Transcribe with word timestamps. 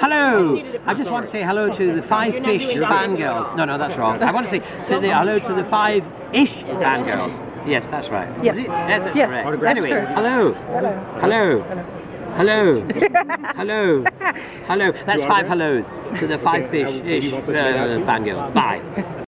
Hello. 0.00 0.62
I 0.86 0.94
just 0.94 1.10
want 1.10 1.24
to 1.24 1.30
say 1.30 1.42
hello 1.42 1.70
to 1.72 1.94
the 1.94 2.02
five 2.02 2.34
fish 2.44 2.64
fangirls. 2.66 3.54
No, 3.56 3.64
no, 3.64 3.78
that's 3.78 3.96
wrong. 3.96 4.22
I 4.22 4.30
want 4.32 4.46
to 4.46 4.50
say 4.50 4.58
to 4.86 5.00
the 5.00 5.14
hello 5.14 5.38
to 5.38 5.54
the 5.54 5.64
five 5.64 6.06
ish 6.32 6.62
fangirls. 6.64 7.34
Yes, 7.66 7.88
that's 7.88 8.10
right. 8.10 8.28
Yes. 8.44 8.56
It? 8.56 8.66
Yes, 8.66 9.04
that's 9.04 9.16
Yes, 9.16 9.28
correct. 9.28 9.60
that's 9.60 9.70
anyway, 9.70 9.90
correct. 9.90 10.18
hello. 10.18 10.52
Hello. 11.20 11.62
Hello. 12.34 12.80
Hello. 13.54 14.04
Hello. 14.66 14.90
That's 15.06 15.22
five 15.24 15.46
hellos 15.46 15.86
to 16.18 16.26
the 16.26 16.36
five 16.36 16.68
fish 16.68 16.90
ish 17.04 17.32
uh, 17.32 17.38
fangirls. 18.04 18.52
Bye. 18.52 19.23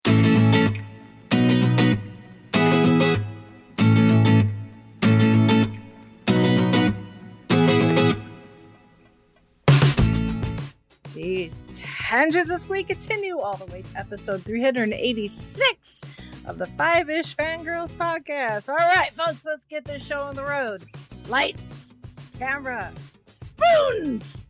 Tangents 12.12 12.50
this 12.50 12.68
week 12.68 12.88
continue 12.88 13.38
all 13.38 13.56
the 13.56 13.64
way 13.72 13.80
to 13.80 13.98
episode 13.98 14.42
386 14.42 16.04
of 16.44 16.58
the 16.58 16.66
Five 16.66 17.08
Ish 17.08 17.34
Fangirls 17.34 17.90
podcast. 17.92 18.68
All 18.68 18.76
right, 18.76 19.10
folks, 19.14 19.46
let's 19.46 19.64
get 19.64 19.86
this 19.86 20.04
show 20.04 20.18
on 20.18 20.34
the 20.34 20.44
road. 20.44 20.84
Lights, 21.26 21.94
camera, 22.38 22.92
spoons. 23.28 24.44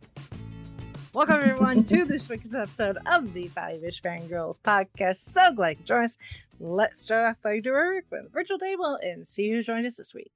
Welcome, 1.13 1.39
everyone, 1.39 1.85
to 1.85 2.03
this 2.03 2.27
week's 2.27 2.53
episode 2.53 2.97
of 3.05 3.33
the 3.33 3.47
Five 3.47 3.81
Ish 3.81 4.01
Fangirls 4.01 4.57
podcast. 4.61 5.19
So 5.19 5.53
glad 5.53 5.69
you 5.69 5.75
could 5.77 5.85
join 5.85 6.03
us. 6.03 6.17
Let's 6.59 6.99
start 6.99 7.29
off 7.29 7.41
by 7.41 7.61
doing 7.61 8.01
with 8.11 8.33
Virtual 8.33 8.59
Table 8.59 8.99
and 9.01 9.25
see 9.25 9.49
who 9.49 9.63
joined 9.63 9.85
us 9.85 9.95
this 9.95 10.13
week. 10.13 10.33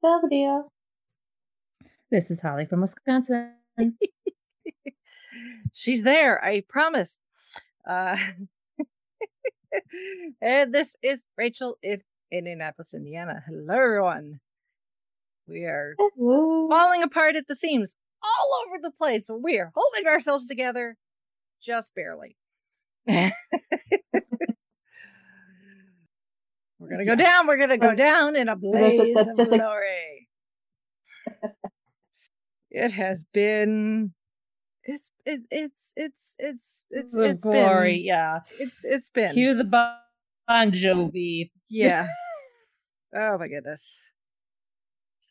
Belvedere. 0.00 0.62
This 2.12 2.30
is 2.30 2.40
Holly 2.40 2.66
from 2.66 2.82
Wisconsin. 2.82 3.50
She's 5.72 6.02
there, 6.02 6.42
I 6.44 6.62
promise. 6.68 7.20
Uh, 7.88 8.16
and 10.40 10.74
this 10.74 10.96
is 11.02 11.22
Rachel 11.36 11.76
in 11.82 12.02
Indianapolis, 12.30 12.94
Indiana. 12.94 13.42
Hello, 13.46 13.74
everyone. 13.74 14.40
We 15.48 15.64
are 15.64 15.94
Hello. 15.98 16.68
falling 16.68 17.02
apart 17.02 17.36
at 17.36 17.46
the 17.46 17.54
seams 17.54 17.96
all 18.22 18.66
over 18.66 18.78
the 18.82 18.90
place, 18.90 19.24
but 19.28 19.42
we 19.42 19.58
are 19.58 19.70
holding 19.74 20.06
ourselves 20.06 20.48
together 20.48 20.96
just 21.64 21.94
barely. 21.94 22.36
we're 23.06 23.32
gonna 26.80 27.04
go 27.04 27.14
down. 27.14 27.46
We're 27.46 27.58
gonna 27.58 27.78
go 27.78 27.94
down 27.94 28.34
in 28.34 28.48
a 28.48 28.56
blaze 28.60 29.16
of 29.16 29.36
glory. 29.36 30.28
It 32.70 32.90
has 32.90 33.24
been. 33.32 34.12
It's 34.88 35.10
it, 35.24 35.40
it's 35.50 35.92
it's 35.96 36.34
it's 36.38 36.82
it's 36.90 37.12
The 37.12 37.30
it's 37.30 37.42
glory, 37.42 37.96
been 37.96 38.04
yeah. 38.04 38.40
it's 38.60 38.84
it's 38.84 39.08
been 39.10 39.32
Cue 39.32 39.54
the 39.56 39.64
Bon 39.64 40.70
Jovi. 40.72 41.50
yeah. 41.68 42.06
oh 43.14 43.36
my 43.38 43.48
goodness. 43.48 44.12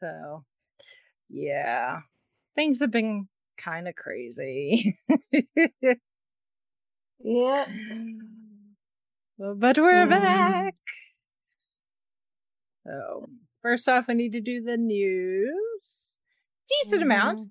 So, 0.02 0.44
yeah, 1.30 2.02
things 2.56 2.81
have 2.81 2.92
been 2.92 3.30
kind 3.58 3.88
of 3.88 3.95
crazy. 3.95 4.98
Yeah. 7.23 7.66
but 9.39 9.78
we're 9.80 10.06
Mhm. 10.06 10.09
back. 10.09 10.76
So, 12.86 13.30
first 13.61 13.88
off, 13.89 14.06
I 14.09 14.14
need 14.14 14.33
to 14.33 14.42
do 14.42 14.61
the 14.61 14.78
news. 14.78 16.17
Decent 16.83 17.02
amount. 17.02 17.42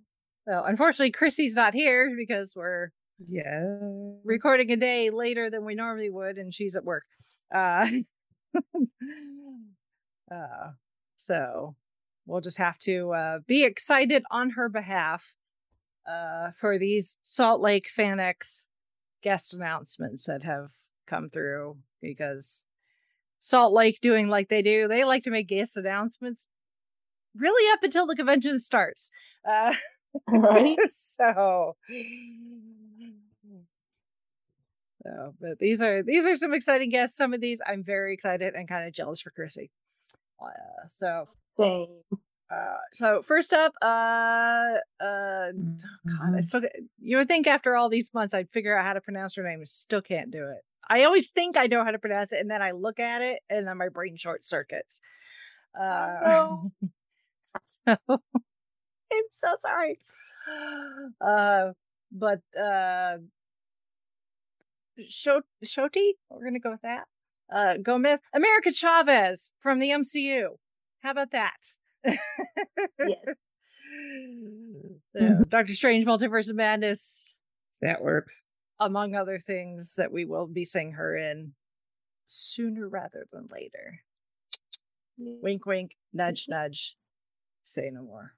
So, 0.47 0.63
unfortunately, 0.65 1.11
Chrissy's 1.11 1.55
not 1.55 1.75
here 1.75 2.15
because 2.17 2.55
we're 2.55 2.91
Yeah. 3.19 4.21
recording 4.25 4.71
a 4.73 4.77
day 4.77 5.11
later 5.11 5.51
than 5.51 5.65
we 5.65 5.75
normally 5.75 6.11
would, 6.11 6.39
and 6.39 6.53
she's 6.53 6.77
at 6.77 6.85
work. 6.85 7.05
Uh, 7.55 7.89
uh, 10.31 10.73
so 11.27 11.77
we'll 12.27 12.41
just 12.41 12.59
have 12.59 12.79
to 12.81 13.13
uh, 13.13 13.39
be 13.47 13.65
excited 13.65 14.25
on 14.31 14.51
her 14.51 14.69
behalf 14.69 15.35
uh, 16.09 16.53
for 16.53 16.79
these 16.79 17.17
Salt 17.23 17.61
Lake 17.61 17.89
FanX 17.97 18.67
guest 19.23 19.55
announcements 19.55 20.27
that 20.27 20.43
have 20.45 20.71
come 21.07 21.31
through 21.31 21.79
because 22.03 22.67
Salt 23.41 23.73
Lake 23.75 24.01
doing 24.03 24.29
like 24.29 24.49
they 24.49 24.63
do, 24.63 24.89
they 24.89 25.05
like 25.05 25.25
to 25.25 25.31
make 25.31 25.49
guest 25.49 25.77
announcements 25.77 26.47
really 27.37 27.73
up 27.73 27.83
until 27.83 28.07
the 28.07 28.17
convention 28.17 28.61
starts. 28.61 29.11
Uh, 29.49 29.75
Right? 30.29 30.79
so 30.93 31.77
so 35.05 35.35
but 35.41 35.59
these 35.59 35.83
are 35.83 36.03
these 36.03 36.27
are 36.27 36.37
some 36.37 36.55
exciting 36.55 36.91
guests 36.91 37.17
some 37.17 37.35
of 37.35 37.41
these 37.41 37.61
i'm 37.67 37.85
very 37.85 38.15
excited 38.15 38.55
and 38.55 38.69
kind 38.69 38.87
of 38.87 38.93
jealous 38.93 39.21
for 39.21 39.31
chrissy 39.31 39.71
uh, 40.43 40.89
so 40.89 41.29
Same. 41.59 41.89
uh 42.51 42.77
so 42.93 43.23
first 43.23 43.53
up 43.53 43.73
uh 43.83 44.75
uh 45.01 45.53
god 46.07 46.35
i 46.37 46.41
still 46.41 46.63
you 47.01 47.17
would 47.17 47.29
think 47.29 47.47
after 47.47 47.77
all 47.77 47.89
these 47.89 48.13
months 48.15 48.35
i'd 48.35 48.51
figure 48.51 48.77
out 48.77 48.85
how 48.85 48.93
to 48.93 49.01
pronounce 49.01 49.35
her 49.37 49.43
name 49.43 49.59
and 49.59 49.69
still 49.69 50.03
can't 50.03 50.31
do 50.31 50.45
it 50.49 50.63
i 50.89 51.05
always 51.05 51.29
think 51.31 51.57
i 51.57 51.67
know 51.67 51.85
how 51.85 51.91
to 51.91 51.99
pronounce 51.99 52.33
it 52.33 52.41
and 52.41 52.51
then 52.51 52.63
i 52.63 52.71
look 52.71 52.99
at 52.99 53.23
it 53.23 53.41
and 53.51 53.67
then 53.67 53.77
my 53.77 53.89
brain 53.89 54.17
short 54.17 54.45
circuits 54.45 55.01
uh 55.79 56.19
no. 56.25 56.73
so 57.67 57.97
I'm 59.17 59.25
so 59.33 59.49
sorry. 59.61 59.99
Uh, 61.21 61.73
but 62.13 62.41
uh, 62.61 63.17
Sho- 65.09 65.43
Shoti, 65.65 66.13
we're 66.31 66.45
gonna 66.45 66.59
go 66.61 66.71
with 66.73 66.83
that. 66.83 67.05
Uh, 67.53 67.75
Gomez, 67.83 68.19
America 68.35 68.73
Chavez 68.73 69.53
from 69.61 69.79
the 69.79 69.91
MCU. 69.91 70.49
How 71.03 71.11
about 71.11 71.33
that? 71.33 71.57
Yes. 72.05 73.19
So, 75.17 75.43
Doctor 75.49 75.75
Strange, 75.75 76.05
Multiverse 76.07 76.51
of 76.51 76.57
Madness, 76.57 77.39
That 77.81 78.03
works. 78.03 78.43
among 78.81 79.15
other 79.15 79.39
things 79.39 79.95
that 79.97 80.11
we 80.13 80.25
will 80.25 80.47
be 80.47 80.65
seeing 80.65 80.93
her 80.93 81.17
in 81.17 81.53
sooner 82.27 82.89
rather 82.89 83.27
than 83.33 83.47
later. 83.53 84.01
Wink, 85.19 85.65
wink, 85.67 85.97
nudge, 86.13 86.47
nudge. 86.49 86.97
Say 87.63 87.91
no 87.93 88.03
more. 88.03 88.35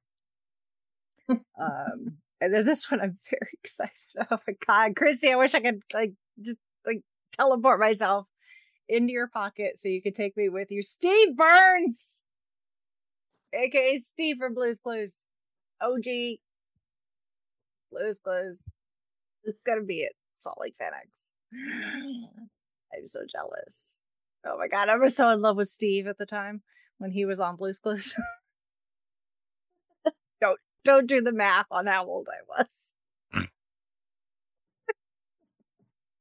Um, 1.29 2.19
and 2.41 2.53
then 2.53 2.65
this 2.65 2.91
one 2.91 3.01
I'm 3.01 3.19
very 3.31 3.59
excited. 3.63 3.93
Oh 4.31 4.39
my 4.47 4.55
god, 4.67 4.97
Chrissy! 4.97 5.31
I 5.31 5.37
wish 5.37 5.55
I 5.55 5.61
could 5.61 5.83
like 5.93 6.13
just 6.41 6.59
like 6.87 7.03
teleport 7.37 7.81
myself 7.81 8.27
into 8.89 9.13
your 9.13 9.29
pocket 9.29 9.79
so 9.79 9.89
you 9.89 10.01
could 10.03 10.15
take 10.15 10.37
me 10.37 10.49
with 10.49 10.71
you. 10.71 10.83
Steve 10.83 11.37
Burns, 11.37 12.25
aka 13.53 13.99
Steve 13.99 14.37
from 14.39 14.55
Blue's 14.55 14.81
Clues, 14.81 15.21
OG 15.81 16.39
Blue's 17.91 18.19
Clues. 18.19 18.63
It's 19.45 19.61
gonna 19.67 19.83
be 19.83 20.01
it. 20.01 20.13
Salt 20.37 20.59
Lake 20.61 20.77
FanX. 20.81 21.33
I'm 22.95 23.07
so 23.07 23.21
jealous. 23.31 24.03
Oh 24.45 24.57
my 24.59 24.69
god, 24.69 24.89
I 24.89 24.97
was 24.97 25.17
so 25.17 25.31
in 25.31 25.41
love 25.41 25.57
with 25.57 25.69
Steve 25.69 26.07
at 26.07 26.19
the 26.19 26.27
time 26.27 26.63
when 26.99 27.11
he 27.11 27.25
was 27.25 27.41
on 27.41 27.57
Blue's 27.57 27.79
Clues. 27.79 28.15
don't 30.41 30.61
don't 30.87 31.07
do 31.07 31.21
the 31.21 31.33
math 31.33 31.67
on 31.71 31.87
how 31.87 32.07
old 32.07 32.29
I 32.31 32.41
was. 32.49 33.49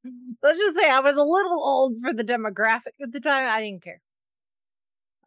Let's 0.43 0.59
just 0.59 0.77
say 0.77 0.89
I 0.89 0.99
was 0.99 1.15
a 1.15 1.23
little 1.23 1.63
old 1.63 1.99
for 2.01 2.13
the 2.13 2.23
demographic 2.23 2.99
at 3.01 3.11
the 3.11 3.19
time. 3.19 3.49
I 3.49 3.61
didn't 3.61 3.83
care. 3.83 4.01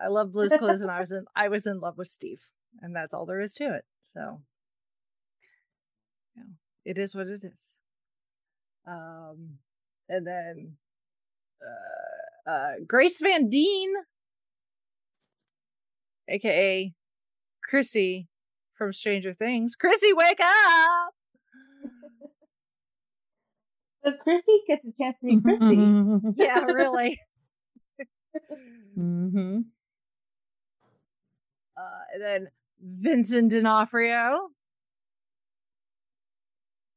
I 0.00 0.08
love 0.08 0.32
Blue's 0.32 0.52
Clues, 0.52 0.82
and 0.82 0.90
I 0.90 1.00
was 1.00 1.10
in 1.10 1.24
I 1.34 1.48
was 1.48 1.66
in 1.66 1.80
love 1.80 1.98
with 1.98 2.08
Steve, 2.08 2.42
and 2.80 2.94
that's 2.94 3.12
all 3.12 3.26
there 3.26 3.40
is 3.40 3.52
to 3.54 3.74
it. 3.74 3.84
So, 4.14 4.42
yeah, 6.36 6.44
it 6.84 6.98
is 6.98 7.14
what 7.14 7.26
it 7.26 7.42
is. 7.42 7.76
Um, 8.86 9.58
and 10.08 10.26
then 10.26 10.76
uh, 12.46 12.50
uh, 12.50 12.72
Grace 12.86 13.20
Van 13.20 13.48
Dien, 13.48 13.92
aka 16.28 16.94
Chrissy 17.62 18.28
from 18.78 18.92
Stranger 18.92 19.32
Things. 19.34 19.76
Chrissy, 19.76 20.12
wake 20.14 20.40
up! 20.40 21.14
So 24.04 24.12
Chrissy 24.22 24.60
gets 24.68 24.84
a 24.86 24.92
chance 25.02 25.16
to 25.20 25.26
be 25.26 25.40
Chrissy. 25.42 26.34
Yeah, 26.42 26.60
really. 26.60 27.20
mm-hmm. 28.96 29.58
Uh, 31.76 32.00
and 32.14 32.22
then 32.22 32.48
Vincent 32.80 33.50
D'Onofrio, 33.50 34.50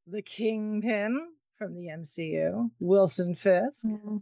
the 0.05 0.21
Kingpin 0.21 1.29
from 1.57 1.73
the 1.73 1.87
MCU, 1.87 2.69
Wilson 2.79 3.33
Fisk, 3.33 3.83
Mhm. 3.85 4.21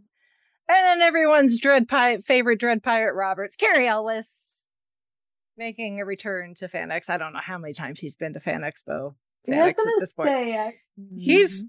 then 0.68 1.02
everyone's 1.02 1.60
dread 1.60 1.86
pirate 1.86 2.24
favorite 2.24 2.58
dread 2.60 2.82
pirate 2.82 3.14
Roberts, 3.14 3.56
Cary 3.56 3.86
Elwes, 3.86 4.59
making 5.56 6.00
a 6.00 6.04
return 6.04 6.54
to 6.54 6.68
Fan 6.68 6.90
I 6.90 7.16
don't 7.16 7.32
know 7.32 7.40
how 7.42 7.58
many 7.58 7.74
times 7.74 8.00
he's 8.00 8.16
been 8.16 8.32
to 8.34 8.40
Fan 8.40 8.62
Expo 8.62 9.14
Yeah, 9.46 9.66
was 9.66 9.74
fanatics 9.74 9.86
at 9.86 9.92
this 10.00 10.12
point. 10.12 10.28
say, 10.30 10.58
I, 10.58 10.74
He's 11.16 11.66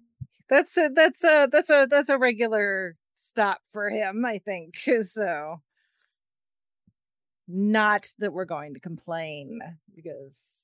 that's 0.49 0.77
a 0.77 0.89
that's 0.93 1.23
a 1.23 1.47
that's 1.51 1.69
a 1.69 1.87
that's 1.89 2.09
a 2.09 2.17
regular 2.17 2.97
stop 3.15 3.61
for 3.71 3.89
him, 3.89 4.25
I 4.25 4.39
think. 4.39 4.75
So 5.03 5.61
not 7.47 8.07
that 8.19 8.33
we're 8.33 8.45
going 8.45 8.73
to 8.75 8.79
complain 8.79 9.59
because 9.93 10.63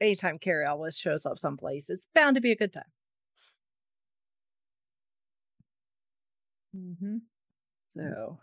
anytime 0.00 0.38
Cary 0.38 0.64
Elwes 0.64 0.96
shows 0.96 1.26
up 1.26 1.38
someplace, 1.38 1.90
it's 1.90 2.06
bound 2.14 2.36
to 2.36 2.40
be 2.40 2.52
a 2.52 2.56
good 2.56 2.72
time. 2.72 2.84
Mm-hmm. 6.76 7.16
So 7.94 8.38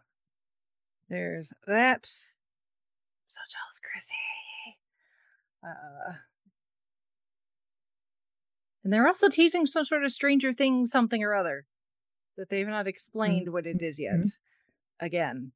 there's 1.10 1.54
that. 1.68 2.10
So 3.36 3.42
jealous, 3.52 3.82
Chrissy. 3.84 4.14
Uh, 5.62 6.14
and 8.82 8.94
they're 8.94 9.08
also 9.08 9.28
teasing 9.28 9.66
some 9.66 9.84
sort 9.84 10.06
of 10.06 10.12
Stranger 10.14 10.54
Thing 10.54 10.88
something 10.88 11.22
or 11.22 11.36
other 11.36 11.66
that 12.38 12.50
they've 12.50 12.66
not 12.66 12.88
explained 12.88 13.52
what 13.52 13.66
it 13.66 13.82
is 13.82 14.00
yet. 14.00 14.24
Again, 15.02 15.52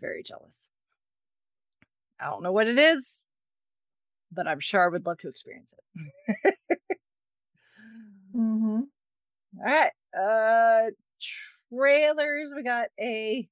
very 0.00 0.22
jealous. 0.22 0.70
I 2.18 2.30
don't 2.30 2.42
know 2.42 2.52
what 2.52 2.68
it 2.68 2.78
is, 2.78 3.26
but 4.32 4.46
I'm 4.48 4.60
sure 4.60 4.82
I 4.82 4.88
would 4.88 5.04
love 5.04 5.18
to 5.18 5.28
experience 5.28 5.74
it. 5.76 6.54
mm-hmm. 8.34 8.80
All 9.58 9.62
right. 9.62 9.92
Uh 10.18 10.90
trailers. 11.70 12.50
We 12.56 12.62
got 12.62 12.88
a 12.98 13.46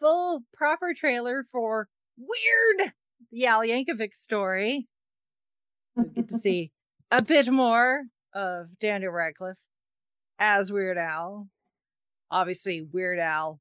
full 0.00 0.42
proper 0.52 0.94
trailer 0.94 1.44
for 1.52 1.88
Weird, 2.18 2.92
the 3.30 3.46
Al 3.46 3.60
Yankovic 3.60 4.14
story. 4.14 4.88
We 5.96 6.04
get 6.14 6.28
to 6.28 6.38
see 6.38 6.72
a 7.10 7.22
bit 7.22 7.48
more 7.50 8.04
of 8.34 8.78
Daniel 8.80 9.12
Radcliffe 9.12 9.56
as 10.38 10.70
Weird 10.72 10.98
Al. 10.98 11.48
Obviously, 12.30 12.82
Weird 12.82 13.18
Al 13.18 13.60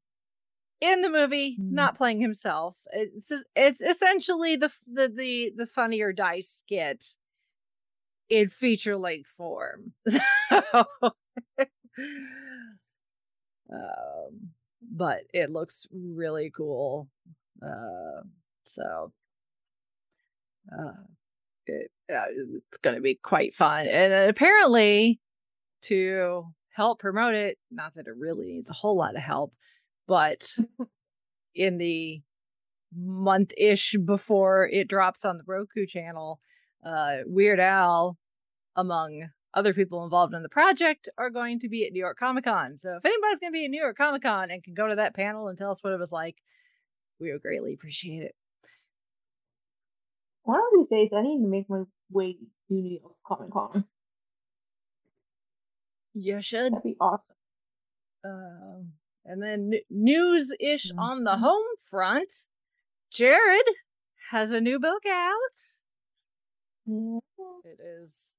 in 0.81 1.02
the 1.02 1.10
movie, 1.10 1.57
Mm. 1.60 1.72
not 1.72 1.96
playing 1.98 2.19
himself. 2.22 2.78
It's 2.92 3.31
it's 3.56 3.81
essentially 3.81 4.56
the 4.56 4.72
the 4.86 5.07
the, 5.07 5.52
the 5.56 5.66
funny 5.66 6.02
or 6.02 6.12
die 6.13 6.42
skit 6.42 7.04
in 8.30 8.50
feature 8.50 8.98
length 8.98 9.30
form. 9.30 9.94
um, 13.72 14.52
but 14.81 15.19
it 15.34 15.52
looks 15.52 15.88
really 15.94 16.52
cool. 16.56 17.07
Uh, 17.66 18.22
so 18.68 19.12
uh, 20.72 20.92
it, 21.68 21.92
uh, 22.12 22.26
it's 22.56 22.78
going 22.80 22.96
to 22.96 23.02
be 23.02 23.16
quite 23.16 23.54
fun, 23.54 23.88
and 23.88 24.30
apparently 24.30 25.20
to 25.84 26.46
help 26.76 27.00
promote 27.00 27.36
it, 27.36 27.58
not 27.72 27.94
that 27.94 28.08
it 28.08 28.18
really 28.18 28.46
needs 28.46 28.70
a 28.70 28.74
whole 28.74 28.98
lot 28.98 29.16
of 29.16 29.22
help, 29.22 29.54
but 30.08 30.48
in 31.56 31.78
the 31.78 32.22
month 32.96 33.52
ish 33.58 33.96
before 34.06 34.68
it 34.72 34.88
drops 34.88 35.26
on 35.26 35.38
the 35.38 35.44
Roku 35.48 35.86
channel, 35.86 36.40
uh, 36.86 37.18
Weird 37.26 37.60
Al, 37.60 38.18
among 38.76 39.30
other 39.54 39.74
people 39.74 40.04
involved 40.04 40.34
in 40.34 40.44
the 40.44 40.50
project, 40.50 41.08
are 41.18 41.30
going 41.30 41.60
to 41.62 41.70
be 41.70 41.86
at 41.86 41.94
New 41.94 42.00
York 42.00 42.18
Comic 42.18 42.44
Con. 42.44 42.78
So 42.78 42.98
if 42.98 43.06
anybody's 43.06 43.40
going 43.40 43.54
to 43.54 43.58
be 43.58 43.66
at 43.66 43.72
New 43.72 43.82
York 43.82 43.98
Comic 43.98 44.24
Con 44.24 44.52
and 44.52 44.64
can 44.64 44.74
go 44.74 44.88
to 44.88 44.96
that 44.96 45.16
panel 45.16 45.48
and 45.48 45.58
tell 45.58 45.72
us 45.72 45.82
what 45.82 45.94
it 45.94 46.00
was 46.00 46.12
like, 46.12 46.36
we 47.20 47.32
would 47.32 47.42
greatly 47.42 47.74
appreciate 47.74 48.24
it. 48.24 48.36
One 50.45 50.59
of 50.59 50.65
these 50.74 50.89
days, 50.89 51.09
I 51.15 51.21
need 51.21 51.42
to 51.42 51.47
make 51.47 51.69
my 51.69 51.83
way 52.12 52.33
to 52.33 52.39
New 52.69 53.00
York 53.01 53.15
Comic 53.25 53.51
Con. 53.51 53.86
You 56.13 56.42
should. 56.42 56.74
That'd 56.74 56.83
be 56.83 56.95
awesome. 57.00 57.21
Um, 58.24 58.94
and 59.25 59.42
then 59.44 59.74
news 59.89 60.53
ish 60.59 60.92
on 60.97 61.24
the 61.24 61.38
home 61.38 61.65
front. 61.89 62.31
Jared 63.12 63.65
has 64.31 64.51
a 64.51 64.62
new 64.62 64.80
book 64.80 65.03
out. 65.07 65.57
Yeah. 66.86 67.19
It 67.65 67.80
is 67.83 68.33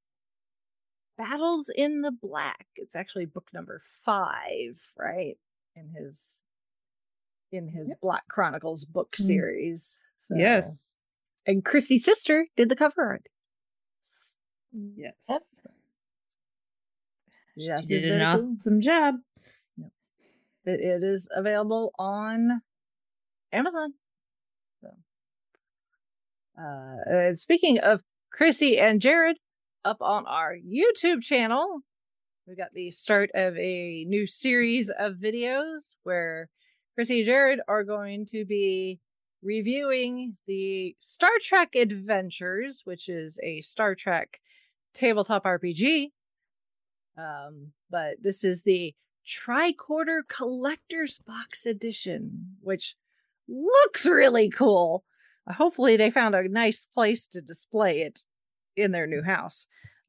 Battles 1.18 1.70
in 1.74 2.02
the 2.02 2.12
Black. 2.12 2.66
It's 2.76 2.96
actually 2.96 3.26
book 3.26 3.48
number 3.52 3.80
five, 4.04 4.80
right? 4.98 5.36
In 5.74 5.88
his 5.90 6.40
in 7.52 7.68
his 7.68 7.94
Black 8.00 8.26
Chronicles 8.28 8.84
book 8.84 9.12
Mm. 9.12 9.24
series. 9.24 9.98
So- 10.28 10.34
Yes. 10.36 10.96
And 11.46 11.64
Chrissy's 11.64 12.04
sister 12.04 12.46
did 12.56 12.68
the 12.68 12.76
cover 12.76 13.02
art. 13.02 13.26
Yes. 14.72 15.14
Yep. 15.28 15.42
Yes, 17.58 17.86
She 17.86 18.00
did 18.00 18.10
an 18.10 18.22
awesome 18.22 18.80
job. 18.82 19.14
It, 20.66 20.80
it 20.80 21.02
is 21.02 21.28
available 21.34 21.92
on 21.98 22.60
Amazon. 23.52 23.94
So, 24.82 24.90
uh, 26.60 27.10
uh, 27.10 27.32
speaking 27.34 27.78
of 27.78 28.02
Chrissy 28.30 28.78
and 28.78 29.00
Jared, 29.00 29.38
up 29.84 29.98
on 30.00 30.26
our 30.26 30.56
YouTube 30.56 31.22
channel, 31.22 31.80
we 32.46 32.56
got 32.56 32.72
the 32.74 32.90
start 32.90 33.30
of 33.34 33.56
a 33.56 34.04
new 34.08 34.26
series 34.26 34.90
of 34.90 35.14
videos 35.14 35.94
where 36.02 36.48
Chrissy 36.96 37.20
and 37.20 37.26
Jared 37.26 37.60
are 37.68 37.84
going 37.84 38.26
to 38.32 38.44
be 38.44 38.98
reviewing 39.42 40.36
the 40.46 40.96
Star 41.00 41.30
Trek 41.40 41.74
Adventures, 41.74 42.82
which 42.84 43.08
is 43.08 43.38
a 43.42 43.60
Star 43.60 43.94
Trek 43.94 44.40
tabletop 44.94 45.44
RPG. 45.44 46.10
Um, 47.16 47.72
but 47.90 48.16
this 48.22 48.44
is 48.44 48.62
the 48.62 48.94
tricorder 49.26 50.20
collector's 50.28 51.18
box 51.18 51.66
edition, 51.66 52.56
which 52.60 52.94
looks 53.48 54.06
really 54.06 54.48
cool. 54.50 55.04
Uh, 55.46 55.54
Hopefully, 55.54 55.96
they 55.96 56.10
found 56.10 56.34
a 56.34 56.48
nice 56.48 56.86
place 56.94 57.26
to 57.28 57.40
display 57.40 58.00
it 58.00 58.20
in 58.76 58.92
their 58.92 59.06
new 59.06 59.22
house, 59.22 59.66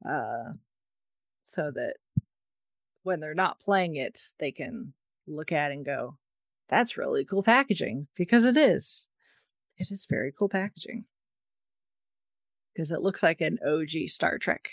uh, 0.07 0.53
so 1.45 1.71
that 1.71 1.95
when 3.03 3.19
they're 3.19 3.33
not 3.33 3.59
playing 3.61 3.95
it, 3.95 4.19
they 4.39 4.51
can 4.51 4.93
look 5.25 5.51
at 5.51 5.71
and 5.71 5.85
go, 5.85 6.17
"That's 6.67 6.97
really 6.97 7.23
cool 7.23 7.43
packaging," 7.43 8.07
because 8.15 8.43
it 8.43 8.57
is. 8.57 9.07
It 9.77 9.91
is 9.91 10.05
very 10.09 10.31
cool 10.37 10.49
packaging 10.49 11.05
because 12.73 12.91
it 12.91 13.01
looks 13.01 13.21
like 13.21 13.41
an 13.41 13.59
OG 13.65 14.09
Star 14.09 14.37
Trek 14.37 14.69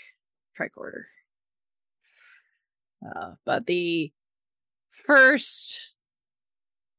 tricorder. 0.59 1.03
Uh, 3.05 3.33
but 3.45 3.67
the 3.67 4.11
first 4.89 5.93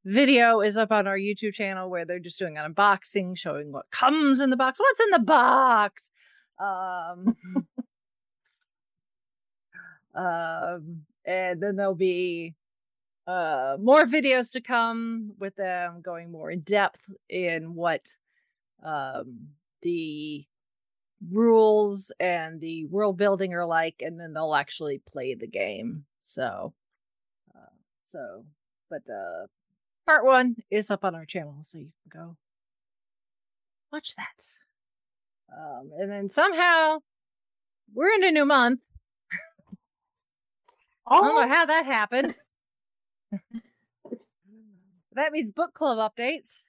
video 0.04 0.60
is 0.60 0.76
up 0.76 0.92
on 0.92 1.08
our 1.08 1.18
YouTube 1.18 1.54
channel 1.54 1.90
where 1.90 2.04
they're 2.04 2.20
just 2.20 2.38
doing 2.38 2.56
an 2.56 2.72
unboxing, 2.72 3.36
showing 3.36 3.72
what 3.72 3.90
comes 3.90 4.40
in 4.40 4.50
the 4.50 4.56
box. 4.56 4.78
What's 4.78 5.00
in 5.00 5.10
the 5.10 5.18
box? 5.18 6.10
Um, 6.60 7.36
um, 10.14 11.02
and 11.24 11.60
then 11.60 11.74
there'll 11.74 11.96
be 11.96 12.54
uh 13.26 13.76
more 13.80 14.04
videos 14.04 14.52
to 14.52 14.60
come 14.60 15.32
with 15.38 15.56
them 15.56 16.00
going 16.00 16.30
more 16.30 16.50
in 16.50 16.60
depth 16.60 17.10
in 17.28 17.74
what 17.74 18.06
um 18.84 19.48
the 19.82 20.46
rules 21.30 22.12
and 22.20 22.60
the 22.60 22.84
world 22.86 23.16
building 23.16 23.54
are 23.54 23.66
like 23.66 23.96
and 24.00 24.20
then 24.20 24.32
they'll 24.32 24.54
actually 24.54 24.98
play 25.08 25.34
the 25.34 25.46
game. 25.46 26.04
So 26.20 26.74
uh, 27.54 27.74
so 28.02 28.44
but 28.90 29.02
uh 29.10 29.46
part 30.06 30.24
one 30.24 30.56
is 30.70 30.90
up 30.90 31.04
on 31.04 31.14
our 31.14 31.24
channel 31.24 31.58
so 31.62 31.78
you 31.78 31.90
can 32.10 32.20
go 32.22 32.36
watch 33.92 34.14
that. 34.16 34.42
Um 35.56 35.90
and 35.98 36.10
then 36.10 36.28
somehow 36.28 36.98
we're 37.94 38.12
in 38.14 38.24
a 38.24 38.30
new 38.30 38.44
month. 38.44 38.80
I 41.06 41.20
don't 41.20 41.34
know 41.34 41.42
Oh, 41.44 41.48
how 41.48 41.66
that 41.66 41.86
happened 41.86 42.36
that 45.12 45.32
means 45.32 45.50
book 45.50 45.74
club 45.74 45.98
updates 45.98 46.64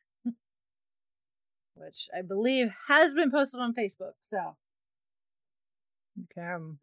which 1.75 2.07
i 2.17 2.21
believe 2.21 2.69
has 2.87 3.13
been 3.13 3.31
posted 3.31 3.59
on 3.59 3.73
facebook 3.73 4.13
so. 4.29 4.55
You 6.17 6.25
can 6.33 6.79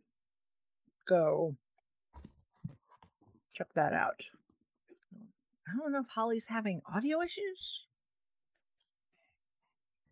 go 1.08 1.56
check 3.52 3.66
that 3.74 3.92
out. 3.92 4.22
I 5.68 5.76
don't 5.78 5.92
know 5.92 6.00
if 6.00 6.06
holly's 6.08 6.46
having 6.48 6.82
audio 6.92 7.20
issues. 7.20 7.86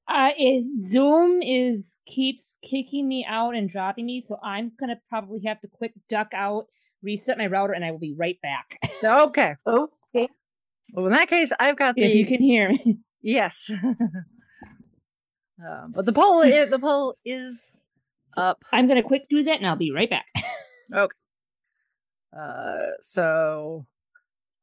Uh, 0.09 0.31
is 0.39 0.91
Zoom 0.91 1.41
is 1.43 1.97
keeps 2.07 2.57
kicking 2.63 3.07
me 3.09 3.25
out 3.29 3.55
and 3.55 3.69
dropping 3.69 4.07
me, 4.07 4.21
so 4.21 4.37
I'm 4.43 4.73
gonna 4.79 5.01
probably 5.09 5.41
have 5.47 5.61
to 5.61 5.69
quick 5.69 5.93
duck 6.09 6.33
out, 6.35 6.67
reset 7.03 7.39
my 7.39 7.47
router, 7.47 7.73
and 7.73 7.85
I 7.85 7.93
will 7.93 8.01
be 8.01 8.15
right 8.15 8.39
back. 8.43 8.81
okay 9.05 9.55
okay. 9.67 10.29
well 10.93 11.07
in 11.07 11.13
that 11.13 11.29
case 11.29 11.53
i've 11.61 11.77
got 11.77 11.95
the 11.95 12.05
if 12.05 12.15
you 12.15 12.27
can 12.27 12.41
hear 12.41 12.69
me. 12.69 12.99
Yes. 13.23 13.71
um, 15.65 15.93
but 15.95 16.05
the 16.05 16.13
poll 16.13 16.43
is, 16.43 16.71
the 16.71 16.79
poll 16.79 17.15
is 17.25 17.73
up. 18.37 18.65
I'm 18.73 18.89
gonna 18.89 19.03
quick 19.03 19.29
do 19.31 19.45
that 19.45 19.59
and 19.59 19.67
I'll 19.67 19.77
be 19.77 19.93
right 19.93 20.11
back. 20.11 20.27
Okay. 20.95 21.17
Uh, 22.39 22.91
so 23.01 23.87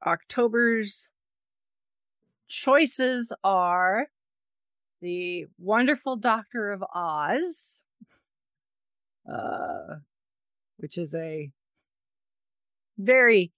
October's 0.06 1.10
choices 2.48 3.34
are 3.44 4.10
the 5.02 5.48
Wonderful 5.58 6.18
Doctor 6.18 6.72
of 6.72 6.84
Oz, 6.94 7.84
uh, 9.28 9.96
which 10.78 11.00
is 11.00 11.16
a 11.16 11.50
very 13.00 13.52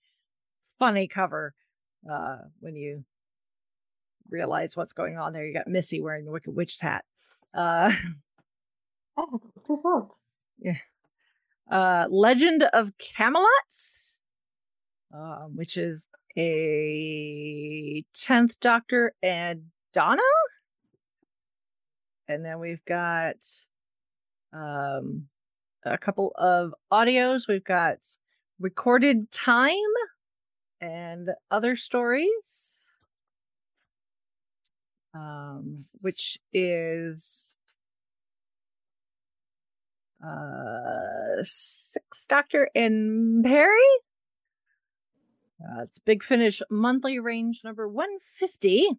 funny 0.81 1.07
cover. 1.07 1.53
Uh, 2.11 2.37
when 2.59 2.75
you 2.75 3.05
realize 4.31 4.75
what's 4.75 4.93
going 4.93 5.15
on 5.15 5.31
there, 5.31 5.45
you 5.45 5.53
got 5.53 5.67
Missy 5.67 6.01
wearing 6.01 6.25
the 6.25 6.31
Wicked 6.31 6.55
Witch's 6.55 6.81
hat. 6.81 7.05
Uh, 7.53 7.91
I 9.15 9.21
have 9.21 9.29
to 9.29 9.39
look 9.43 9.67
this 9.67 9.85
up. 9.85 10.17
uh, 11.69 12.07
Legend 12.09 12.63
of 12.73 12.97
Camelot, 12.97 13.45
um, 15.13 15.55
which 15.55 15.77
is 15.77 16.09
a 16.35 18.03
tenth 18.15 18.59
Doctor 18.59 19.13
and 19.21 19.65
Donna, 19.93 20.23
and 22.27 22.43
then 22.43 22.59
we've 22.59 22.83
got 22.85 23.35
um, 24.51 25.27
a 25.83 25.99
couple 25.99 26.31
of 26.39 26.73
audios. 26.91 27.47
We've 27.47 27.63
got 27.63 27.97
recorded 28.59 29.29
time 29.31 29.75
and 30.81 31.29
other 31.51 31.75
stories, 31.75 32.85
um, 35.13 35.85
which 36.01 36.39
is 36.51 37.55
uh 40.23 41.41
six 41.41 42.25
doctor 42.27 42.69
and 42.75 43.43
Peri? 43.43 43.79
Uh, 45.63 45.85
big 46.05 46.23
finish 46.23 46.61
monthly 46.71 47.19
range 47.19 47.61
number 47.63 47.87
150 47.87 48.89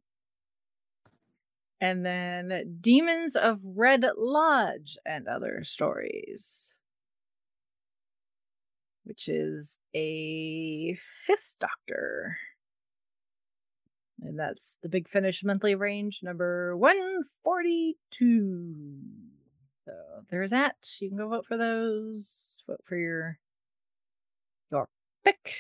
and 1.81 2.07
then 2.07 2.79
demons 2.81 3.35
of 3.35 3.59
red 3.65 4.07
lodge 4.17 4.97
and 5.05 5.27
other 5.27 5.65
stories 5.65 6.79
which 9.05 9.29
is 9.29 9.79
a 9.95 10.95
fifth 10.95 11.57
doctor 11.61 12.39
and 14.21 14.39
that's 14.39 14.79
the 14.83 14.89
big 14.89 15.09
finish 15.09 15.43
monthly 15.45 15.75
range 15.75 16.21
number 16.23 16.77
142 16.77 18.95
so 19.85 19.93
there's 20.31 20.51
that. 20.51 20.77
You 21.01 21.09
can 21.09 21.19
go 21.19 21.29
vote 21.29 21.47
for 21.47 21.57
those. 21.57 22.63
Vote 22.67 22.81
for 22.85 22.97
your 22.97 23.39
your 24.71 24.89
pick 25.25 25.57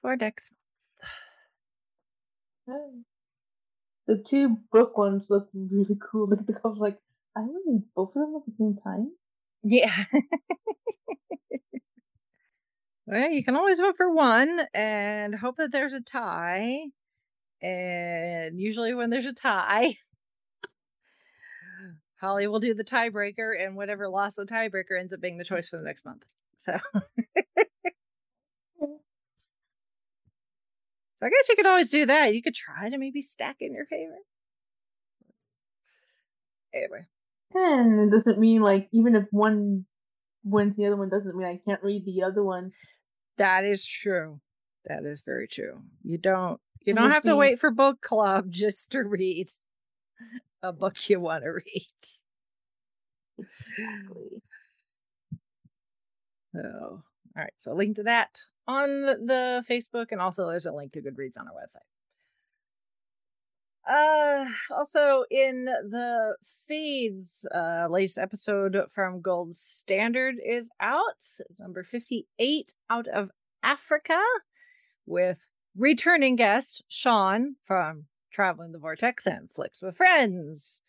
for 0.00 0.16
next 0.16 0.52
Oh. 2.68 3.02
The 4.06 4.16
two 4.16 4.58
book 4.70 4.96
ones 4.96 5.24
look 5.28 5.48
really 5.52 5.98
cool. 6.00 6.28
Look 6.28 6.40
at 6.40 6.46
the 6.46 6.52
cover, 6.52 6.76
like 6.76 6.98
I 7.36 7.40
want 7.40 7.64
to 7.64 7.72
read 7.72 7.82
both 7.96 8.10
of 8.10 8.22
them 8.22 8.36
at 8.36 8.46
the 8.46 8.52
same 8.58 8.76
time. 8.82 9.12
Yeah. 9.62 10.04
well, 13.10 13.28
you 13.28 13.42
can 13.42 13.56
always 13.56 13.78
vote 13.80 13.96
for 13.96 14.12
one 14.12 14.60
and 14.72 15.34
hope 15.34 15.56
that 15.56 15.72
there's 15.72 15.92
a 15.92 16.00
tie. 16.00 16.84
And 17.60 18.60
usually, 18.60 18.94
when 18.94 19.10
there's 19.10 19.26
a 19.26 19.32
tie, 19.32 19.96
Holly 22.20 22.46
will 22.46 22.60
do 22.60 22.72
the 22.72 22.84
tiebreaker, 22.84 23.52
and 23.60 23.74
whatever 23.74 24.08
lost 24.08 24.36
the 24.36 24.46
tiebreaker 24.46 24.98
ends 24.98 25.12
up 25.12 25.20
being 25.20 25.38
the 25.38 25.44
choice 25.44 25.68
for 25.68 25.76
the 25.76 25.82
next 25.82 26.04
month. 26.04 26.22
So, 26.56 26.78
so 26.94 27.00
I 31.20 31.28
guess 31.28 31.48
you 31.48 31.56
could 31.56 31.66
always 31.66 31.90
do 31.90 32.06
that. 32.06 32.32
You 32.32 32.42
could 32.42 32.54
try 32.54 32.88
to 32.90 32.96
maybe 32.96 33.22
stack 33.22 33.56
in 33.58 33.74
your 33.74 33.86
favor. 33.86 34.18
Anyway, 36.72 37.06
And 37.54 38.00
it 38.00 38.16
doesn't 38.16 38.38
mean 38.38 38.62
like 38.62 38.88
even 38.92 39.16
if 39.16 39.24
one 39.32 39.84
wins, 40.44 40.76
the 40.76 40.86
other 40.86 40.96
one 40.96 41.08
doesn't 41.08 41.36
mean 41.36 41.48
I 41.48 41.60
can't 41.68 41.82
read 41.82 42.04
the 42.04 42.22
other 42.22 42.44
one. 42.44 42.70
That 43.40 43.64
is 43.64 43.84
true. 43.84 44.38
That 44.84 45.04
is 45.04 45.22
very 45.24 45.48
true. 45.48 45.80
You 46.04 46.18
don't 46.18 46.60
you 46.84 46.94
don't 46.94 47.10
have 47.10 47.24
to 47.24 47.36
wait 47.36 47.58
for 47.58 47.70
book 47.70 48.00
club 48.00 48.46
just 48.50 48.90
to 48.90 49.02
read 49.02 49.48
a 50.62 50.72
book 50.72 51.08
you 51.08 51.20
want 51.20 51.44
to 51.44 51.50
read. 51.50 51.88
Exactly. 53.38 54.42
So, 56.54 56.60
all 56.60 57.02
right. 57.34 57.52
So, 57.58 57.72
link 57.72 57.96
to 57.96 58.02
that 58.04 58.40
on 58.66 59.06
the 59.06 59.64
Facebook, 59.68 60.06
and 60.10 60.20
also 60.20 60.46
there's 60.46 60.66
a 60.66 60.72
link 60.72 60.92
to 60.92 61.00
Goodreads 61.00 61.38
on 61.38 61.46
our 61.48 61.54
website. 61.54 61.86
Uh, 63.88 64.44
also 64.70 65.24
in 65.30 65.64
the 65.64 66.36
feeds, 66.66 67.46
uh, 67.54 67.86
latest 67.90 68.18
episode 68.18 68.76
from 68.90 69.20
Gold 69.20 69.56
Standard 69.56 70.36
is 70.44 70.70
out, 70.80 71.24
number 71.58 71.82
58 71.82 72.72
out 72.88 73.08
of 73.08 73.30
Africa, 73.62 74.20
with 75.06 75.48
returning 75.76 76.36
guest 76.36 76.84
Sean 76.88 77.56
from 77.64 78.04
Traveling 78.32 78.72
the 78.72 78.78
Vortex 78.78 79.26
and 79.26 79.50
Flicks 79.50 79.82
with 79.82 79.96
Friends. 79.96 80.82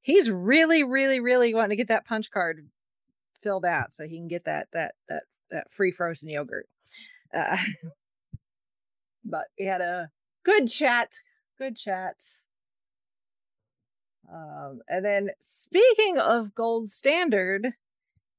He's 0.00 0.30
really, 0.30 0.84
really, 0.84 1.18
really 1.18 1.54
wanting 1.54 1.70
to 1.70 1.76
get 1.76 1.88
that 1.88 2.06
punch 2.06 2.30
card 2.30 2.68
filled 3.42 3.64
out 3.64 3.94
so 3.94 4.06
he 4.06 4.16
can 4.16 4.28
get 4.28 4.44
that 4.44 4.68
that 4.72 4.94
that 5.08 5.24
that 5.50 5.70
free 5.70 5.90
frozen 5.90 6.28
yogurt. 6.28 6.66
Uh, 7.32 7.56
but 9.24 9.46
we 9.58 9.66
had 9.66 9.80
a 9.80 10.10
good 10.44 10.68
chat, 10.68 11.14
good 11.58 11.76
chat. 11.76 12.16
Um, 14.32 14.80
and 14.88 15.04
then 15.04 15.30
speaking 15.40 16.18
of 16.18 16.54
gold 16.54 16.88
standard, 16.88 17.72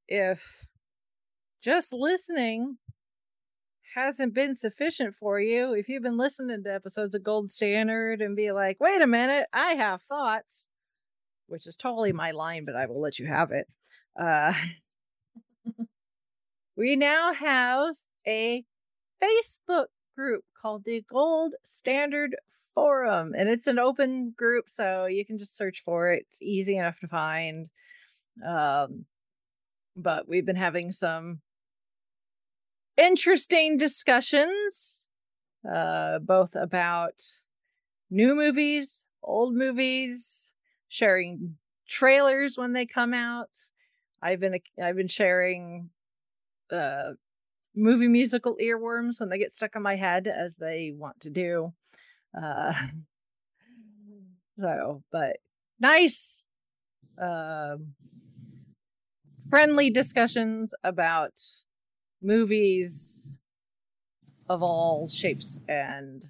if 0.07 0.65
just 1.63 1.93
listening 1.93 2.77
hasn't 3.95 4.33
been 4.33 4.55
sufficient 4.55 5.15
for 5.15 5.39
you, 5.39 5.73
if 5.73 5.87
you've 5.87 6.03
been 6.03 6.17
listening 6.17 6.63
to 6.63 6.73
episodes 6.73 7.15
of 7.15 7.23
Gold 7.23 7.49
Standard 7.49 8.21
and 8.21 8.35
be 8.35 8.51
like, 8.51 8.77
wait 8.79 9.01
a 9.01 9.07
minute, 9.07 9.47
I 9.53 9.71
have 9.71 10.01
thoughts, 10.01 10.67
which 11.47 11.65
is 11.65 11.77
totally 11.77 12.11
my 12.11 12.31
line, 12.31 12.65
but 12.65 12.75
I 12.75 12.87
will 12.87 13.01
let 13.01 13.19
you 13.19 13.27
have 13.27 13.51
it. 13.51 13.67
Uh, 14.19 14.53
we 16.75 16.97
now 16.97 17.33
have 17.33 17.95
a 18.27 18.65
Facebook 19.23 19.85
group 20.15 20.43
called 20.59 20.83
the 20.85 21.03
Gold 21.09 21.53
Standard 21.63 22.35
Forum, 22.73 23.33
and 23.37 23.49
it's 23.49 23.67
an 23.67 23.79
open 23.79 24.33
group, 24.37 24.69
so 24.69 25.05
you 25.05 25.25
can 25.25 25.37
just 25.37 25.55
search 25.55 25.83
for 25.83 26.11
it. 26.11 26.25
It's 26.27 26.41
easy 26.41 26.77
enough 26.77 26.99
to 26.99 27.07
find. 27.07 27.69
Um, 28.45 29.05
but 29.95 30.27
we've 30.27 30.45
been 30.45 30.55
having 30.55 30.91
some 30.91 31.41
interesting 32.97 33.77
discussions, 33.77 35.07
uh, 35.69 36.19
both 36.19 36.55
about 36.55 37.21
new 38.09 38.35
movies, 38.35 39.05
old 39.23 39.55
movies, 39.55 40.53
sharing 40.87 41.57
trailers 41.87 42.57
when 42.57 42.73
they 42.73 42.85
come 42.85 43.13
out. 43.13 43.49
I've 44.21 44.39
been 44.39 44.59
I've 44.81 44.95
been 44.95 45.07
sharing 45.07 45.89
uh 46.71 47.11
movie 47.75 48.07
musical 48.07 48.55
earworms 48.57 49.19
when 49.19 49.29
they 49.29 49.37
get 49.37 49.51
stuck 49.51 49.75
in 49.75 49.81
my 49.81 49.95
head 49.95 50.27
as 50.27 50.57
they 50.57 50.91
want 50.95 51.19
to 51.21 51.29
do. 51.29 51.73
Uh 52.37 52.73
so 54.59 55.03
but 55.11 55.37
nice 55.79 56.45
um 57.19 57.93
friendly 59.49 59.89
discussions 59.89 60.73
about 60.83 61.39
movies 62.21 63.37
of 64.49 64.61
all 64.61 65.07
shapes 65.07 65.59
and 65.67 66.25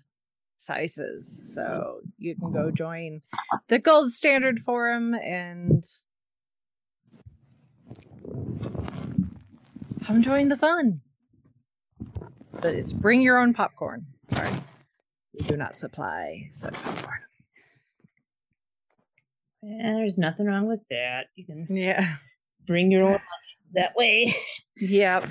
sizes. 0.57 1.41
So 1.45 2.01
you 2.17 2.35
can 2.35 2.51
go 2.51 2.71
join 2.71 3.21
the 3.67 3.79
Gold 3.79 4.11
Standard 4.11 4.59
Forum 4.59 5.13
and 5.13 5.85
come 10.05 10.21
join 10.21 10.49
the 10.49 10.57
fun. 10.57 11.01
But 12.61 12.73
it's 12.75 12.93
bring 12.93 13.21
your 13.21 13.37
own 13.39 13.53
popcorn. 13.53 14.05
Sorry. 14.29 14.51
We 15.37 15.45
do 15.45 15.57
not 15.57 15.75
supply 15.75 16.47
said 16.51 16.73
popcorn. 16.73 17.19
Yeah, 19.61 19.93
there's 19.95 20.17
nothing 20.17 20.45
wrong 20.45 20.67
with 20.67 20.81
that. 20.89 21.27
You 21.35 21.45
can 21.45 21.67
Yeah. 21.75 22.17
bring 22.67 22.91
your 22.91 23.03
own 23.03 23.11
lunch 23.13 23.21
that 23.73 23.95
way. 23.95 24.35
Yep. 24.77 25.25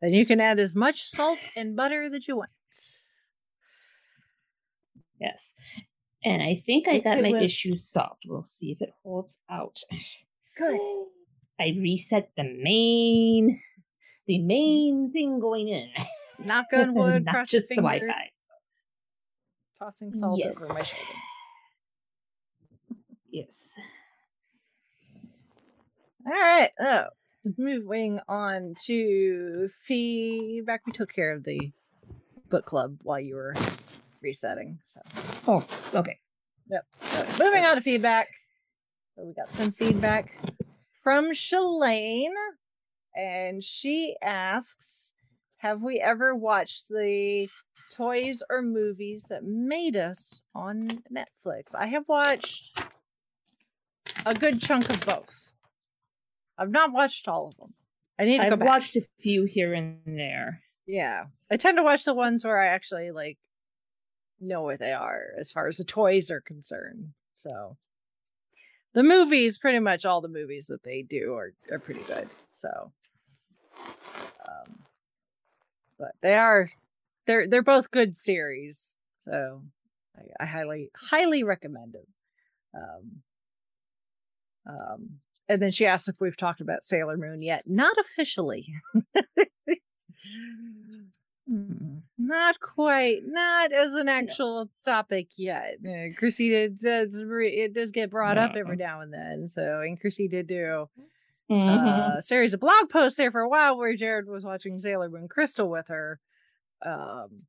Then 0.00 0.12
you 0.12 0.24
can 0.26 0.40
add 0.40 0.58
as 0.58 0.76
much 0.76 1.04
salt 1.08 1.38
and 1.56 1.74
butter 1.76 2.08
that 2.10 2.28
you 2.28 2.36
want. 2.36 2.50
Yes. 5.20 5.52
And 6.24 6.42
I 6.42 6.62
think 6.66 6.88
I 6.88 6.98
got 6.98 7.18
it 7.18 7.22
my 7.22 7.30
with- 7.32 7.42
issue 7.42 7.74
solved. 7.76 8.22
We'll 8.26 8.42
see 8.42 8.72
if 8.72 8.80
it 8.82 8.90
holds 9.02 9.38
out. 9.50 9.78
Good. 10.56 10.80
I 11.58 11.74
reset 11.80 12.30
the 12.36 12.44
main, 12.44 13.60
the 14.26 14.38
mm. 14.38 14.46
main 14.46 15.10
thing 15.12 15.40
going 15.40 15.68
in. 15.68 15.88
Knock 16.44 16.66
on 16.74 16.94
wood, 16.94 17.24
not 17.24 17.32
cross 17.34 17.48
just 17.48 17.68
the 17.68 17.76
finger, 17.76 17.82
Wi-Fi. 17.82 18.30
tossing 19.78 20.12
salt 20.14 20.38
Yes. 20.38 20.56
over 20.56 20.72
my 20.72 20.82
shoulder. 20.82 21.12
Yes. 23.30 23.74
All 26.26 26.32
right. 26.32 26.70
Oh, 26.80 27.04
moving 27.58 28.20
on 28.28 28.74
to 28.86 29.68
feedback. 29.86 30.86
We 30.86 30.92
took 30.92 31.12
care 31.12 31.32
of 31.32 31.44
the 31.44 31.70
book 32.50 32.64
club 32.64 32.98
while 33.02 33.20
you 33.20 33.36
were 33.36 33.54
resetting. 34.22 34.78
So, 34.88 35.00
Oh, 35.46 35.66
okay. 35.94 36.18
so 36.68 37.44
moving 37.44 37.64
on 37.64 37.76
to 37.76 37.80
feedback. 37.80 38.28
So 39.14 39.24
we 39.24 39.34
got 39.34 39.48
some 39.50 39.72
feedback 39.72 40.36
from 41.02 41.32
Shalane, 41.32 42.32
and 43.16 43.64
she 43.64 44.16
asks, 44.22 45.14
"Have 45.58 45.82
we 45.82 46.00
ever 46.00 46.34
watched 46.34 46.88
the 46.88 47.48
toys 47.92 48.42
or 48.50 48.62
movies 48.62 49.26
that 49.30 49.44
made 49.44 49.96
us 49.96 50.42
on 50.54 51.02
Netflix?" 51.10 51.74
I 51.74 51.86
have 51.86 52.08
watched 52.08 52.78
a 54.24 54.34
good 54.34 54.60
chunk 54.60 54.88
of 54.90 55.00
both. 55.00 55.52
I've 56.58 56.70
not 56.70 56.92
watched 56.92 57.28
all 57.28 57.48
of 57.48 57.56
them. 57.56 57.74
I 58.18 58.24
need 58.24 58.38
to 58.38 58.44
go 58.44 58.52
I've 58.52 58.58
back. 58.60 58.68
watched 58.68 58.96
a 58.96 59.06
few 59.20 59.44
here 59.44 59.74
and 59.74 60.00
there. 60.06 60.62
Yeah. 60.86 61.26
I 61.50 61.56
tend 61.56 61.76
to 61.76 61.82
watch 61.82 62.04
the 62.04 62.14
ones 62.14 62.44
where 62.44 62.58
I 62.58 62.68
actually 62.68 63.10
like 63.10 63.38
know 64.40 64.62
what 64.62 64.78
they 64.78 64.92
are 64.92 65.32
as 65.38 65.50
far 65.50 65.66
as 65.66 65.76
the 65.76 65.84
toys 65.84 66.30
are 66.30 66.40
concerned. 66.40 67.12
So 67.34 67.76
the 68.94 69.02
movies, 69.02 69.58
pretty 69.58 69.80
much 69.80 70.04
all 70.04 70.20
the 70.20 70.28
movies 70.28 70.66
that 70.68 70.82
they 70.82 71.02
do 71.02 71.34
are, 71.34 71.52
are 71.70 71.78
pretty 71.78 72.02
good. 72.02 72.28
So 72.50 72.92
um 74.48 74.78
but 75.98 76.12
they 76.22 76.34
are 76.34 76.70
they're 77.26 77.48
they're 77.48 77.62
both 77.62 77.90
good 77.90 78.16
series. 78.16 78.96
So 79.20 79.62
I, 80.16 80.44
I 80.44 80.46
highly 80.46 80.90
highly 80.96 81.42
recommend 81.44 81.94
them. 81.94 82.06
Um 82.74 83.22
um 84.66 85.10
and 85.48 85.62
then 85.62 85.70
she 85.70 85.86
asked 85.86 86.08
if 86.08 86.20
we've 86.20 86.36
talked 86.36 86.60
about 86.60 86.82
Sailor 86.82 87.16
Moon 87.16 87.40
yet. 87.42 87.64
Not 87.66 87.96
officially. 87.98 88.74
Mm, 91.50 92.02
Not 92.18 92.58
quite. 92.60 93.20
Not 93.24 93.72
as 93.72 93.94
an 93.94 94.08
actual 94.08 94.68
topic 94.84 95.28
yet. 95.36 95.76
Uh, 95.86 96.12
Chrissy 96.16 96.50
did 96.50 96.78
does 96.78 97.22
it 97.24 97.72
does 97.72 97.92
get 97.92 98.10
brought 98.10 98.36
up 98.36 98.56
every 98.56 98.76
now 98.76 99.00
and 99.00 99.12
then. 99.12 99.48
So 99.48 99.80
and 99.80 100.00
Chrissy 100.00 100.26
did 100.28 100.48
do 100.48 100.88
Mhm. 101.50 102.18
a 102.18 102.22
series 102.22 102.54
of 102.54 102.60
blog 102.60 102.90
posts 102.90 103.16
there 103.18 103.30
for 103.30 103.40
a 103.40 103.48
while 103.48 103.76
where 103.78 103.94
Jared 103.96 104.28
was 104.28 104.44
watching 104.44 104.78
Sailor 104.80 105.08
Moon 105.08 105.28
Crystal 105.28 105.68
with 105.70 105.88
her. 105.88 106.20
Um, 106.82 107.46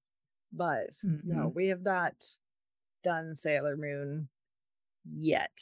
but 0.54 0.92
no, 1.24 1.48
Mhm. 1.48 1.54
we 1.56 1.70
have 1.70 1.84
not 1.84 2.38
done 3.04 3.36
Sailor 3.36 3.78
Moon 3.78 4.30
yet. 5.06 5.60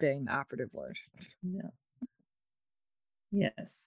Being 0.00 0.26
the 0.26 0.32
operative 0.32 0.72
word. 0.74 0.98
No. 1.42 1.72
Yes. 3.32 3.86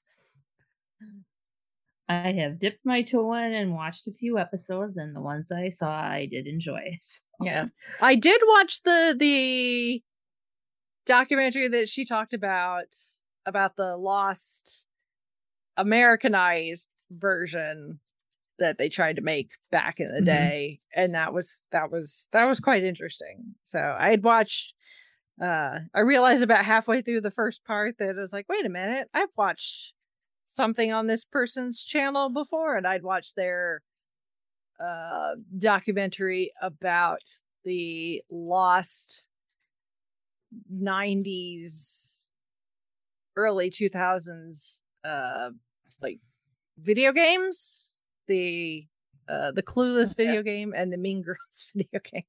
I 2.07 2.31
have 2.33 2.59
dipped 2.59 2.85
my 2.85 3.01
toe 3.01 3.33
in 3.33 3.53
and 3.53 3.73
watched 3.73 4.07
a 4.07 4.11
few 4.13 4.37
episodes, 4.37 4.95
and 4.97 5.15
the 5.15 5.21
ones 5.21 5.51
I 5.51 5.69
saw, 5.69 5.91
I 5.91 6.27
did 6.27 6.45
enjoy. 6.47 6.81
it. 6.93 7.05
Yeah. 7.39 7.67
I 7.99 8.15
did 8.15 8.41
watch 8.45 8.83
the 8.83 9.15
the 9.17 10.03
documentary 11.05 11.67
that 11.67 11.87
she 11.87 12.03
talked 12.03 12.33
about 12.33 12.87
about 13.45 13.75
the 13.75 13.97
lost 13.97 14.85
Americanized 15.77 16.89
version 17.11 17.99
that 18.59 18.77
they 18.77 18.89
tried 18.89 19.17
to 19.17 19.23
make 19.23 19.53
back 19.71 19.99
in 19.99 20.13
the 20.13 20.21
Mhm. 20.21 20.23
day 20.23 20.81
and 20.95 21.15
that 21.15 21.33
was 21.33 21.65
that 21.71 21.91
was 21.91 22.27
that 22.33 22.45
was 22.45 22.59
quite 22.59 22.83
interesting. 22.83 23.55
So 23.63 23.79
I 23.99 24.09
had 24.09 24.23
watched 24.23 24.75
uh 25.41 25.79
I 25.93 26.01
realized 26.01 26.43
about 26.43 26.65
halfway 26.65 27.01
through 27.01 27.21
the 27.21 27.31
first 27.31 27.65
part 27.65 27.97
that 27.99 28.17
I 28.17 28.21
was 28.21 28.33
like, 28.33 28.49
wait 28.49 28.65
a 28.65 28.69
minute, 28.69 29.09
I've 29.13 29.29
watched 29.37 29.93
something 30.45 30.93
on 30.93 31.07
this 31.07 31.25
person's 31.25 31.83
channel 31.83 32.29
before 32.29 32.77
and 32.77 32.87
I'd 32.87 33.03
watched 33.03 33.35
their 33.35 33.83
uh 34.79 35.35
documentary 35.57 36.53
about 36.61 37.21
the 37.63 38.21
lost 38.29 39.27
90s 40.69 42.24
early 43.35 43.69
2000s 43.69 44.81
uh 45.03 45.49
like 46.01 46.19
video 46.77 47.11
games 47.11 47.97
the 48.27 48.85
uh 49.29 49.51
the 49.51 49.63
clueless 49.63 50.15
video 50.15 50.41
game 50.41 50.73
and 50.75 50.91
the 50.91 50.97
mean 50.97 51.21
girls 51.21 51.71
video 51.75 51.99
game 52.11 52.23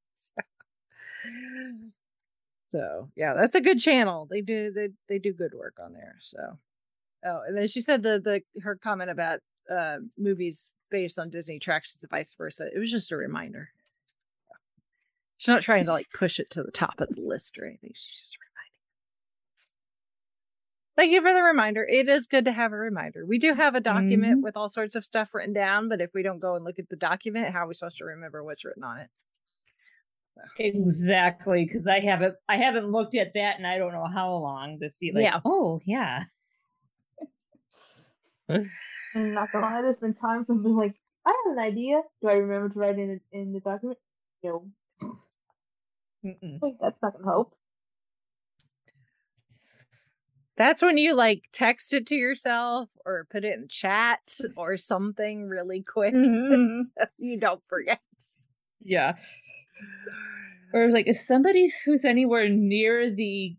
so 2.69 3.11
yeah 3.17 3.35
that's 3.35 3.55
a 3.55 3.61
good 3.61 3.79
channel. 3.79 4.27
They 4.31 4.41
do 4.41 4.71
they, 4.71 4.89
they 5.09 5.19
do 5.19 5.33
good 5.33 5.55
work 5.55 5.75
on 5.83 5.93
there 5.93 6.17
so. 6.21 6.59
Oh 7.25 7.41
and 7.47 7.57
then 7.57 7.67
she 7.69 7.81
said 7.81 8.03
the 8.03 8.21
the 8.23 8.43
her 8.63 8.77
comment 8.77 9.11
about 9.11 9.41
uh 9.71 9.99
movies 10.17 10.71
based 10.91 11.19
on 11.19 11.31
disney 11.31 11.57
attractions 11.57 12.03
and 12.03 12.11
vice 12.11 12.35
versa. 12.35 12.69
It 12.75 12.79
was 12.79 12.91
just 12.91 13.13
a 13.13 13.17
reminder. 13.17 13.71
She's 15.39 15.49
not 15.49 15.63
trying 15.63 15.85
to 15.87 15.93
like 15.93 16.07
push 16.15 16.39
it 16.39 16.51
to 16.51 16.63
the 16.63 16.71
top 16.71 17.01
of 17.01 17.11
the 17.11 17.21
list 17.21 17.59
or 17.59 17.67
anything. 17.67 17.93
She's 17.95 18.21
just 18.21 18.39
thank 20.97 21.13
you 21.13 21.23
for 21.23 21.33
the 21.33 21.43
reminder 21.43 21.85
it 21.85 22.09
is 22.09 22.27
good 22.27 22.45
to 22.47 22.53
have 22.53 22.73
a 22.73 22.77
reminder 22.77 23.25
we 23.27 23.39
do 23.39 23.55
have 23.55 23.75
a 23.75 23.81
document 23.81 24.41
Mhm. 24.41 24.43
with 24.43 24.57
all 24.57 24.69
sorts 24.69 24.95
of 24.95 25.05
stuff 25.05 25.35
written 25.35 25.53
down 25.53 25.89
but 25.89 26.01
if 26.01 26.11
we 26.15 26.23
don't 26.23 26.39
go 26.41 26.55
and 26.57 26.65
look 26.65 26.79
at 26.79 26.89
the 26.89 26.97
document 26.97 27.53
how 27.53 27.65
are 27.65 27.69
we 27.69 27.75
supposed 27.75 27.99
to 27.99 28.05
remember 28.05 28.43
what's 28.43 28.65
written 28.65 28.85
on 28.85 28.99
it 28.99 29.11
Exactly, 30.59 31.65
because 31.65 31.87
I 31.87 31.99
haven't 32.01 32.35
I 32.47 32.59
haven't 32.59 32.91
looked 32.93 33.15
at 33.15 33.33
that, 33.33 33.57
and 33.57 33.67
I 33.67 33.79
don't 33.79 33.93
know 33.93 34.05
how 34.07 34.35
long 34.35 34.79
to 34.81 34.91
see. 34.91 35.11
Like, 35.11 35.23
Yeah. 35.25 35.41
oh 35.47 35.81
yeah, 35.87 36.25
I'm 38.51 38.71
not 39.15 39.51
gonna 39.51 39.65
lie, 39.65 39.81
there's 39.81 39.97
been 39.97 40.13
times 40.15 40.47
when 40.49 40.59
I've 40.59 40.63
been 40.65 40.77
like, 40.77 40.95
I 41.25 41.31
have 41.47 41.53
an 41.57 41.59
idea. 41.59 42.03
Do 42.21 42.29
I 42.29 42.35
remember 42.35 42.69
to 42.69 42.79
write 42.79 42.99
it 42.99 43.03
in, 43.09 43.21
in 43.33 43.53
the 43.55 43.61
document? 43.61 43.99
No. 44.45 44.67
Wait, 46.23 46.77
that's 46.83 47.01
not 47.03 47.15
gonna 47.15 47.25
help. 47.25 47.55
That's 50.57 50.83
when 50.83 50.97
you 50.99 51.15
like 51.15 51.45
text 51.53 51.93
it 51.93 52.07
to 52.07 52.15
yourself 52.15 52.89
or 53.05 53.27
put 53.31 53.45
it 53.45 53.55
in 53.59 53.69
chat 53.69 54.39
or 54.57 54.77
something 54.77 55.49
really 55.49 55.83
quick. 55.83 56.15
Mhm. 56.15 56.85
so 56.99 57.05
you 57.19 57.39
don't 57.39 57.63
forget. 57.69 58.01
yeah. 58.83 59.17
Or 60.73 60.85
it's 60.85 60.95
like, 60.95 61.07
if 61.07 61.19
somebody 61.19 61.71
who's 61.85 62.05
anywhere 62.05 62.49
near 62.49 63.11
the 63.15 63.57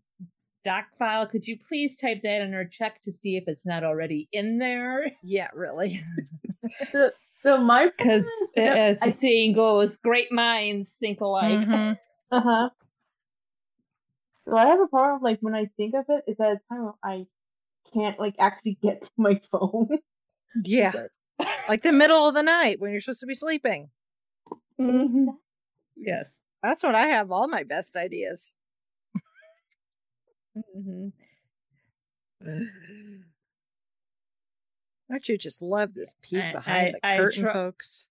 doc 0.64 0.86
file, 0.98 1.26
could 1.26 1.46
you 1.46 1.58
please 1.68 1.96
type 1.96 2.20
that 2.22 2.42
in 2.42 2.52
or 2.54 2.64
check 2.66 3.00
to 3.02 3.12
see 3.12 3.36
if 3.36 3.44
it's 3.46 3.64
not 3.64 3.82
already 3.84 4.28
in 4.32 4.58
there? 4.58 5.06
Yeah, 5.22 5.48
really. 5.54 6.02
So, 6.92 7.10
so 7.42 7.56
my 7.58 7.90
Because 7.96 8.26
as 8.56 8.98
the 9.00 9.06
I, 9.06 9.10
saying 9.10 9.54
goes, 9.54 9.96
great 9.96 10.30
minds 10.32 10.88
think 11.00 11.20
alike. 11.20 11.60
Mhm. 11.60 11.96
uh 12.32 12.40
huh. 12.40 12.70
So 14.48 14.56
I 14.56 14.66
have 14.66 14.80
a 14.80 14.86
problem. 14.86 15.22
Like 15.22 15.38
when 15.40 15.54
I 15.54 15.66
think 15.76 15.94
of 15.94 16.06
it, 16.08 16.24
is 16.26 16.40
at 16.40 16.52
a 16.52 16.60
time 16.70 16.84
when 16.84 16.94
I 17.02 17.26
can't 17.92 18.18
like 18.18 18.34
actually 18.38 18.78
get 18.82 19.02
to 19.02 19.10
my 19.16 19.40
phone. 19.52 19.88
Yeah. 20.64 20.92
Like 21.68 21.82
the 21.82 21.92
middle 21.92 22.26
of 22.28 22.34
the 22.34 22.42
night 22.42 22.80
when 22.80 22.92
you're 22.92 23.00
supposed 23.00 23.20
to 23.20 23.26
be 23.26 23.34
sleeping. 23.34 23.90
Mhm. 24.80 25.26
Yes. 25.96 26.30
That's 26.62 26.82
when 26.82 26.94
I 26.96 27.08
have 27.08 27.30
all 27.30 27.46
my 27.48 27.62
best 27.62 27.96
ideas. 27.96 28.54
Mhm. 30.56 31.12
Don't 35.10 35.28
you 35.28 35.38
just 35.38 35.62
love 35.62 35.94
this 35.94 36.14
peek 36.22 36.42
I- 36.42 36.52
behind 36.52 36.96
I- 37.02 37.14
I 37.14 37.16
the 37.16 37.22
curtain, 37.24 37.42
try- 37.44 37.52
folks? 37.52 38.08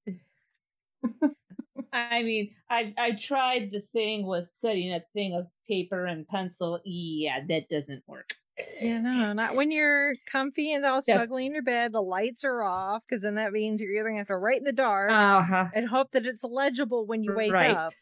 I 1.93 2.23
mean, 2.23 2.53
I 2.69 2.93
I 2.97 3.11
tried 3.13 3.71
the 3.71 3.81
thing 3.93 4.25
with 4.25 4.47
setting 4.61 4.93
a 4.93 5.01
thing 5.13 5.33
of 5.35 5.47
paper 5.67 6.05
and 6.05 6.27
pencil. 6.27 6.79
Yeah, 6.85 7.39
that 7.47 7.69
doesn't 7.69 8.03
work. 8.07 8.31
You 8.81 8.99
know, 8.99 9.33
not 9.33 9.55
when 9.55 9.71
you're 9.71 10.15
comfy 10.31 10.73
and 10.73 10.83
all 10.85 11.01
Yeah. 11.07 11.15
snugly 11.17 11.45
in 11.45 11.53
your 11.53 11.61
bed. 11.61 11.91
The 11.93 12.01
lights 12.01 12.43
are 12.43 12.63
off 12.63 13.03
because 13.07 13.21
then 13.21 13.35
that 13.35 13.51
means 13.51 13.81
you're 13.81 13.91
either 13.91 14.05
gonna 14.09 14.17
have 14.19 14.27
to 14.27 14.37
write 14.37 14.57
in 14.59 14.63
the 14.63 14.71
dark 14.71 15.11
Uh 15.11 15.43
huh. 15.43 15.65
and 15.73 15.87
hope 15.87 16.11
that 16.11 16.25
it's 16.25 16.43
legible 16.43 17.05
when 17.05 17.23
you 17.23 17.33
wake 17.33 17.51
Right. 17.53 17.75
up. 17.75 17.93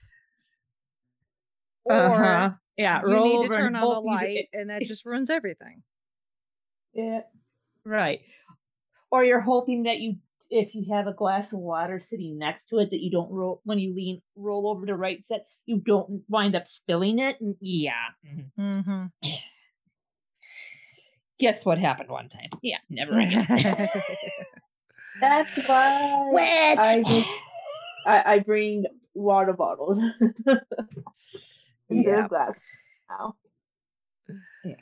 Or 1.84 2.24
Uh-huh. 2.24 2.52
Yeah, 2.78 3.00
you 3.02 3.08
roll 3.08 3.42
need 3.42 3.50
to 3.50 3.56
turn 3.56 3.76
on 3.76 3.82
the 3.82 4.02
light, 4.02 4.50
and 4.54 4.70
that 4.70 4.82
just 4.88 5.06
ruins 5.06 5.30
everything. 5.30 5.84
Yeah. 6.94 7.22
Right. 7.84 8.22
Or 9.12 9.24
you're 9.24 9.40
hoping 9.42 9.84
that 9.84 10.00
you, 10.00 10.18
if 10.50 10.76
you 10.76 10.86
have 10.94 11.08
a 11.08 11.14
glass 11.14 11.52
of 11.52 11.60
water 11.60 12.00
sitting 12.00 12.38
next 12.38 12.68
to 12.70 12.80
it, 12.80 12.92
that 12.92 13.02
you 13.02 13.12
don't 13.12 13.32
roll 13.32 13.62
when 13.64 13.80
you 13.80 13.94
lean 13.96 14.22
roll 14.36 14.68
over 14.68 14.86
to 14.86 14.96
right 14.96 15.24
set, 15.28 15.46
you 15.66 15.78
don't 15.80 16.24
wind 16.30 16.56
up 16.56 16.68
spilling 16.68 17.20
it. 17.20 17.40
And 17.42 17.56
yeah. 17.60 17.94
Mhm. 18.26 18.52
Mm-hmm. 18.60 19.06
guess 21.40 21.66
what 21.66 21.78
happened 21.78 22.10
one 22.10 22.30
time? 22.30 22.50
Yeah, 22.62 22.78
never 22.90 23.18
again. 23.18 23.46
That's 25.20 25.56
why 25.68 26.28
Witch! 26.32 26.80
I 26.80 27.04
just 27.08 27.28
I, 28.06 28.34
I 28.36 28.40
bring 28.40 28.86
water 29.14 29.54
bottles. 29.54 29.98
Instead 31.90 32.06
Yeah. 32.06 32.28
glass 32.28 32.54
now. 33.10 33.36
Yeah. 34.64 34.76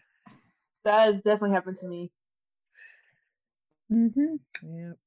That 0.86 1.06
has 1.14 1.16
definitely 1.18 1.52
happened 1.52 1.78
to 1.82 1.88
me. 1.88 2.12
mm-hmm. 3.92 4.36
Yep. 4.64 4.98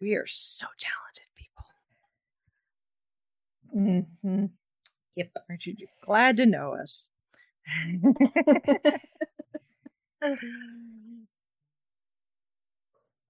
We 0.00 0.14
are 0.14 0.26
so 0.26 0.66
talented 0.78 1.26
people. 1.36 1.64
Mm-hmm. 3.76 4.46
Aren't 5.48 5.66
you 5.66 5.76
glad 6.04 6.36
to 6.38 6.46
know 6.46 6.74
us? 6.74 7.10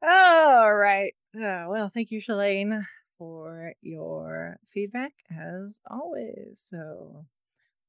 All 0.02 0.74
right. 0.74 1.14
Uh, 1.36 1.66
well, 1.68 1.90
thank 1.92 2.10
you, 2.10 2.20
Shalane, 2.20 2.84
for 3.18 3.74
your 3.82 4.58
feedback 4.72 5.12
as 5.30 5.78
always. 5.90 6.60
So, 6.70 7.26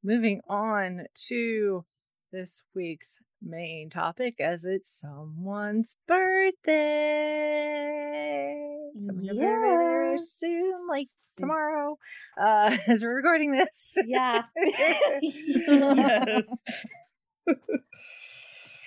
moving 0.03 0.41
on 0.49 1.05
to 1.29 1.85
this 2.31 2.63
week's 2.75 3.17
main 3.41 3.89
topic, 3.89 4.35
as 4.39 4.65
it's 4.65 4.91
someone's 4.91 5.95
birthday 6.07 6.28
coming 9.07 9.29
up 9.29 9.35
very, 9.35 9.59
very, 9.59 9.83
very 9.85 10.17
soon, 10.17 10.87
like 10.89 11.07
tomorrow. 11.37 11.97
Uh, 12.39 12.77
as 12.87 13.03
we're 13.03 13.15
recording 13.15 13.51
this. 13.51 13.95
Yeah. 14.05 14.43
yes. 15.21 16.43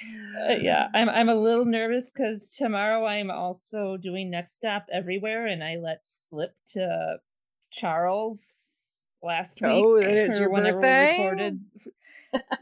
Uh, 0.04 0.54
yeah, 0.60 0.88
I'm 0.92 1.08
I'm 1.08 1.28
a 1.28 1.34
little 1.34 1.64
nervous 1.64 2.10
because 2.10 2.50
tomorrow 2.50 3.06
I'm 3.06 3.30
also 3.30 3.96
doing 3.96 4.30
Next 4.30 4.56
Stop 4.56 4.86
Everywhere, 4.92 5.46
and 5.46 5.62
I 5.62 5.76
let 5.76 6.00
slip 6.28 6.56
to 6.72 7.18
Charles 7.70 8.40
last 9.22 9.60
week. 9.60 9.70
Oh, 9.70 9.94
it's 9.94 10.40
your 10.40 10.50
birthday? 10.50 11.16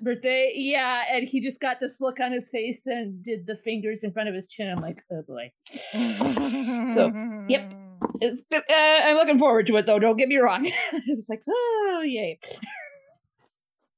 Birthday. 0.03 0.53
Yeah, 0.55 1.03
and 1.13 1.27
he 1.29 1.41
just 1.41 1.61
got 1.61 1.79
this 1.81 2.01
look 2.01 2.21
on 2.21 2.33
his 2.33 2.49
face 2.49 2.81
and 2.87 3.23
did 3.23 3.47
the 3.47 3.57
fingers 3.57 4.01
in 4.03 4.13
front 4.13 4.29
of 4.29 4.35
his 4.35 4.47
chin. 4.49 4.69
I'm 4.71 4.83
like, 4.83 5.03
oh 5.13 5.23
boy. 5.23 5.53
So, 6.95 7.13
yep. 7.49 7.73
Uh, 8.23 8.73
I'm 8.73 9.17
looking 9.17 9.39
forward 9.39 9.67
to 9.69 9.77
it 9.77 9.87
though. 9.87 9.99
Don't 9.99 10.17
get 10.17 10.29
me 10.29 10.37
wrong. 10.39 10.65
it's 10.93 11.07
just 11.19 11.29
like, 11.31 11.43
oh 11.49 12.03
yay. 12.05 12.39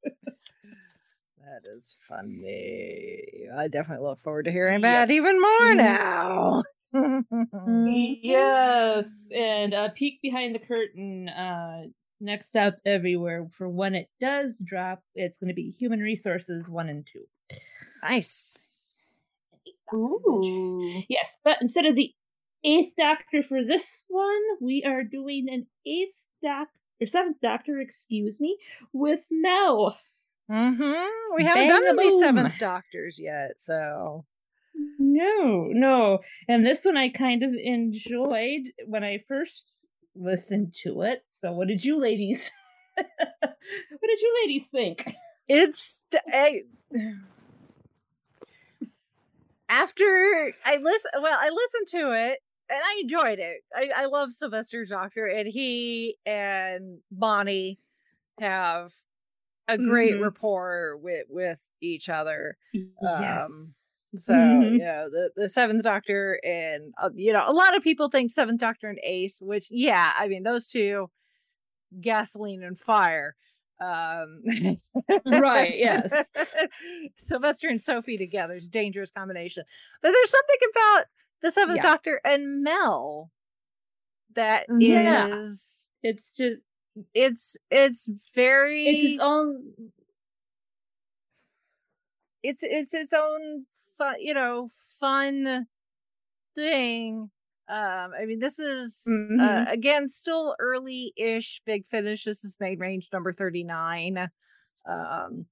That 0.04 1.62
is 1.76 1.96
funny. 2.08 3.46
I 3.54 3.68
definitely 3.68 4.06
look 4.06 4.20
forward 4.20 4.44
to 4.44 4.50
hearing 4.52 4.80
Yep. 4.80 5.08
that 5.08 5.11
even 5.12 5.40
more 5.40 5.70
Mhm. 5.72 5.76
now. 5.76 6.62
Yes, 8.22 9.28
and 9.35 9.72
a 9.74 9.90
peek 9.94 10.20
behind 10.22 10.54
the 10.54 10.58
curtain. 10.58 11.28
Uh, 11.28 11.85
next 12.22 12.56
up, 12.56 12.78
everywhere 12.87 13.48
for 13.58 13.68
when 13.68 13.94
it 13.94 14.08
does 14.20 14.62
drop, 14.64 15.02
it's 15.14 15.38
going 15.38 15.48
to 15.48 15.54
be 15.54 15.70
Human 15.78 16.00
Resources 16.00 16.68
one 16.68 16.88
and 16.88 17.06
two. 17.12 17.24
Nice. 18.02 19.20
Ooh. 19.94 21.02
Yes, 21.08 21.37
but 21.44 21.58
instead 21.61 21.85
of 21.87 21.94
the 21.94 22.12
eighth 22.64 22.94
Doctor 22.96 23.42
for 23.48 23.64
this 23.64 24.04
one, 24.08 24.40
we 24.61 24.85
are 24.87 25.02
doing 25.04 25.46
an 25.50 25.66
eighth 25.87 26.14
Doctor 26.42 26.72
or 27.00 27.06
seventh 27.06 27.38
Doctor, 27.42 27.80
excuse 27.80 28.40
me, 28.40 28.56
with 28.92 29.24
Mel. 29.30 29.98
Mm-hmm. 30.50 31.35
We 31.37 31.44
haven't 31.44 31.68
Bang 31.68 31.70
done 31.70 31.98
any 31.98 32.08
boom. 32.11 32.20
seventh 32.20 32.58
doctors 32.58 33.18
yet, 33.18 33.52
so 33.61 34.24
No, 34.98 35.68
no, 35.72 36.18
and 36.48 36.64
this 36.64 36.85
one 36.85 36.96
I 36.96 37.08
kind 37.11 37.42
of 37.42 37.50
enjoyed 37.54 38.62
when 38.87 39.04
I 39.04 39.24
first 39.28 39.78
listened 40.14 40.75
to 40.83 41.03
it. 41.03 41.25
So, 41.29 41.53
what 41.53 41.68
did 41.68 41.85
you 41.85 41.98
ladies? 41.98 42.51
what 42.96 43.57
did 44.03 44.20
you 44.20 44.35
ladies 44.42 44.68
think? 44.68 45.14
it's 45.48 46.05
I, 46.29 46.62
after 49.68 50.53
I 50.64 50.77
listen. 50.77 51.11
Well, 51.20 51.38
I 51.40 51.51
listened 51.51 51.88
to 52.01 52.12
it 52.12 52.38
and 52.68 52.81
I 52.83 53.01
enjoyed 53.03 53.38
it. 53.38 53.62
I, 53.75 53.90
I 53.94 54.07
love 54.07 54.33
Sylvester 54.33 54.85
Doctor, 54.87 55.27
and 55.27 55.48
he 55.48 56.16
and 56.27 57.01
Bonnie 57.11 57.79
have 58.40 58.92
a 59.68 59.79
great 59.79 60.14
Mhm. 60.14 60.22
rapport 60.22 60.96
with 60.96 61.27
with 61.29 61.59
each 61.81 62.09
other. 62.09 62.57
Um, 63.07 63.75
so 64.16 64.35
Mhm. 64.35 64.72
you 64.72 64.79
know 64.79 65.09
the 65.11 65.31
the 65.37 65.48
Seventh 65.48 65.83
Doctor 65.83 66.38
and 66.44 66.92
uh, 67.03 67.11
you 67.14 67.33
know 67.33 67.44
a 67.48 67.53
lot 67.53 67.77
of 67.77 67.83
people 67.83 68.09
think 68.09 68.31
Seventh 68.31 68.61
Doctor 68.61 68.88
and 68.88 68.98
Ace, 69.05 69.38
which 69.40 69.66
yeah, 69.70 70.12
I 70.18 70.29
mean 70.29 70.42
those 70.42 70.66
two, 70.68 71.11
gasoline 72.01 72.62
and 72.62 72.79
fire. 72.79 73.37
Um, 73.81 74.42
Right, 75.27 75.77
yes. 75.77 76.12
Sylvester 77.18 77.68
and 77.68 77.81
Sophie 77.83 78.16
together 78.18 78.55
is 78.55 78.66
a 78.66 78.70
dangerous 78.70 79.11
combination. 79.11 79.64
But 80.03 80.12
there's 80.12 80.31
something 80.31 80.57
about 80.70 81.05
the 81.42 81.51
Seventh 81.51 81.77
Yeah. 81.79 81.83
Doctor 81.90 82.20
and 82.25 82.62
Mel 82.62 83.31
that 84.37 84.66
is 84.68 84.88
Yeah. 84.88 85.40
it's 86.03 86.33
just 86.33 86.61
it's 87.14 87.57
it's 87.70 88.09
very 88.35 88.85
it's 88.87 89.05
its 89.14 89.20
own 89.20 89.72
it's 92.42 92.62
it's 92.62 92.94
its 92.94 93.12
own 93.12 93.64
fun, 93.96 94.16
you 94.20 94.35
know, 94.35 94.68
fun 95.00 95.66
thing. 96.55 97.31
Um, 97.68 98.11
I 98.20 98.24
mean, 98.26 98.40
this 98.40 98.59
is 98.59 99.05
uh, 99.07 99.11
Mhm. 99.11 99.72
again 99.72 100.09
still 100.09 100.55
early-ish. 100.59 101.62
Big 101.64 101.87
Finish. 101.87 102.24
This 102.24 102.44
is 102.44 102.57
main 102.61 102.78
range 102.78 103.09
number 103.12 103.33
thirty-nine. 103.33 104.31
Um, 104.87 105.46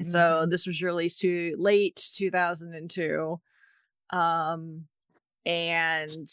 so 0.00 0.46
this 0.48 0.66
was 0.66 0.82
released 0.82 1.20
to 1.20 1.54
late 1.58 1.96
two 2.16 2.30
thousand 2.30 2.74
and 2.74 2.90
two. 2.90 3.40
Um, 4.10 4.86
and 5.44 6.26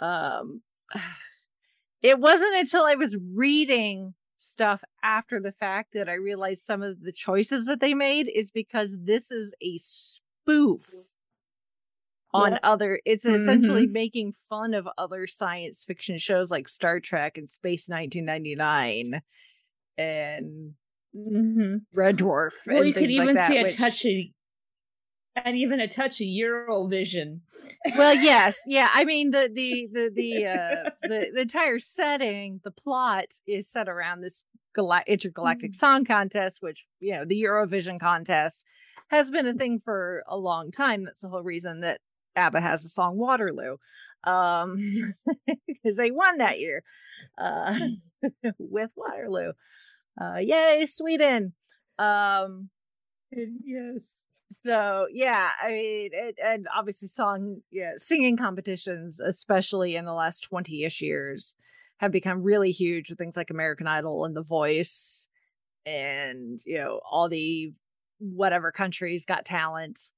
um, 0.00 0.62
it 2.02 2.18
wasn't 2.18 2.56
until 2.56 2.84
I 2.84 2.94
was 2.96 3.16
reading 3.34 4.14
stuff 4.38 4.82
after 5.02 5.40
the 5.40 5.52
fact 5.52 5.92
that 5.92 6.08
I 6.08 6.14
realized 6.14 6.62
some 6.62 6.82
of 6.82 7.02
the 7.02 7.12
choices 7.12 7.66
that 7.66 7.80
they 7.80 7.92
made 7.92 8.30
is 8.34 8.50
because 8.50 8.96
this 9.02 9.30
is 9.30 9.54
a 9.60 9.76
spoof 9.78 10.86
on 12.32 12.52
Yep. 12.52 12.60
other 12.62 13.00
it's 13.04 13.24
essentially 13.24 13.86
making 13.86 14.32
fun 14.32 14.74
of 14.74 14.86
other 14.98 15.26
science 15.26 15.82
fiction 15.84 16.18
shows 16.18 16.50
like 16.50 16.68
Star 16.68 17.00
Trek 17.00 17.36
and 17.38 17.48
Space 17.50 17.88
1999 17.88 19.22
and 19.96 20.74
Mhm. 21.16 21.86
Red 21.94 22.18
Dwarf 22.18 22.52
well, 22.66 22.78
and 22.78 22.86
you 22.86 22.92
could 22.92 23.00
things 23.04 23.12
even 23.12 23.26
like 23.28 23.36
that 23.36 23.50
see 23.50 23.58
a 23.58 23.62
which- 23.64 23.76
touch 23.76 24.04
of 24.04 24.12
and 25.44 25.56
even 25.56 25.80
a 25.80 25.88
touch 25.88 26.20
of 26.20 26.26
Eurovision. 26.26 27.40
well 27.96 28.14
yes. 28.14 28.58
Yeah 28.66 28.88
i 28.92 29.04
mean 29.04 29.30
the 29.30 29.50
the 29.52 29.88
the 29.92 30.10
the 30.14 30.46
uh 30.46 30.90
the, 31.02 31.30
the 31.34 31.40
entire 31.40 31.78
setting 31.78 32.60
the 32.64 32.70
plot 32.70 33.26
is 33.46 33.70
set 33.70 33.88
around 33.88 34.20
this 34.20 34.44
gala- 34.74 35.04
intergalactic 35.06 35.74
song 35.74 36.04
contest 36.04 36.62
which 36.62 36.86
you 37.00 37.12
know 37.12 37.24
the 37.24 37.40
eurovision 37.42 37.98
contest 38.00 38.64
has 39.10 39.30
been 39.30 39.46
a 39.46 39.54
thing 39.54 39.80
for 39.82 40.22
a 40.28 40.36
long 40.36 40.70
time. 40.70 41.04
That's 41.04 41.22
the 41.22 41.30
whole 41.30 41.42
reason 41.42 41.80
that 41.80 42.00
abba 42.36 42.60
has 42.60 42.82
the 42.82 42.88
song 42.90 43.16
waterloo 43.16 43.78
um 44.24 45.14
because 45.66 45.96
they 45.96 46.10
won 46.10 46.38
that 46.38 46.60
year 46.60 46.82
uh 47.38 47.78
with 48.58 48.90
waterloo. 48.96 49.52
Uh 50.20 50.38
yay 50.38 50.86
sweden. 50.86 51.54
Um 51.98 52.70
yes. 53.32 54.14
So 54.64 55.06
yeah 55.12 55.50
i 55.62 55.68
mean 55.68 56.10
it, 56.12 56.36
and 56.42 56.66
obviously 56.74 57.08
song 57.08 57.60
yeah 57.70 57.92
singing 57.96 58.36
competitions 58.36 59.20
especially 59.20 59.96
in 59.96 60.04
the 60.04 60.12
last 60.12 60.48
20ish 60.50 61.00
years 61.00 61.54
have 61.98 62.12
become 62.12 62.42
really 62.42 62.70
huge 62.70 63.10
with 63.10 63.18
things 63.18 63.36
like 63.36 63.50
american 63.50 63.86
idol 63.86 64.24
and 64.24 64.34
the 64.34 64.42
voice 64.42 65.28
and 65.86 66.60
you 66.66 66.78
know 66.78 67.00
all 67.10 67.28
the 67.28 67.72
whatever 68.18 68.72
countries 68.72 69.24
got 69.24 69.44
talent 69.44 70.10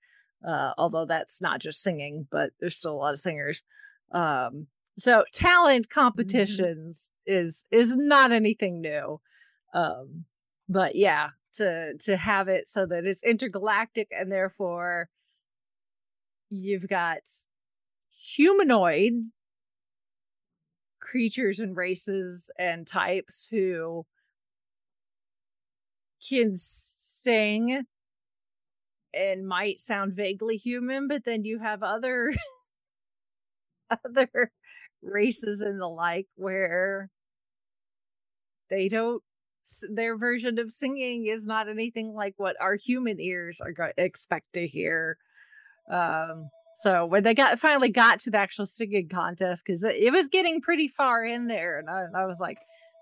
uh 0.47 0.73
although 0.79 1.05
that's 1.05 1.40
not 1.40 1.61
just 1.61 1.83
singing 1.83 2.27
but 2.31 2.51
there's 2.61 2.77
still 2.77 2.95
a 2.95 2.97
lot 2.97 3.12
of 3.12 3.21
singers. 3.21 3.62
Um 4.12 4.66
so 4.99 5.25
talent 5.33 5.88
competitions 5.88 7.12
is 7.27 7.64
is 7.71 7.95
not 7.97 8.33
anything 8.33 8.81
new. 8.81 9.21
Um 9.75 10.25
but 10.69 10.97
yeah 10.97 11.31
to 11.55 11.95
to 11.99 12.17
have 12.17 12.49
it 12.49 12.69
so 12.69 12.87
that 12.87 13.05
it's 13.05 13.23
intergalactic 13.23 14.09
and 14.11 14.31
therefore 14.31 15.09
you've 16.51 16.89
got 16.89 17.21
humanoid 18.11 19.13
creatures 21.01 21.59
and 21.61 21.77
races 21.77 22.51
and 22.59 22.87
types 22.87 23.49
who 23.51 24.05
can 26.29 26.53
sing 26.55 27.85
and 29.13 29.47
might 29.47 29.81
sound 29.81 30.15
vaguely 30.15 30.57
human, 30.57 31.09
but 31.09 31.25
then 31.25 31.45
you 31.45 31.59
have 31.59 31.83
other 31.83 32.33
other 34.05 34.53
races 35.03 35.61
and 35.61 35.81
the 35.81 35.87
like 35.87 36.27
where 36.37 37.09
they 38.69 38.89
don't 38.89 39.23
their 39.90 40.16
version 40.16 40.59
of 40.59 40.73
singing 40.73 41.27
is 41.27 41.46
not 41.46 41.68
anything 41.68 42.14
like 42.14 42.35
what 42.37 42.57
our 42.61 42.77
human 42.77 43.20
ears 43.20 43.61
are 43.61 43.73
go- 43.73 43.92
expect 43.96 44.53
to 44.55 44.66
hear. 44.66 45.18
Um 45.90 46.51
so 46.77 47.05
when 47.05 47.23
they 47.25 47.35
got 47.35 47.59
finally 47.59 47.90
got 47.90 48.20
to 48.20 48.31
the 48.31 48.38
actual 48.38 48.64
singing 48.66 49.09
contest 49.09 49.64
because 49.66 49.83
it, 49.83 49.96
it 49.96 50.12
was 50.12 50.29
getting 50.29 50.61
pretty 50.61 50.88
far 50.88 51.25
in 51.25 51.46
there 51.46 51.79
and 51.79 51.90
I, 51.90 52.23
I 52.23 52.27
was 52.27 52.40
like 52.40 52.59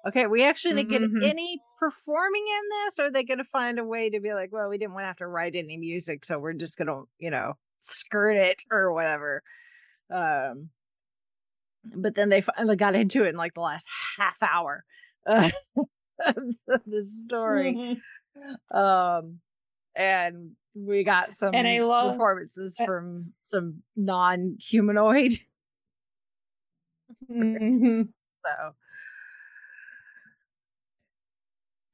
okay 0.07 0.27
we 0.27 0.43
actually 0.43 0.83
didn't 0.83 0.91
get 1.21 1.31
any 1.31 1.61
performing 1.79 2.45
in 2.49 2.63
this 2.87 2.99
or 2.99 3.05
are 3.07 3.11
they 3.11 3.25
gonna 3.25 3.45
find 3.45 3.79
a 3.79 3.85
way 3.85 4.11
to 4.11 4.21
be 4.21 4.33
like 4.33 4.53
well 4.53 4.69
we 4.69 4.79
didn't 4.79 4.95
want 4.95 5.05
to 5.05 5.09
have 5.09 5.17
to 5.19 5.27
write 5.27 5.55
any 5.55 5.77
music 5.77 6.25
so 6.25 6.39
we're 6.39 6.55
just 6.55 6.79
gonna 6.79 7.03
you 7.19 7.31
know 7.31 7.55
skirt 7.81 8.33
it 8.37 8.63
or 8.71 8.93
whatever. 8.93 9.43
Um 10.11 10.71
but 11.85 12.15
then 12.15 12.29
they 12.29 12.41
finally 12.41 12.77
got 12.77 12.95
into 12.95 13.25
it 13.25 13.31
in 13.31 13.37
like 13.37 13.55
the 13.55 13.61
last 13.61 13.87
half 14.17 14.43
hour. 14.43 14.85
uh, 15.27 15.51
of 16.27 16.83
the 16.87 17.03
story 17.03 18.01
um 18.73 19.39
and 19.97 20.53
we 20.75 21.03
got 21.05 21.35
some 21.35 21.55
And 21.55 21.67
I 21.67 21.81
love- 21.81 22.13
performances 22.13 22.79
from 22.85 23.33
some 23.43 23.83
non-humanoid 23.97 25.33
Mhm. 27.31 28.07
so 28.45 28.75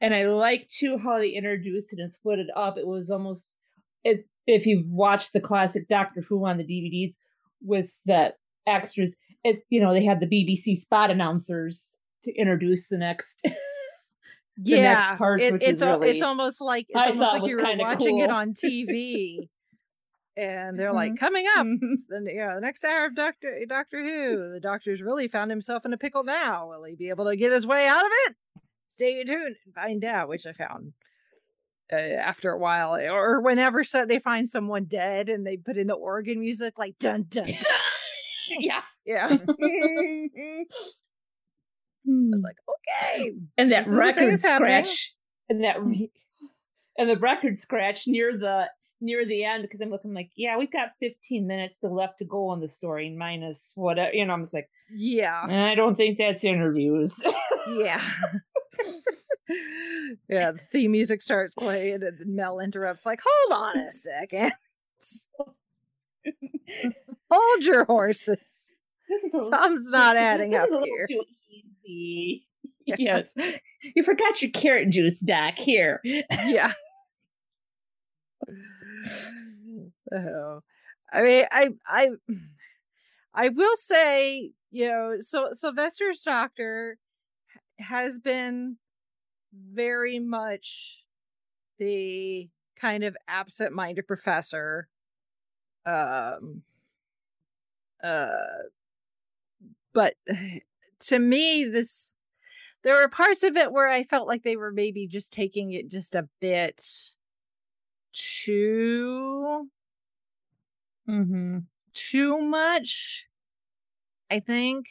And 0.01 0.15
I 0.15 0.27
like 0.27 0.69
too 0.69 0.99
how 0.99 1.19
they 1.19 1.31
introduced 1.31 1.93
it 1.93 1.99
and 1.99 2.13
split 2.13 2.39
it 2.39 2.49
up. 2.55 2.77
It 2.77 2.87
was 2.87 3.11
almost 3.11 3.55
it, 4.03 4.27
if 4.47 4.67
you've 4.67 4.87
watched 4.87 5.33
the 5.33 5.41
classic 5.41 5.89
Doctor 5.89 6.21
Who 6.29 6.45
on 6.45 6.59
the 6.59 6.65
DVDs 6.65 7.15
with 7.63 7.91
the 8.05 8.35
extras, 8.67 9.15
it 9.45 9.63
you 9.71 9.81
know 9.81 9.95
they 9.95 10.05
had 10.05 10.21
the 10.21 10.27
BBC 10.27 10.77
spot 10.81 11.11
announcers 11.11 11.89
to 12.25 12.35
introduce 12.35 12.89
the 12.89 12.99
next. 12.99 13.41
yeah 14.63 15.17
parts, 15.17 15.43
it- 15.43 15.55
it's 15.55 15.69
is 15.69 15.83
really- 15.83 16.11
it's 16.11 16.23
almost 16.23 16.61
like 16.61 16.87
it's 16.89 16.97
I 16.99 17.09
almost 17.11 17.33
like 17.35 17.49
you 17.51 17.57
were 17.57 17.77
watching 17.79 18.19
it 18.19 18.31
on 18.31 18.55
tv 18.65 19.49
and 20.37 20.79
they're 20.79 20.93
like 20.93 21.13
Mhm. 21.13 21.19
coming 21.19 21.47
up 21.57 21.67
Mhm. 21.67 21.79
the 22.09 22.33
yeah, 22.35 22.55
the 22.55 22.61
next 22.61 22.85
hour 22.85 23.07
of 23.07 23.15
Doctor 23.15 23.61
Doctor 23.69 24.03
Who, 24.03 24.53
the 24.53 24.61
Doctor's 24.61 25.01
really 25.03 25.29
found 25.29 25.51
himself 25.51 25.85
in 25.87 25.93
a 25.93 25.97
pickle 25.99 26.25
now. 26.25 26.69
Will 26.69 26.85
he 26.85 26.95
be 26.97 27.09
able 27.09 27.25
to 27.27 27.37
get 27.37 27.53
his 27.53 27.67
way 27.67 27.87
out 27.87 28.05
of 28.05 28.11
it? 28.27 28.37
Stay 28.89 29.23
tuned 29.25 29.57
and 29.65 29.75
find 29.75 30.05
out, 30.05 30.29
which 30.29 30.45
I 30.47 30.53
found 30.53 30.93
uh, 31.93 31.97
after 31.97 32.51
a 32.51 32.59
while, 32.59 32.97
or 32.97 33.41
whenever 33.41 33.85
so 33.85 34.05
they 34.07 34.19
find 34.19 34.49
someone 34.49 34.85
dead 34.87 35.29
and 35.29 35.47
they 35.47 35.57
put 35.57 35.77
in 35.77 35.87
the 35.89 35.95
organ 35.95 36.41
music 36.41 36.79
like 36.79 36.99
dun 36.99 37.27
dun 37.29 37.47
dun. 37.47 37.55
yeah. 38.59 38.83
Yeah, 39.07 39.37
Hmm. 42.07 42.31
was 42.33 42.43
like 42.43 42.57
okay, 42.69 43.33
and 43.57 43.73
that 43.73 43.87
record 43.87 44.39
scratch 44.41 45.15
and 45.49 45.65
that 45.65 45.77
and 46.99 47.11
the 47.11 47.17
record 47.17 47.61
scratch 47.61 48.07
near 48.07 48.37
the 48.37 48.67
near 49.01 49.27
the 49.27 49.45
end 49.45 49.63
because 49.63 49.81
I'm 49.81 49.91
looking 49.91 50.15
like 50.15 50.31
yeah 50.37 50.57
we've 50.57 50.73
got 50.73 50.91
15 51.01 51.47
minutes 51.47 51.81
to 51.81 51.89
left 51.89 52.19
to 52.19 52.25
go 52.25 52.49
on 52.49 52.61
the 52.61 52.69
story 52.69 53.15
minus 53.17 53.73
whatever 53.75 54.13
you 54.13 54.25
know 54.25 54.33
I'm 54.33 54.43
just 54.43 54.55
like 54.55 54.69
yeah, 54.91 55.47
I 55.49 55.75
don't 55.75 55.97
think 55.97 56.19
that's 56.19 56.45
interviews. 56.45 57.19
yeah. 57.69 58.01
yeah, 60.29 60.53
the 60.53 60.61
theme 60.73 60.93
music 60.93 61.23
starts 61.23 61.55
playing 61.55 62.03
and 62.03 62.19
Mel 62.27 62.61
interrupts, 62.61 63.07
like, 63.07 63.21
hold 63.25 63.63
on 63.63 63.79
a 63.79 63.93
second. 63.93 64.53
Hold 67.31 67.65
your 67.65 67.85
horses. 67.85 68.75
Something's 69.37 69.91
not 69.91 70.17
adding 70.17 70.55
up 70.55 70.67
is 70.67 70.73
a 70.73 70.75
little 70.75 70.87
here. 71.09 71.19
Yes, 72.87 73.35
you 73.95 74.03
forgot 74.05 74.43
your 74.43 74.51
carrot 74.51 74.91
juice, 74.91 75.19
Doc. 75.21 75.55
Here, 75.57 76.01
Yeah. 76.05 76.73
oh. 80.15 80.61
I 81.13 81.23
mean, 81.23 81.45
I, 81.51 81.69
I, 81.87 82.09
I 83.35 83.49
will 83.49 83.77
say, 83.77 84.53
you 84.71 84.89
know, 84.89 85.17
so 85.21 85.51
Sylvester's 85.53 86.23
doctor 86.23 86.99
has 87.79 88.19
been 88.19 88.77
very 89.53 90.19
much 90.19 90.99
the 91.79 92.49
kind 92.81 93.05
of 93.05 93.17
absent-minded 93.29 94.07
professor. 94.07 94.89
Um. 95.87 96.63
Uh. 98.03 98.29
But 99.93 100.15
to 101.09 101.19
me, 101.19 101.65
this 101.65 102.15
there 102.83 102.95
were 102.95 103.09
parts 103.09 103.43
of 103.43 103.57
it 103.57 103.73
where 103.73 103.89
I 103.89 104.05
felt 104.05 104.29
like 104.29 104.43
they 104.43 104.57
were 104.57 104.73
maybe 104.73 105.07
just 105.07 105.33
taking 105.33 105.73
it 105.73 105.91
just 105.91 106.15
a 106.15 106.29
bit 106.41 106.83
too 108.13 109.69
mm-hmm. 111.09 111.59
too 111.95 112.39
much. 112.43 113.25
I 114.31 114.41
think 114.41 114.87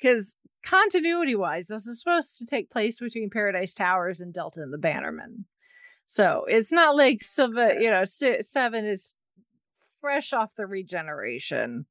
because 0.00 0.36
continuity 0.64 1.34
wise, 1.34 1.68
this 1.68 1.86
is 1.86 2.00
supposed 2.00 2.38
to 2.38 2.46
take 2.46 2.70
place 2.70 2.98
between 2.98 3.30
Paradise 3.30 3.74
Towers 3.74 4.20
and 4.20 4.32
Delta 4.32 4.62
and 4.62 4.72
the 4.72 4.78
Bannermen. 4.78 5.44
So 6.06 6.44
it's 6.48 6.72
not 6.72 6.96
like 6.96 7.22
Silva, 7.22 7.74
you 7.80 7.90
know, 7.90 8.04
Seven 8.04 8.84
is 8.84 9.16
fresh 10.00 10.32
off 10.32 10.54
the 10.54 10.66
regeneration 10.66 11.86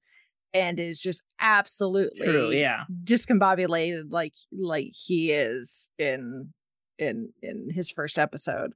and 0.54 0.80
is 0.80 1.00
just 1.00 1.22
absolutely 1.40 2.28
true. 2.28 2.52
Yeah, 2.52 2.84
discombobulated 3.04 4.12
like 4.12 4.34
like 4.52 4.92
he 4.94 5.32
is 5.32 5.90
in 5.98 6.54
in 6.98 7.34
in 7.42 7.70
his 7.72 7.92
first 7.92 8.18
episode 8.18 8.74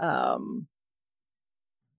um 0.00 0.68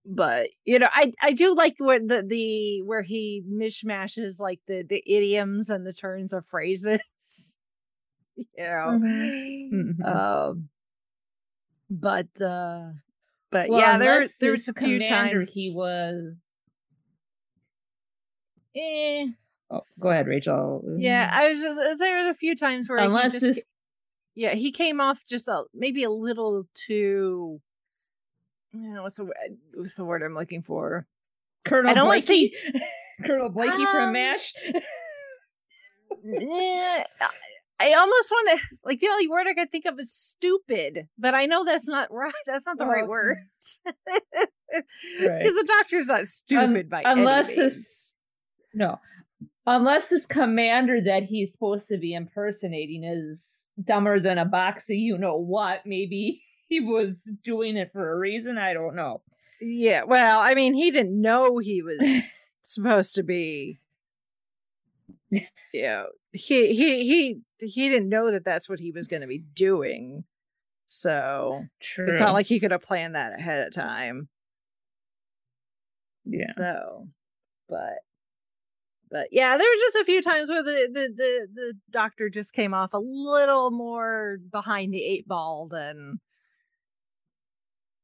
but 0.04 0.48
you 0.64 0.78
know 0.78 0.88
i 0.92 1.12
i 1.22 1.32
do 1.32 1.54
like 1.54 1.74
where 1.78 2.00
the 2.00 2.22
the 2.22 2.82
where 2.82 3.02
he 3.02 3.42
mishmashes 3.48 4.40
like 4.40 4.60
the 4.66 4.82
the 4.82 5.02
idioms 5.06 5.70
and 5.70 5.86
the 5.86 5.92
turns 5.92 6.32
of 6.32 6.44
phrases 6.44 7.58
you 8.36 8.46
know 8.58 8.98
Mhm. 9.72 10.04
um 10.04 10.68
but 11.90 12.40
uh 12.40 12.90
but 13.50 13.68
Well, 13.70 13.80
yeah 13.80 13.96
there 13.98 14.20
unless 14.20 14.32
there 14.40 14.50
his 14.52 14.66
was 14.66 14.68
a 14.68 14.72
few 14.74 15.00
times 15.00 15.52
he 15.52 15.70
was. 15.70 16.36
Eh, 18.76 19.26
Oh, 19.70 19.80
go 19.98 20.10
ahead, 20.10 20.26
Rachel. 20.26 20.84
Yeah, 20.98 21.30
I 21.32 21.48
was 21.48 21.60
just 21.62 21.80
uh, 21.80 21.94
there 21.98 22.24
were 22.24 22.30
a 22.30 22.34
few 22.34 22.54
times 22.54 22.88
where 22.90 22.98
Unless 22.98 23.32
he 23.32 23.38
just 23.38 23.46
this- 23.46 23.56
ca- 23.56 23.62
yeah 24.34 24.54
he 24.54 24.70
came 24.72 25.00
off 25.00 25.24
just 25.28 25.48
a 25.48 25.64
maybe 25.74 26.04
a 26.04 26.10
little 26.10 26.66
too. 26.74 27.60
You 28.72 28.80
know, 28.94 29.02
what's 29.02 29.16
the 29.16 29.30
what's 29.74 29.96
the 29.96 30.04
word 30.04 30.22
I'm 30.22 30.34
looking 30.34 30.62
for? 30.62 31.06
Colonel 31.66 31.90
I 31.90 31.94
don't 31.94 32.06
wanna 32.06 32.20
Blakey. 32.20 32.54
Colonel 33.26 33.48
Blakey 33.50 33.84
from 33.86 34.08
Um, 34.08 34.12
MASH. 34.12 34.52
yeah, 36.24 37.04
I- 37.20 37.28
I 37.80 37.94
almost 37.94 38.30
want 38.30 38.60
to 38.60 38.76
like 38.84 39.00
the 39.00 39.08
only 39.08 39.26
word 39.26 39.46
I 39.48 39.54
could 39.54 39.72
think 39.72 39.86
of 39.86 39.98
is 39.98 40.12
stupid, 40.12 41.08
but 41.18 41.34
I 41.34 41.46
know 41.46 41.64
that's 41.64 41.88
not 41.88 42.12
right. 42.12 42.32
That's 42.46 42.64
not 42.64 42.78
the 42.78 42.86
right 42.86 43.02
Oh, 43.04 43.08
word. 43.08 43.38
Right. 44.74 44.84
Because 45.42 45.54
the 45.54 45.64
doctor's 45.78 46.06
not 46.06 46.26
stupid 46.26 46.88
by 46.88 47.02
unless 47.04 47.48
any 47.48 47.56
this- 47.56 47.74
means. 47.74 48.11
No. 48.74 48.98
Unless 49.66 50.08
this 50.08 50.26
commander 50.26 51.00
that 51.00 51.24
he's 51.24 51.52
supposed 51.52 51.88
to 51.88 51.98
be 51.98 52.14
impersonating 52.14 53.04
is 53.04 53.38
dumber 53.84 54.20
than 54.20 54.38
a 54.38 54.44
box 54.44 54.84
of 54.84 54.96
you 54.96 55.16
know 55.18 55.36
what, 55.36 55.86
maybe 55.86 56.42
he 56.68 56.80
was 56.80 57.22
doing 57.44 57.76
it 57.76 57.92
for 57.92 58.12
a 58.12 58.18
reason. 58.18 58.58
I 58.58 58.72
don't 58.72 58.96
know. 58.96 59.20
Yeah, 59.60 60.02
well, 60.04 60.40
I 60.40 60.54
mean, 60.54 60.74
he 60.74 60.90
didn't 60.90 61.20
know 61.20 61.58
he 61.58 61.82
was 61.82 62.00
supposed 62.62 63.14
to 63.14 63.22
be. 63.22 63.78
You 65.30 65.82
know, 65.82 66.06
he 66.32 66.74
he 66.74 67.06
he 67.06 67.40
he 67.66 67.88
didn't 67.88 68.08
know 68.08 68.30
that 68.32 68.44
that's 68.44 68.68
what 68.68 68.80
he 68.80 68.90
was 68.90 69.06
going 69.06 69.22
to 69.22 69.28
be 69.28 69.38
doing. 69.38 70.24
So 70.88 71.64
True. 71.80 72.06
it's 72.08 72.20
not 72.20 72.34
like 72.34 72.46
he 72.46 72.60
could 72.60 72.70
have 72.70 72.82
planned 72.82 73.14
that 73.14 73.38
ahead 73.38 73.66
of 73.66 73.72
time. 73.72 74.28
yeah. 76.26 76.52
So, 76.58 77.08
but 77.68 78.00
but 79.12 79.28
yeah, 79.30 79.56
there 79.58 79.68
were 79.68 79.80
just 79.80 79.96
a 79.96 80.04
few 80.04 80.22
times 80.22 80.48
where 80.48 80.62
the 80.64 80.88
the 80.92 81.08
the, 81.14 81.46
the 81.54 81.74
doctor 81.90 82.28
just 82.30 82.52
came 82.54 82.72
off 82.74 82.94
a 82.94 82.98
little 82.98 83.70
more 83.70 84.38
behind 84.50 84.92
the 84.92 85.04
eight 85.04 85.28
ball 85.28 85.68
than 85.70 86.18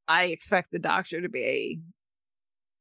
I 0.06 0.26
expect 0.26 0.70
the 0.70 0.78
doctor 0.78 1.20
to 1.20 1.28
be. 1.28 1.80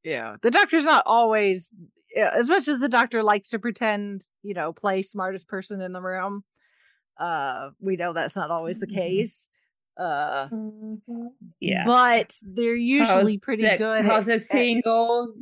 Yeah, 0.03 0.35
the 0.41 0.51
doctor's 0.51 0.85
not 0.85 1.03
always 1.05 1.71
as 2.15 2.49
much 2.49 2.67
as 2.67 2.79
the 2.79 2.87
doctor 2.89 3.23
likes 3.23 3.49
to 3.49 3.59
pretend, 3.59 4.21
you 4.43 4.53
know, 4.53 4.71
play 4.73 5.01
smartest 5.01 5.47
person 5.47 5.81
in 5.81 5.91
the 5.91 6.01
room. 6.01 6.43
Uh, 7.19 7.69
we 7.81 7.95
know 7.95 8.13
that's 8.13 8.35
not 8.35 8.51
always 8.51 8.79
the 8.79 8.87
Mhm. 8.87 8.95
case. 8.95 9.49
Uh, 9.97 10.47
Mhm. 10.49 11.31
Yeah. 11.59 11.83
but 11.85 12.39
they're 12.43 12.75
usually 12.75 13.33
How's 13.33 13.37
pretty 13.41 13.63
that- 13.63 13.79
good. 13.79 14.05
How's 14.05 14.29
at- 14.29 14.41
that 14.41 14.47
saying 14.47 14.81
go? 14.85 15.33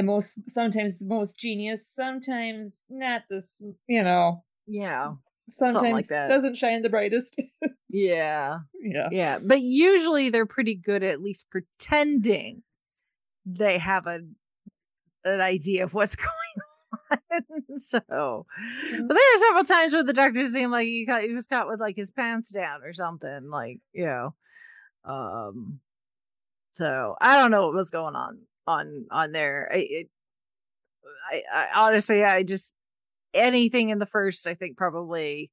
The 0.00 0.06
most, 0.06 0.38
sometimes 0.48 0.94
the 0.98 1.04
most 1.04 1.38
genius, 1.38 1.86
sometimes 1.94 2.80
not 2.88 3.20
this, 3.28 3.46
you 3.86 4.02
know, 4.02 4.42
yeah, 4.66 5.12
sometimes 5.50 5.92
like 5.92 6.06
that. 6.06 6.28
doesn't 6.28 6.56
shine 6.56 6.80
the 6.80 6.88
brightest. 6.88 7.36
yeah, 7.90 8.60
yeah. 8.80 9.08
yeah. 9.10 9.38
But 9.44 9.60
usually 9.60 10.30
they're 10.30 10.46
pretty 10.46 10.74
good 10.74 11.02
at 11.02 11.20
least 11.20 11.50
pretending 11.50 12.62
they 13.44 13.76
have 13.76 14.06
a 14.06 14.20
an 15.26 15.42
idea 15.42 15.84
of 15.84 15.92
what's 15.92 16.16
going 16.16 17.10
on. 17.12 17.80
so, 17.80 18.00
but 18.08 19.14
there 19.14 19.34
are 19.34 19.38
several 19.38 19.64
times 19.64 19.92
where 19.92 20.02
the 20.02 20.14
doctor 20.14 20.46
seemed 20.46 20.72
like 20.72 20.86
he 20.86 21.04
got 21.04 21.24
he 21.24 21.34
was 21.34 21.46
caught 21.46 21.68
with 21.68 21.78
like 21.78 21.96
his 21.96 22.10
pants 22.10 22.48
down 22.48 22.82
or 22.82 22.94
something, 22.94 23.50
like 23.50 23.80
you 23.92 24.06
know. 24.06 24.34
Um, 25.04 25.80
so 26.70 27.16
I 27.20 27.36
don't 27.36 27.50
know 27.50 27.66
what 27.66 27.74
was 27.74 27.90
going 27.90 28.16
on 28.16 28.38
on 28.70 29.06
on 29.10 29.32
there. 29.32 29.68
I, 29.72 29.76
it, 29.76 30.08
I, 31.32 31.42
I 31.52 31.66
honestly, 31.76 32.24
I 32.24 32.42
just 32.42 32.74
anything 33.34 33.90
in 33.90 33.98
the 33.98 34.06
first, 34.06 34.46
I 34.46 34.54
think 34.54 34.76
probably 34.76 35.50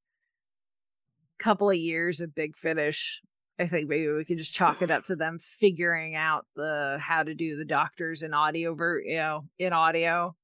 couple 1.40 1.70
of 1.70 1.76
years 1.76 2.20
of 2.20 2.34
Big 2.34 2.58
Finish. 2.58 3.22
I 3.60 3.68
think 3.68 3.90
maybe 3.90 4.12
we 4.12 4.26
could 4.26 4.38
just 4.38 4.54
chalk 4.54 4.82
it 4.82 4.92
up 4.92 5.04
to 5.06 5.16
them 5.16 5.40
figuring 5.40 6.16
out 6.16 6.46
the 6.56 6.98
how 7.02 7.24
to 7.24 7.34
do 7.34 7.58
the 7.58 7.66
doctors 7.66 8.22
in 8.24 8.34
audio, 8.34 8.74
ver- 8.76 9.02
you 9.02 9.18
know, 9.18 9.46
in 9.58 9.74
audio. 9.74 10.36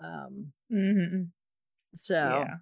Um, 0.00 0.52
hmm 0.70 1.22
so, 1.94 2.14
Yeah. 2.14 2.54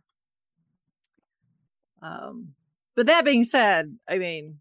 um, 2.02 2.54
but 2.96 3.06
that 3.06 3.24
being 3.24 3.44
said, 3.44 3.96
I 4.08 4.18
mean, 4.18 4.60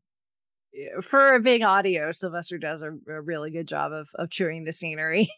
for 1.02 1.36
it 1.36 1.44
being 1.44 1.64
audio, 1.64 2.12
Sylvester 2.12 2.58
does 2.58 2.82
a, 2.82 2.92
a 3.08 3.22
really 3.22 3.52
good 3.52 3.68
job 3.68 3.92
of 3.92 4.10
of 4.16 4.30
chewing 4.30 4.64
the 4.66 4.74
scenery. 4.74 5.32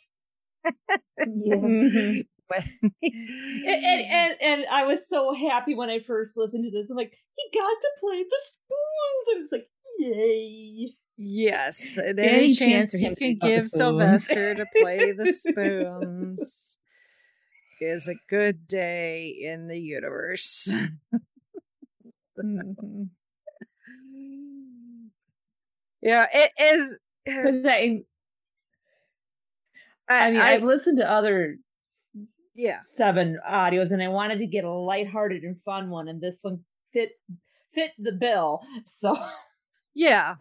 Yeah. 1.20 1.56
Mhm. 1.56 2.26
And, 3.04 3.14
and, 3.64 4.02
and 4.02 4.42
and 4.42 4.66
I 4.70 4.86
was 4.86 5.08
so 5.08 5.34
happy 5.34 5.74
when 5.76 5.90
I 5.90 6.00
first 6.06 6.36
listened 6.36 6.66
to 6.66 6.72
this. 6.72 6.90
I'm 6.90 6.98
like, 6.98 7.14
he 7.36 7.58
got 7.58 7.70
to 7.70 7.90
play 8.00 8.24
the 8.24 8.42
spoons. 8.52 9.28
I 9.30 9.40
was 9.40 9.50
like, 9.52 9.68
yay. 10.00 10.96
Yes, 11.18 11.98
and 11.98 12.20
Any 12.20 12.38
any 12.46 12.56
chance 12.56 12.92
chance 12.92 13.02
you 13.02 13.08
can 13.10 13.16
pick 13.16 13.38
up 13.38 13.40
the 13.42 13.56
give. 13.56 13.70
Sylvester 13.70 14.56
to 14.56 14.66
play 14.82 15.12
the 15.12 15.34
spoons 15.34 16.78
is 17.80 18.08
a 18.08 18.16
good 18.30 18.68
day 18.68 19.28
in 19.42 19.68
the 19.68 19.80
universe. 19.80 20.72
Mhm. 22.38 23.10
Yeah, 26.02 26.28
it 26.34 26.52
is. 26.60 27.00
I, 27.68 28.04
I, 30.10 30.28
I 30.28 30.32
mean, 30.32 30.42
I- 30.42 30.54
I've 30.54 30.64
listened 30.64 30.98
to 31.00 31.10
other 31.10 31.58
yeah, 32.56 32.80
seven 32.84 33.40
audios, 33.48 33.92
and 33.92 34.02
I 34.04 34.08
wanted 34.10 34.40
to 34.40 34.48
get 34.48 34.64
a 34.64 34.72
lighthearted 34.72 35.44
and 35.44 35.62
fun 35.64 35.90
one, 35.90 36.08
and 36.08 36.20
this 36.22 36.40
one 36.42 36.64
fit 36.94 37.12
fit 37.74 37.92
the 37.98 38.12
bill. 38.12 38.62
So 38.86 39.18
yeah, 39.94 40.36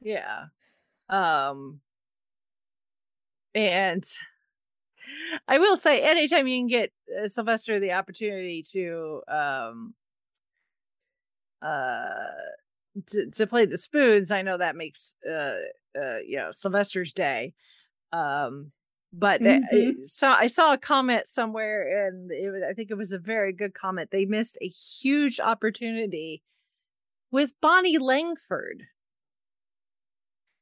yeah. 0.00 0.46
Um, 1.08 1.80
and 3.54 4.04
I 5.48 5.58
will 5.58 5.76
say, 5.76 6.02
anytime 6.02 6.46
you 6.46 6.58
can 6.60 6.66
get 6.66 6.92
uh, 7.18 7.28
Sylvester 7.28 7.80
the 7.80 7.92
opportunity 7.92 8.62
to 8.72 9.22
um 9.28 9.94
uh 11.62 12.28
to, 13.06 13.30
to 13.30 13.46
play 13.46 13.66
the 13.66 13.78
spoons 13.78 14.30
i 14.30 14.42
know 14.42 14.56
that 14.58 14.76
makes 14.76 15.14
uh 15.28 15.58
uh 15.98 16.18
you 16.26 16.36
know 16.36 16.50
sylvester's 16.52 17.12
day 17.12 17.54
um 18.12 18.72
but 19.12 19.42
they, 19.42 19.60
I 19.72 19.94
Mhm. 19.94 20.08
saw 20.08 20.34
i 20.34 20.46
saw 20.48 20.72
a 20.74 20.78
comment 20.78 21.26
somewhere 21.28 22.08
and 22.08 22.30
it 22.30 22.50
was, 22.50 22.62
i 22.68 22.74
think 22.74 22.90
it 22.90 22.96
was 22.96 23.12
a 23.12 23.18
very 23.18 23.52
good 23.52 23.74
comment 23.74 24.10
they 24.10 24.26
missed 24.26 24.58
a 24.62 24.68
huge 24.68 25.40
opportunity 25.40 26.42
with 27.32 27.54
bonnie 27.60 27.98
langford 27.98 28.84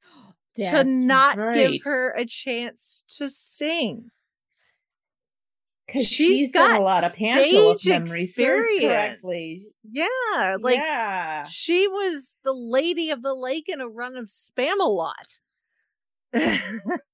to 0.59 0.85
not 0.85 1.39
right. 1.39 1.53
give 1.53 1.79
her 1.85 2.11
a 2.17 2.27
chance 2.27 3.05
to 3.09 3.29
sing 3.29 4.11
because 5.89 6.07
she's 6.07 6.39
she's 6.39 6.53
got 6.53 6.81
a 6.81 6.83
lot 6.83 7.03
of 7.03 7.17
panto 7.17 7.73
if 7.73 7.81
stage 7.81 7.91
memory 7.91 8.27
serves 8.27 8.67
experience. 8.69 9.19
yeah 9.91 10.57
like 10.61 10.77
yeah. 10.77 11.45
she 11.45 11.89
was 11.89 12.37
the 12.45 12.53
lady 12.53 13.11
of 13.11 13.23
the 13.23 13.35
lake 13.35 13.69
in 13.69 13.81
a 13.81 13.89
run 13.89 14.17
of 14.17 14.27
Spamalot. 14.27 15.39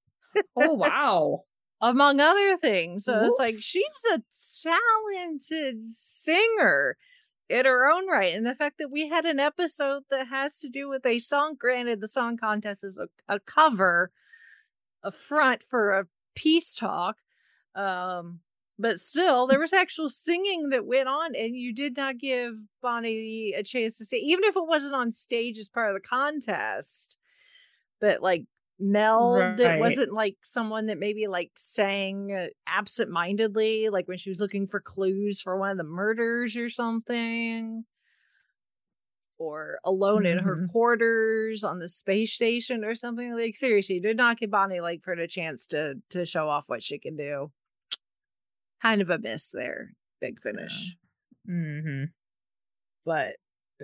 Oh 0.56 0.72
wow. 0.72 1.44
Among 1.80 2.20
other 2.20 2.56
things. 2.56 3.04
So 3.04 3.24
it's 3.24 3.38
like 3.38 3.54
she's 3.60 3.84
a 4.12 4.22
talented 4.62 5.88
singer 5.88 6.96
in 7.48 7.66
her 7.66 7.90
own 7.90 8.08
right. 8.08 8.34
And 8.34 8.46
the 8.46 8.54
fact 8.54 8.78
that 8.78 8.90
we 8.90 9.08
had 9.08 9.26
an 9.26 9.38
episode 9.38 10.04
that 10.10 10.28
has 10.28 10.58
to 10.60 10.68
do 10.68 10.88
with 10.88 11.04
a 11.04 11.18
song, 11.18 11.56
granted, 11.58 12.00
the 12.00 12.08
song 12.08 12.36
contest 12.36 12.84
is 12.84 12.98
a, 12.98 13.08
a 13.32 13.38
cover, 13.38 14.12
a 15.02 15.12
front 15.12 15.62
for 15.62 15.92
a 15.92 16.06
peace 16.34 16.74
talk. 16.74 17.16
Um, 17.74 18.40
but 18.78 19.00
still, 19.00 19.46
there 19.46 19.58
was 19.60 19.72
actual 19.72 20.08
singing 20.10 20.70
that 20.70 20.86
went 20.86 21.08
on, 21.08 21.34
and 21.36 21.56
you 21.56 21.72
did 21.74 21.96
not 21.96 22.18
give 22.18 22.54
Bonnie 22.82 23.54
a 23.54 23.62
chance 23.62 23.98
to 23.98 24.04
say, 24.04 24.18
even 24.18 24.44
if 24.44 24.56
it 24.56 24.66
wasn't 24.66 24.94
on 24.94 25.12
stage 25.12 25.58
as 25.58 25.68
part 25.68 25.90
of 25.90 25.94
the 26.02 26.06
contest. 26.08 27.16
But 28.00 28.22
like 28.22 28.46
Mel, 28.78 29.50
that 29.56 29.74
Right. 29.74 29.76
wasn't 29.76 30.12
like 30.12 30.36
someone 30.42 30.86
that 30.86 30.98
maybe 30.98 31.26
like 31.28 31.52
sang 31.56 32.32
uh, 32.32 32.48
absent-mindedly, 32.66 33.88
like 33.90 34.08
when 34.08 34.18
she 34.18 34.30
was 34.30 34.40
looking 34.40 34.66
for 34.66 34.80
clues 34.80 35.40
for 35.40 35.58
one 35.58 35.70
of 35.70 35.78
the 35.78 35.84
murders 35.84 36.56
or 36.56 36.70
something, 36.70 37.84
or 39.38 39.78
alone 39.84 40.26
in 40.26 40.38
her 40.38 40.58
Mhm. 40.58 40.68
quarters 40.68 41.64
on 41.64 41.78
the 41.80 41.88
space 41.88 42.32
station 42.32 42.84
or 42.84 42.94
something. 42.94 43.32
Like 43.32 43.56
seriously, 43.56 44.00
did 44.00 44.16
not 44.16 44.38
give 44.38 44.50
Bonnie 44.50 44.80
like 44.80 45.02
for 45.02 45.12
a 45.12 45.28
chance 45.28 45.66
to 45.68 45.96
to 46.10 46.24
show 46.24 46.48
off 46.48 46.68
what 46.68 46.82
she 46.82 46.98
can 46.98 47.16
do. 47.16 47.50
Kind 48.82 49.00
of 49.00 49.10
a 49.10 49.18
miss 49.18 49.50
there, 49.50 49.92
big 50.20 50.40
finish. 50.42 50.96
Mm-hmm. 51.48 52.04
But 53.06 53.36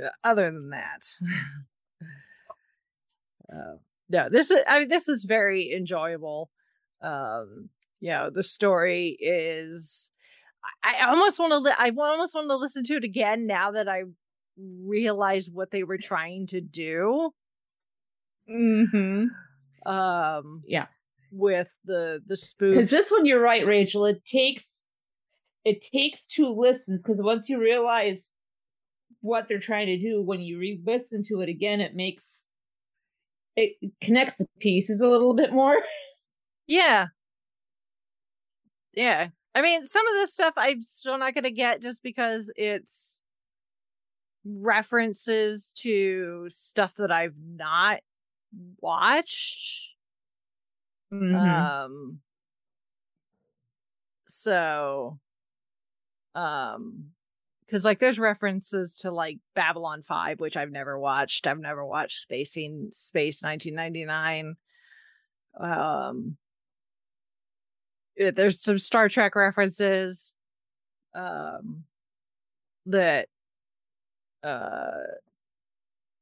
uh, 0.03 0.09
other 0.25 0.51
than 0.51 0.71
that, 0.71 1.03
uh, 3.53 3.77
no, 4.09 4.29
this 4.29 4.51
is 4.51 4.59
I 4.67 4.81
mean 4.81 4.89
this 4.89 5.09
is 5.09 5.25
very 5.25 5.73
enjoyable. 5.73 6.51
Um, 7.03 7.71
you 8.01 8.11
know, 8.11 8.31
the 8.31 8.43
story 8.43 9.17
is. 9.21 10.11
I, 10.85 11.07
I 11.07 11.11
almost 11.11 11.39
want 11.39 11.53
to. 11.53 11.59
Li- 11.59 11.75
I 11.79 11.91
almost 11.97 12.35
want 12.35 12.49
to 12.51 12.57
listen 12.57 12.85
to 12.85 12.95
it 12.95 13.05
again 13.05 13.47
now 13.47 13.71
that 13.73 13.89
I 13.89 14.03
realize 14.59 15.49
what 15.51 15.71
they 15.71 15.85
were 15.85 15.99
trying 15.99 16.47
to 16.49 16.61
do. 16.61 17.31
Mm-hmm. 18.51 19.91
Um, 19.91 20.63
Yeah. 20.67 20.87
with 21.33 21.69
the 21.85 22.21
the 22.27 22.35
spoofs. 22.35 22.75
Because 22.75 22.91
this 22.91 23.11
one, 23.11 23.27
you're 23.27 23.41
right, 23.41 23.67
Rachel. 23.67 24.05
It 24.07 24.25
takes 24.25 24.65
it 25.65 25.81
takes 25.81 26.27
two 26.27 26.49
listens 26.49 27.03
because 27.03 27.21
once 27.23 27.49
you 27.49 27.61
realize 27.61 28.27
what 29.21 29.47
they're 29.49 29.61
trying 29.61 29.87
to 29.87 29.99
do, 29.99 30.23
when 30.23 30.41
you 30.41 30.59
re-listen 30.59 31.23
to 31.29 31.41
it 31.41 31.49
again, 31.49 31.81
it 31.81 31.95
makes 31.95 32.45
it 33.57 33.73
connects 34.01 34.37
the 34.37 34.47
pieces 34.61 35.01
a 35.01 35.09
little 35.09 35.35
bit 35.35 35.53
more. 35.53 35.77
Yeah. 36.67 37.07
Yeah. 38.93 39.31
I 39.57 39.61
mean, 39.61 39.85
some 39.85 40.07
of 40.07 40.13
this 40.13 40.33
stuff 40.33 40.55
I'm 40.57 40.81
still 40.83 41.19
not 41.19 41.35
going 41.35 41.43
to 41.43 41.51
get 41.51 41.83
just 41.83 42.01
because 42.01 42.53
it's 42.55 43.25
references 44.45 45.73
to 45.79 46.47
stuff 46.49 46.95
that 46.99 47.11
I've 47.11 47.35
not 47.37 48.03
watched. 48.81 49.89
Mm-hmm. 51.13 51.35
Um 51.35 52.21
so 54.29 55.19
um 56.35 57.11
cuz 57.69 57.85
like 57.85 57.99
there's 57.99 58.19
references 58.19 58.99
to 58.99 59.11
like 59.11 59.39
Babylon 59.55 60.03
5 60.03 60.41
which 60.41 60.57
I've 60.57 60.71
never 60.71 60.99
watched. 60.99 61.47
I've 61.47 61.59
never 61.59 61.85
watched 61.85 62.21
Spacing 62.21 62.91
Space 62.93 63.43
1999. 63.43 64.57
Um 65.59 66.37
there's 68.17 68.61
some 68.61 68.79
Star 68.79 69.09
Trek 69.09 69.35
references 69.35 70.35
um 71.15 71.85
that 72.87 73.29
uh 74.43 74.91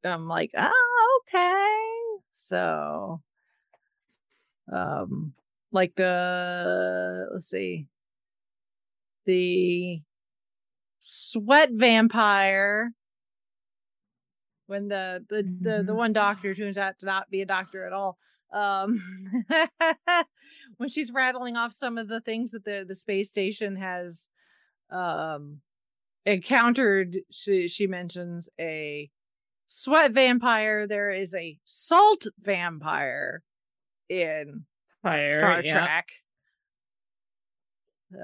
I'm 0.05 0.29
like, 0.29 0.53
"Oh, 0.57 1.21
okay." 1.27 2.23
So 2.31 3.21
um 4.73 5.35
like 5.73 5.95
the 5.97 7.29
let's 7.33 7.49
see 7.49 7.87
the 9.29 10.01
sweat 11.01 11.69
vampire 11.73 12.93
when 14.67 14.89
the 14.89 15.25
the 15.29 15.43
the, 15.61 15.83
the 15.83 15.93
Mhm. 15.93 15.97
one 15.97 16.13
doctor 16.15 16.55
turns 16.55 16.79
out 16.79 16.99
to 16.99 17.07
not 17.07 17.31
be 17.31 17.43
a 17.43 17.47
doctor 17.47 17.87
at 17.87 17.93
all. 17.93 18.19
Um, 18.53 19.45
when 20.79 20.89
she's 20.89 21.13
rattling 21.13 21.59
off 21.59 21.75
some 21.75 21.99
of 21.99 22.09
the 22.09 22.21
things 22.23 22.53
that 22.53 22.65
the 22.65 22.85
the 22.89 22.95
space 22.95 23.29
station 23.29 23.77
has 23.77 24.31
um 24.91 25.61
encountered, 26.25 27.19
she 27.31 27.69
she 27.69 27.87
mentions 27.87 28.49
a 28.59 29.11
sweat 29.67 30.13
vampire. 30.13 30.87
There 30.87 31.11
is 31.11 31.35
a 31.35 31.59
salt 31.67 32.25
vampire 32.41 33.43
in 34.09 34.65
Fire. 35.03 35.25
Star 35.27 35.63
yep. 35.63 35.75
Trek. 35.75 36.07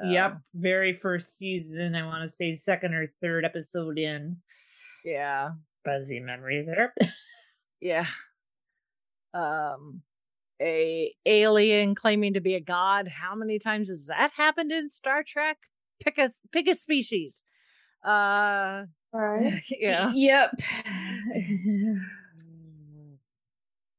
Yep. 0.07 0.33
Um, 0.33 0.43
Very 0.55 0.99
first 1.01 1.37
season. 1.37 1.95
I 1.95 2.07
want 2.07 2.23
to 2.23 2.35
say 2.35 2.57
second 2.57 2.95
or 2.95 3.13
third 3.21 3.45
episode 3.45 3.99
in. 3.99 4.37
yeah. 5.05 5.51
Fuzzy 5.85 6.21
memory 6.21 6.65
there. 6.67 6.95
Yeah. 7.81 8.07
Um 9.35 10.01
a 10.63 11.13
alien 11.27 11.95
claiming 11.95 12.35
to 12.35 12.41
be 12.41 12.55
a 12.55 12.61
god. 12.61 13.09
How 13.09 13.35
many 13.35 13.59
times 13.59 13.91
has 13.91 14.07
that 14.07 14.31
happened 14.37 14.73
in 14.73 14.89
Star 14.91 15.23
Trek? 15.23 15.59
Pick 16.03 16.17
a 16.17 16.31
pick 16.53 16.67
a 16.69 16.75
species. 16.75 17.43
Uh 18.03 18.85
Alright. 19.15 19.65
yeah. 19.79 20.11
Yep. 20.15 20.51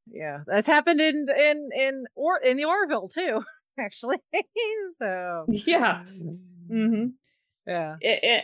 Yeah. 0.07 0.39
That's 0.47 0.67
happened 0.67 1.01
in 1.01 1.27
in 1.29 1.69
in 1.77 2.05
or 2.15 2.37
in 2.39 2.57
the 2.57 2.65
Orville 2.65 3.09
too, 3.09 3.43
actually. 3.79 4.17
so 4.99 5.45
yeah. 5.49 6.03
hmm 6.67 7.05
yeah. 7.67 7.95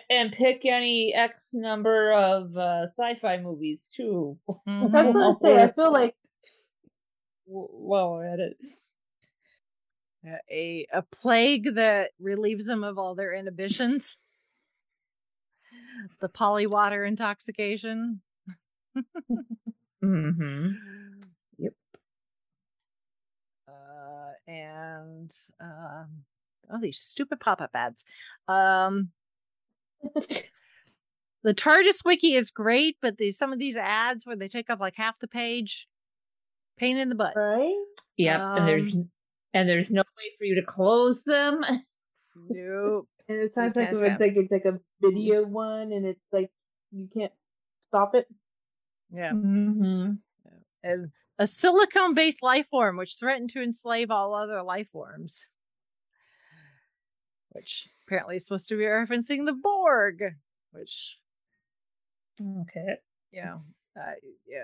And 0.09 0.31
pick 0.31 0.65
any 0.65 1.13
X 1.13 1.49
number 1.53 2.11
of 2.13 2.55
uh, 2.57 2.87
sci-fi 2.87 3.37
movies 3.37 3.87
too. 3.95 4.37
I 4.67 4.83
was 4.83 4.91
gonna 4.91 5.37
say, 5.41 5.61
I 5.61 5.71
feel 5.71 5.91
like 5.93 6.15
Well, 7.45 8.21
at 8.21 8.39
it. 8.39 8.57
Uh, 10.25 10.37
a 10.51 10.85
a 10.93 11.01
plague 11.01 11.75
that 11.75 12.11
relieves 12.19 12.67
them 12.67 12.83
of 12.83 12.97
all 12.97 13.15
their 13.15 13.33
inhibitions. 13.33 14.17
The 16.19 16.29
polywater 16.29 17.07
intoxication. 17.07 18.21
Mm-hmm. 20.03 20.71
uh, 23.67 24.31
and 24.51 25.31
um, 25.61 26.23
oh, 26.69 26.79
these 26.81 26.97
stupid 26.97 27.39
pop-up 27.39 27.71
ads. 27.73 28.05
Um, 28.47 29.09
the 31.43 31.53
TARDIS 31.53 32.03
wiki 32.03 32.33
is 32.33 32.51
great, 32.51 32.97
but 33.01 33.17
these 33.17 33.37
some 33.37 33.53
of 33.53 33.59
these 33.59 33.75
ads 33.75 34.25
where 34.25 34.35
they 34.35 34.47
take 34.47 34.69
up 34.69 34.79
like 34.79 34.95
half 34.95 35.19
the 35.19 35.27
page, 35.27 35.87
pain 36.77 36.97
in 36.97 37.09
the 37.09 37.15
butt. 37.15 37.33
right? 37.35 37.75
Yep. 38.17 38.39
and 38.39 38.67
there's 38.67 38.93
Um, 38.93 39.09
and 39.53 39.67
there's 39.67 39.91
no 39.91 40.01
way 40.01 40.31
for 40.37 40.45
you 40.45 40.55
to 40.55 40.65
close 40.65 41.23
them. 41.23 41.61
Nope. 42.35 43.07
And 43.29 43.39
it 43.39 43.53
sounds 43.53 43.77
like 43.77 43.93
can't 43.93 44.01
it's 44.01 44.19
like 44.19 44.33
it's 44.35 44.51
like 44.51 44.65
a 44.65 44.77
video 44.99 45.43
one, 45.45 45.93
and 45.93 46.05
it's 46.05 46.19
like 46.33 46.51
you 46.91 47.07
can't 47.15 47.31
stop 47.87 48.13
it. 48.13 48.27
Yeah. 49.13 49.31
Mm-hmm. 49.31 50.13
And 50.83 51.11
a 51.39 51.47
silicone-based 51.47 52.43
life 52.43 52.67
form 52.67 52.97
which 52.97 53.15
threatened 53.17 53.49
to 53.51 53.61
enslave 53.61 54.11
all 54.11 54.33
other 54.33 54.61
life 54.61 54.89
forms. 54.89 55.49
Which 57.49 57.89
apparently 58.07 58.37
is 58.37 58.45
supposed 58.45 58.69
to 58.69 58.77
be 58.77 58.83
referencing 58.83 59.45
the 59.45 59.53
Borg, 59.53 60.23
which 60.71 61.17
Okay. 62.39 62.97
know, 63.43 63.61
uh, 63.99 64.13
yeah, 64.47 64.63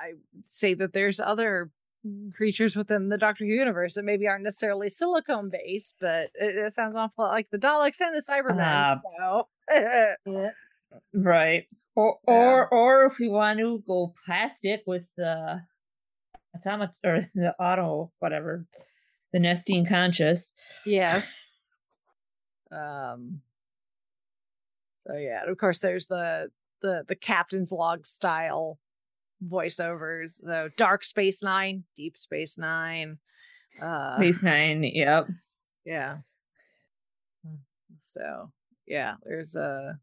I 0.00 0.14
say 0.44 0.74
that 0.74 0.92
there's 0.92 1.20
other 1.20 1.70
creatures 2.34 2.76
within 2.76 3.08
the 3.08 3.18
Doctor 3.18 3.44
Who 3.44 3.52
universe 3.52 3.94
that 3.94 4.04
maybe 4.04 4.26
aren't 4.28 4.44
necessarily 4.44 4.90
silicone 4.90 5.50
based, 5.50 5.96
but 6.00 6.30
it, 6.34 6.56
it 6.56 6.72
sounds 6.74 6.96
awful 6.96 7.24
like 7.24 7.50
the 7.50 7.58
Daleks 7.58 8.00
and 8.00 8.14
the 8.14 8.22
Cybermen. 8.22 8.60
Uh, 8.60 8.96
so 9.18 9.48
Yeah. 10.26 10.50
Right. 11.12 11.66
Or 11.96 12.18
Yeah. 12.26 12.34
or 12.34 12.68
or 12.68 13.04
if 13.06 13.20
you 13.20 13.30
want 13.30 13.58
to 13.60 13.82
go 13.86 14.14
plastic 14.26 14.82
with 14.86 15.04
the 15.16 15.60
atomic 16.54 16.90
or 17.04 17.20
the 17.34 17.54
auto 17.60 18.12
whatever, 18.18 18.66
the 19.32 19.38
Nestene 19.38 19.88
conscious. 19.88 20.52
yes. 20.84 21.48
Um. 22.72 23.42
So 25.06 25.16
yeah, 25.16 25.42
of 25.48 25.56
course 25.58 25.80
there's 25.80 26.06
the 26.08 26.50
the 26.82 27.04
the 27.06 27.14
captain's 27.14 27.70
log 27.70 28.06
style 28.06 28.78
voiceovers, 29.46 30.40
though 30.42 30.68
Dark 30.76 31.04
Space 31.04 31.42
Nine, 31.42 31.84
Deep 31.96 32.16
Space 32.16 32.56
Nine. 32.58 33.18
Uh, 33.82 34.18
Base 34.20 34.40
nine. 34.42 34.84
Yep. 34.84 35.26
yeah 35.84 36.18
so 38.00 38.50
yeah 38.86 39.14
there's 39.24 39.56
uh 39.56 39.94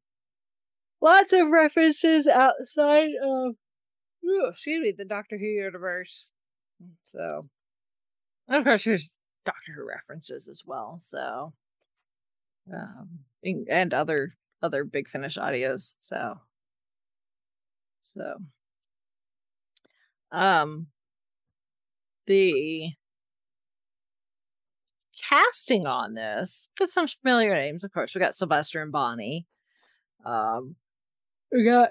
lots 1.02 1.34
of 1.34 1.50
references 1.50 2.28
outside 2.28 3.10
of 3.24 3.56
ooh, 4.26 4.48
excuse 4.50 4.82
me 4.82 4.94
the 4.98 5.06
doctor 5.06 5.38
who 5.38 5.46
universe. 5.46 6.28
So 7.12 7.50
and 8.48 8.58
of 8.58 8.64
course 8.64 8.84
there's 8.84 9.18
doctor 9.46 9.74
who 9.76 9.88
references 9.88 10.48
as 10.48 10.64
well 10.66 10.98
so 11.00 11.54
um 12.72 13.20
and 13.70 13.94
other 13.94 14.36
other 14.62 14.84
big 14.84 15.08
finish 15.08 15.38
audios 15.38 15.96
so 16.00 16.36
so. 18.02 18.36
Um 20.32 20.88
the 22.28 22.92
casting 25.30 25.88
on 25.88 26.14
this 26.14 26.70
got 26.78 26.90
some 26.90 27.08
familiar 27.08 27.54
names 27.54 27.84
of 27.84 27.92
course 27.92 28.14
we 28.14 28.20
got 28.20 28.36
sylvester 28.36 28.82
and 28.82 28.92
bonnie. 28.92 29.48
Um 30.26 30.76
we 31.52 31.64
got 31.64 31.90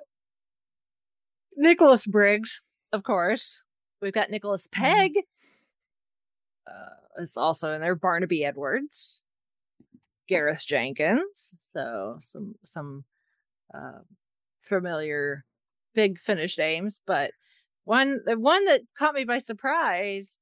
nicholas 1.57 2.07
briggs 2.07 2.63
of 2.93 3.05
course. 3.05 3.63
We've 4.03 4.13
got 4.13 4.31
nicholas 4.31 4.67
pegg 4.67 5.13
uh 6.67 7.21
it's 7.23 7.37
also 7.37 7.73
in 7.73 7.81
there 7.81 7.95
barnaby 7.95 8.45
edwards 8.45 9.23
gareth 10.29 10.65
jenkins 10.67 11.55
so 11.73 12.17
some 12.21 12.55
some 12.65 13.05
uh, 13.75 14.01
familiar 14.63 15.45
big 15.95 16.19
finish 16.19 16.57
names 16.57 17.01
but 17.07 17.33
one 17.85 18.21
the 18.25 18.39
one 18.39 18.65
that 18.65 18.81
caught 18.99 19.15
me 19.15 19.25
by 19.25 19.39
surprise 19.39 20.39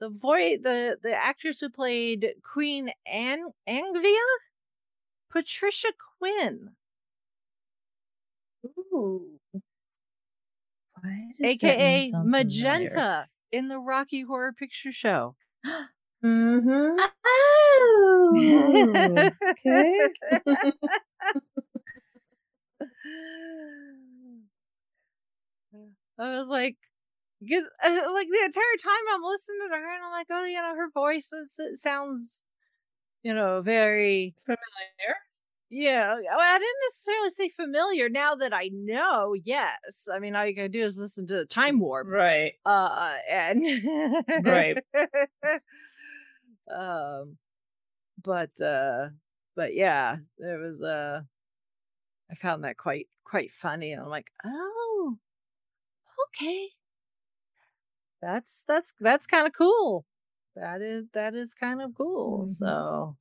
the 0.00 0.08
voice 0.08 0.58
the 0.62 0.96
the 1.02 1.14
actress 1.14 1.60
who 1.60 1.68
played 1.68 2.34
Queen 2.42 2.90
Anne 3.06 3.52
Angvia, 3.68 4.16
Patricia 5.30 5.88
Quinn, 6.18 6.70
Ooh. 8.92 9.38
Why 10.94 11.32
does 11.38 11.58
that 11.60 11.78
mean 11.80 12.10
aka 12.10 12.12
Magenta 12.24 12.88
familiar? 12.88 13.28
in 13.52 13.68
the 13.68 13.78
Rocky 13.78 14.22
Horror 14.22 14.52
Picture 14.52 14.92
Show. 14.92 15.36
Mm-hmm. 16.22 17.00
Oh. 18.36 19.30
okay. 19.50 20.08
I 26.18 26.36
was 26.36 26.48
like, 26.48 26.76
because 27.40 27.64
uh, 27.82 28.12
like 28.12 28.28
the 28.28 28.44
entire 28.44 28.76
time 28.82 29.04
I'm 29.14 29.22
listening 29.22 29.60
to 29.70 29.76
her, 29.76 29.94
and 29.94 30.04
I'm 30.04 30.12
like, 30.12 30.26
oh, 30.30 30.44
you 30.44 30.56
know, 30.56 30.74
her 30.76 30.90
voice 30.92 31.30
it 31.32 31.78
sounds, 31.78 32.44
you 33.22 33.32
know, 33.32 33.62
very 33.62 34.34
Familiar. 34.44 35.16
Yeah, 35.72 36.14
well, 36.14 36.40
I 36.40 36.58
didn't 36.58 36.76
necessarily 36.88 37.30
say 37.30 37.48
familiar. 37.48 38.08
Now 38.08 38.34
that 38.34 38.52
I 38.52 38.70
know, 38.72 39.34
yes. 39.34 40.08
I 40.12 40.18
mean, 40.18 40.34
all 40.34 40.44
you 40.44 40.52
gotta 40.54 40.68
do 40.68 40.82
is 40.84 40.98
listen 40.98 41.28
to 41.28 41.34
the 41.36 41.46
Time 41.46 41.78
Warp, 41.78 42.08
Right. 42.08 42.54
uh, 42.66 43.16
and 43.28 43.64
Right. 44.44 44.78
um, 46.74 47.38
but 48.22 48.60
uh, 48.60 49.10
but 49.54 49.74
yeah, 49.74 50.16
there 50.38 50.58
was 50.58 50.82
uh, 50.82 51.22
I 52.30 52.34
found 52.34 52.64
that 52.64 52.76
quite 52.76 53.06
quite 53.24 53.52
funny, 53.52 53.92
and 53.92 54.02
I'm 54.02 54.08
like, 54.08 54.30
oh, 54.44 55.18
okay, 56.28 56.68
that's 58.20 58.64
that's 58.66 58.92
that's 59.00 59.26
kind 59.28 59.46
of 59.46 59.52
cool. 59.52 60.04
That 60.56 60.82
is 60.82 61.06
that 61.14 61.34
is 61.34 61.54
kind 61.54 61.80
of 61.80 61.94
cool. 61.96 62.46
Mhm. 62.46 62.50
So, 62.50 63.16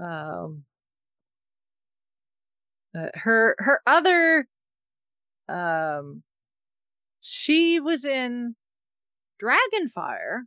um, 0.00 0.64
uh, 2.96 3.08
her 3.14 3.54
her 3.58 3.80
other 3.86 4.48
um 5.48 6.22
she 7.20 7.80
was 7.80 8.04
in 8.04 8.54
dragonfire 9.42 10.42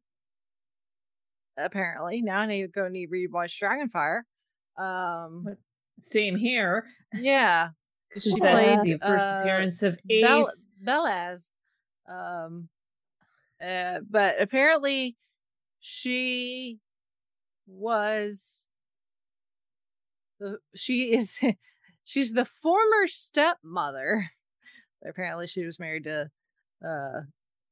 apparently 1.57 2.21
now 2.21 2.39
i 2.39 2.45
need 2.45 2.61
to 2.61 2.67
go 2.67 2.87
need 2.87 3.09
rewatch 3.11 3.53
dragonfire 3.61 4.21
um 4.83 5.55
Same 6.01 6.35
here. 6.35 6.85
yeah 7.13 7.69
She 8.19 8.39
That's 8.39 8.39
played 8.39 8.79
the 8.81 8.97
first 9.05 9.31
uh, 9.31 9.35
appearance 9.41 9.83
of 9.83 9.99
Ace. 10.09 10.23
Bel- 10.23 10.53
Belazs. 10.83 11.51
Um, 12.07 12.67
uh, 13.63 13.99
but 14.09 14.41
apparently, 14.41 15.15
she 15.79 16.79
was 17.67 18.65
the 20.39 20.57
she 20.75 21.13
is 21.13 21.37
she's 22.09 22.33
the 22.33 22.45
former 22.45 23.05
stepmother. 23.05 24.31
Apparently, 25.07 25.45
she 25.45 25.63
was 25.63 25.79
married 25.79 26.05
to 26.05 26.29
uh, 26.83 27.21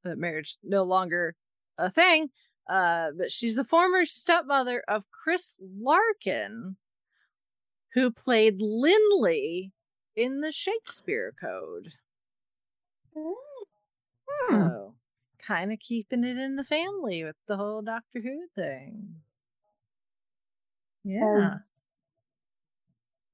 the 0.04 0.16
marriage 0.16 0.58
no 0.64 0.84
longer 0.84 1.36
a 1.78 1.90
thing. 1.90 2.30
Uh, 2.70 3.10
but 3.18 3.32
she's 3.32 3.56
the 3.56 3.64
former 3.64 4.06
stepmother 4.06 4.84
of 4.88 5.10
Chris 5.10 5.56
Larkin, 5.60 6.76
who 7.94 8.12
played 8.12 8.60
Lynley 8.60 9.72
in 10.16 10.42
the 10.42 10.52
Shakespeare 10.52 11.34
Code. 11.40 11.94
Hmm. 13.18 13.32
So, 14.50 14.94
kind 15.40 15.72
of 15.72 15.80
keeping 15.80 16.24
it 16.24 16.38
in 16.38 16.58
the 16.58 16.64
family 16.64 17.24
with 17.24 17.38
the 17.48 17.58
whole 17.58 17.82
Doctor 17.82 18.20
Who 18.22 18.48
thing. 18.54 19.16
yeah. 21.04 21.56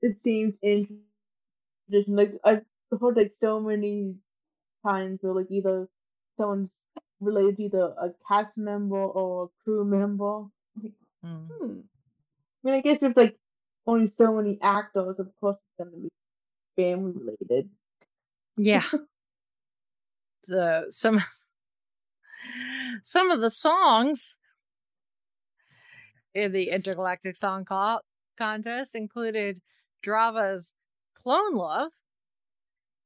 It 0.04 0.18
seems 0.24 0.54
interesting. 0.62 1.06
Like 2.08 2.34
I've 2.44 2.66
heard 3.02 3.18
like 3.18 3.34
so 3.42 3.60
many 3.62 4.16
times 4.86 5.20
where 5.22 5.34
like 5.34 5.50
either 5.50 5.88
someone's 6.38 6.70
related 7.22 7.58
to 7.58 7.64
either 7.64 7.94
a 7.98 8.14
cast 8.28 8.58
member 8.58 8.98
or 8.98 9.46
a 9.46 9.64
crew 9.64 9.86
member. 9.86 10.46
Mm. 11.26 11.48
Hmm. 11.48 11.80
I 12.66 12.68
mean, 12.68 12.76
I 12.76 12.82
guess 12.82 13.00
there's 13.00 13.16
like 13.16 13.38
only 13.88 14.12
so 14.18 14.34
many 14.36 14.60
actors, 14.62 15.16
of 15.20 15.32
course 15.40 15.58
it's 15.58 15.90
gonna 15.90 15.98
be 15.98 16.10
family 16.76 17.14
related. 17.14 17.70
Yeah. 18.58 18.84
the 20.48 20.88
some 20.90 21.24
some 23.04 23.32
of 23.32 23.40
the 23.42 23.50
songs 23.50 24.36
in 26.34 26.52
the 26.52 26.70
intergalactic 26.72 27.36
song 27.36 27.66
co- 27.66 28.02
contest 28.38 28.96
included 28.96 29.62
Drava's 30.04 30.74
"Clone 31.16 31.56
Love," 31.56 31.94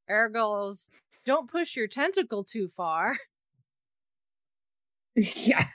Ergol's 0.10 0.90
"Don't 1.24 1.50
Push 1.50 1.78
Your 1.78 1.88
Tentacle 1.88 2.44
Too 2.44 2.68
Far," 2.68 3.18
yeah. 5.16 5.66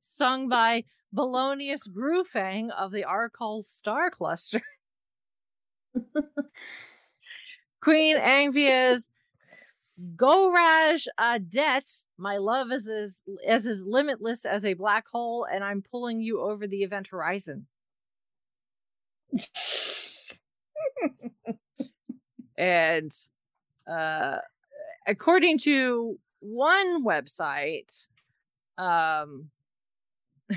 sung 0.00 0.48
by 0.48 0.84
Balonius 1.14 1.88
Grufang 1.88 2.70
of 2.70 2.92
the 2.92 3.04
Arkol 3.04 3.62
Star 3.64 4.10
Cluster. 4.10 4.62
Queen 7.80 8.16
Angvia's 8.16 9.10
Goraj 10.16 11.06
Adet, 11.18 12.04
my 12.16 12.38
love 12.38 12.72
is 12.72 12.88
as, 12.88 13.22
as 13.46 13.66
as 13.66 13.82
limitless 13.82 14.44
as 14.44 14.64
a 14.64 14.74
black 14.74 15.06
hole, 15.08 15.44
and 15.50 15.62
I'm 15.62 15.82
pulling 15.82 16.20
you 16.20 16.40
over 16.40 16.66
the 16.66 16.82
event 16.82 17.08
horizon. 17.08 17.66
And 22.56 23.12
uh 23.90 24.38
according 25.06 25.58
to 25.60 26.18
one 26.40 27.04
website, 27.04 28.06
um 28.78 29.50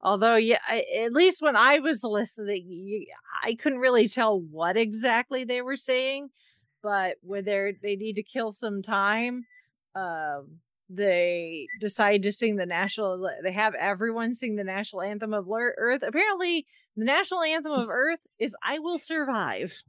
although 0.00 0.36
yeah 0.36 0.58
I, 0.68 0.84
at 1.04 1.12
least 1.12 1.42
when 1.42 1.56
i 1.56 1.78
was 1.78 2.02
listening 2.02 2.66
you, 2.68 3.06
i 3.44 3.54
couldn't 3.54 3.78
really 3.78 4.08
tell 4.08 4.40
what 4.40 4.76
exactly 4.76 5.44
they 5.44 5.62
were 5.62 5.76
saying 5.76 6.30
but 6.82 7.16
when 7.22 7.44
they're 7.44 7.72
they 7.82 7.96
need 7.96 8.14
to 8.14 8.22
kill 8.22 8.52
some 8.52 8.82
time 8.82 9.44
um 9.94 10.58
they 10.90 11.66
decide 11.80 12.22
to 12.22 12.32
sing 12.32 12.56
the 12.56 12.66
national 12.66 13.30
they 13.42 13.52
have 13.52 13.74
everyone 13.74 14.34
sing 14.34 14.56
the 14.56 14.64
national 14.64 15.00
anthem 15.00 15.32
of 15.32 15.48
earth. 15.50 16.02
Apparently 16.06 16.66
the 16.96 17.04
national 17.04 17.42
anthem 17.42 17.72
of 17.72 17.88
earth 17.88 18.20
is 18.38 18.54
i 18.62 18.78
will 18.78 18.98
survive 18.98 19.82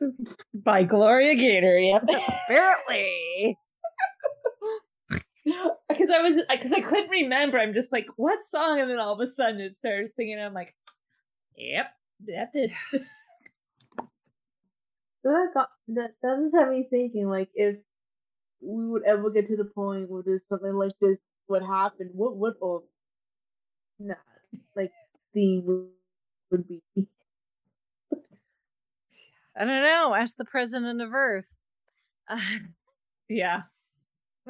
By 0.54 0.84
Gloria 0.84 1.34
Gaynor. 1.34 1.76
Yep. 1.78 2.04
apparently 2.44 3.58
Because 5.88 6.10
I 6.14 6.20
was, 6.20 6.36
because 6.50 6.72
I 6.72 6.82
couldn't 6.82 7.08
remember. 7.08 7.58
I'm 7.58 7.72
just 7.72 7.90
like, 7.90 8.06
what 8.16 8.44
song? 8.44 8.80
And 8.80 8.90
then 8.90 8.98
all 8.98 9.14
of 9.14 9.20
a 9.20 9.26
sudden 9.32 9.60
it 9.60 9.78
started 9.78 10.10
singing. 10.14 10.38
I'm 10.38 10.52
like, 10.52 10.74
yep, 11.56 11.86
that 12.26 12.50
is. 12.54 12.70
So 15.22 15.30
that 15.32 15.48
got 15.54 15.70
that 15.88 16.10
that 16.22 16.38
just 16.42 16.54
had 16.54 16.68
me 16.68 16.86
thinking 16.88 17.28
like 17.28 17.48
if 17.54 17.76
we 18.60 18.86
would 18.86 19.04
ever 19.04 19.30
get 19.30 19.48
to 19.48 19.56
the 19.56 19.64
point 19.64 20.10
where 20.10 20.22
there's 20.22 20.42
something 20.50 20.74
like 20.74 20.92
this 21.00 21.16
would 21.48 21.62
happen, 21.62 22.10
what 22.12 22.36
would 22.36 22.54
or 22.60 22.82
not 23.98 24.18
like 24.76 24.92
theme 25.32 25.88
would, 26.50 26.68
be? 26.68 26.82
i 29.56 29.64
don't 29.64 29.82
know 29.82 30.14
ask 30.14 30.36
the 30.36 30.44
president 30.44 31.00
of 31.00 31.12
earth 31.12 31.56
Yeah. 33.28 33.62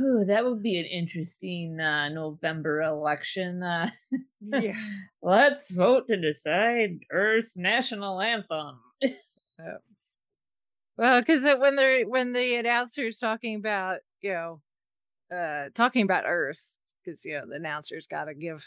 Ooh, 0.00 0.24
that 0.26 0.44
would 0.44 0.62
be 0.62 0.78
an 0.78 0.86
interesting 0.86 1.78
uh, 1.78 2.08
November 2.08 2.80
election. 2.82 3.62
Uh, 3.62 3.90
yeah 4.40 4.74
let's 5.22 5.70
vote 5.70 6.08
to 6.08 6.16
decide 6.16 7.00
Earth's 7.10 7.56
national 7.56 8.20
anthem. 8.20 8.80
Well, 10.96 11.20
because 11.20 11.44
when 11.44 11.76
they're 11.76 12.04
when 12.06 12.32
the 12.32 12.56
announcer's 12.56 13.18
talking 13.18 13.56
about 13.56 14.00
you 14.20 14.32
know, 14.32 14.60
uh, 15.34 15.68
talking 15.74 16.02
about 16.02 16.24
Earth, 16.26 16.76
because 17.04 17.24
you 17.24 17.34
know 17.34 17.46
the 17.46 17.56
announcer's 17.56 18.06
got 18.06 18.24
to 18.24 18.34
give 18.34 18.64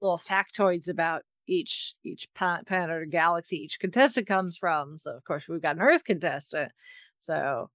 little 0.00 0.18
factoids 0.18 0.88
about 0.88 1.22
each 1.46 1.94
each 2.04 2.28
planet 2.34 2.90
or 2.90 3.04
galaxy 3.04 3.56
each 3.56 3.80
contestant 3.80 4.26
comes 4.26 4.56
from. 4.56 4.98
So 4.98 5.16
of 5.16 5.24
course 5.24 5.48
we've 5.48 5.62
got 5.62 5.76
an 5.76 5.82
Earth 5.82 6.04
contestant. 6.04 6.72
So 7.18 7.70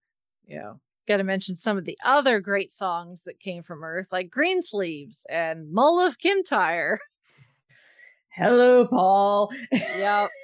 you 0.47 0.57
know, 0.57 0.79
got 1.07 1.17
to 1.17 1.23
mention 1.23 1.55
some 1.55 1.77
of 1.77 1.85
the 1.85 1.97
other 2.03 2.39
great 2.39 2.71
songs 2.71 3.23
that 3.23 3.39
came 3.39 3.63
from 3.63 3.83
Earth, 3.83 4.09
like 4.11 4.29
Greensleeves 4.29 5.25
and 5.29 5.71
Mull 5.71 5.99
of 5.99 6.17
Kintyre. 6.17 6.99
Hello, 8.29 8.85
Paul. 8.85 9.51
yep. 9.71 10.29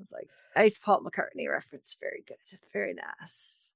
It's 0.00 0.12
like 0.12 0.28
nice 0.54 0.78
Paul 0.78 1.02
McCartney 1.02 1.50
reference. 1.50 1.96
Very 2.00 2.22
good. 2.24 2.36
Very 2.72 2.94
nice. 2.94 3.72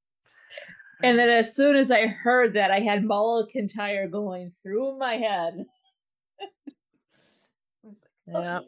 And 1.02 1.18
then 1.18 1.28
as 1.28 1.54
soon 1.54 1.76
as 1.76 1.90
I 1.90 2.06
heard 2.06 2.54
that, 2.54 2.70
I 2.70 2.80
had 2.80 3.04
Mull 3.04 3.46
Kintyre 3.46 4.08
going 4.08 4.52
through 4.62 4.98
my 4.98 5.14
head. 5.16 5.64
I 6.40 7.88
was 7.88 8.00
like, 8.26 8.36
okay, 8.36 8.44
Yeah. 8.44 8.60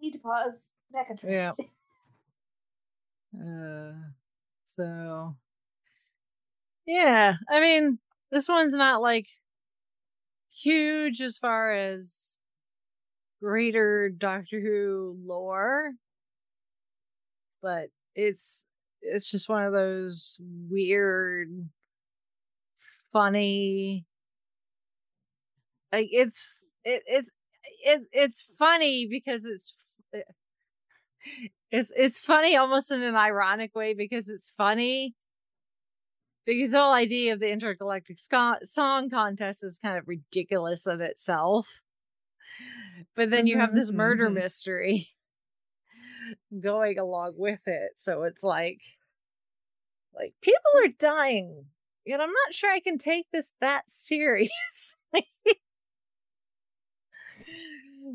need 0.00 0.12
to 0.12 0.18
pause. 0.18 0.66
Back 0.92 1.06
on 1.10 1.16
track. 1.16 1.32
Yeah. 1.32 1.52
Uh, 3.32 3.92
so 4.64 5.36
yeah, 6.84 7.36
I 7.48 7.60
mean, 7.60 8.00
this 8.32 8.48
one's 8.48 8.74
not 8.74 9.00
like 9.00 9.28
huge 10.50 11.20
as 11.20 11.38
far 11.38 11.70
as 11.70 12.36
greater 13.40 14.08
Doctor 14.10 14.60
Who 14.60 15.16
lore, 15.24 15.92
but 17.62 17.90
it's 18.16 18.64
it's 19.02 19.30
just 19.30 19.48
one 19.48 19.64
of 19.64 19.72
those 19.72 20.38
weird, 20.70 21.68
funny. 23.12 24.06
Like 25.92 26.08
it's 26.10 26.46
it, 26.84 27.02
it's 27.06 27.30
it, 27.84 28.02
it's 28.12 28.42
funny 28.58 29.06
because 29.06 29.44
it's 29.44 29.74
it's 31.70 31.92
it's 31.96 32.18
funny 32.18 32.56
almost 32.56 32.90
in 32.90 33.02
an 33.02 33.16
ironic 33.16 33.74
way 33.74 33.94
because 33.94 34.28
it's 34.28 34.50
funny 34.50 35.14
because 36.46 36.72
the 36.72 36.78
whole 36.78 36.92
idea 36.92 37.32
of 37.32 37.40
the 37.40 37.50
intergalactic 37.50 38.18
song 38.18 39.10
contest 39.10 39.62
is 39.62 39.78
kind 39.82 39.98
of 39.98 40.08
ridiculous 40.08 40.86
of 40.86 41.00
itself 41.00 41.82
but 43.14 43.30
then 43.30 43.46
you 43.46 43.58
have 43.58 43.74
this 43.74 43.92
murder 43.92 44.28
mhm. 44.28 44.34
mystery 44.34 45.08
going 46.60 46.98
along 46.98 47.34
with 47.36 47.60
it 47.66 47.92
so 47.96 48.22
it's 48.24 48.42
like 48.42 48.80
like 50.14 50.34
people 50.40 50.60
are 50.84 50.88
dying 50.98 51.64
and 52.06 52.20
i'm 52.22 52.28
not 52.46 52.54
sure 52.54 52.70
i 52.70 52.80
can 52.80 52.98
take 52.98 53.26
this 53.32 53.52
that 53.60 53.82
serious 53.90 54.96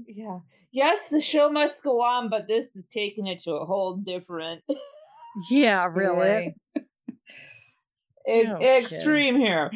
Yeah. 0.08 0.40
Yes, 0.72 1.08
the 1.10 1.22
show 1.22 1.50
must 1.50 1.82
go 1.82 2.02
on, 2.02 2.30
but 2.30 2.48
this 2.48 2.66
is 2.76 2.86
taking 2.92 3.28
it 3.28 3.42
to 3.44 3.52
a 3.54 3.66
whole 3.66 3.96
different 3.96 4.62
yeah 5.50 5.86
really 5.92 6.54
No 8.28 8.58
kidding. 8.58 8.62
extreme 8.62 9.36
here. 9.40 9.72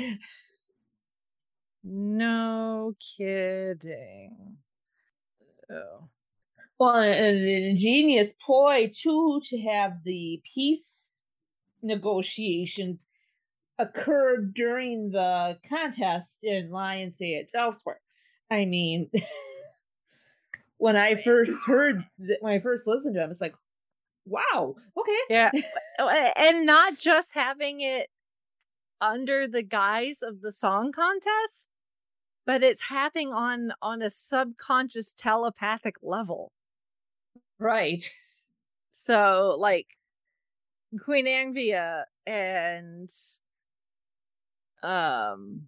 no 1.84 2.94
kidding 3.18 4.58
oh 5.72 6.10
Well, 6.80 6.96
an 6.96 7.12
uh, 7.12 7.70
ingenious 7.70 8.34
ploy 8.34 8.90
too 8.94 9.42
to 9.50 9.58
have 9.60 10.02
the 10.06 10.42
peace 10.56 11.20
negotiations 11.82 13.04
occur 13.78 14.38
during 14.38 15.12
the 15.12 15.58
contest 15.68 16.38
and 16.42 16.72
lie 16.72 16.96
and 16.96 17.14
say 17.14 17.32
it's 17.32 17.54
elsewhere. 17.54 18.00
I 18.50 18.64
mean, 18.64 19.10
when 20.78 20.96
I 20.96 21.16
first 21.16 21.52
heard, 21.66 22.06
when 22.40 22.54
I 22.54 22.60
first 22.60 22.88
listened 22.88 23.16
to 23.16 23.20
them, 23.20 23.30
it's 23.30 23.42
like, 23.42 23.56
wow, 24.26 24.76
okay, 24.98 25.20
yeah, 25.30 25.52
uh, 26.00 26.30
and 26.38 26.66
not 26.66 26.98
just 26.98 27.34
having 27.34 27.82
it 27.82 28.10
under 29.02 29.50
the 29.50 29.64
guise 29.64 30.22
of 30.22 30.40
the 30.40 30.54
song 30.54 30.94
contest, 30.94 31.66
but 32.46 32.64
it's 32.64 32.84
happening 32.84 33.34
on 33.34 33.74
on 33.82 34.02
a 34.02 34.10
subconscious 34.10 35.14
telepathic 35.14 35.96
level. 36.02 36.54
Right. 37.60 38.10
So 38.94 39.56
like 39.60 39.88
Queen 41.04 41.26
Angvia 41.26 42.04
and 42.26 43.10
um 44.82 45.68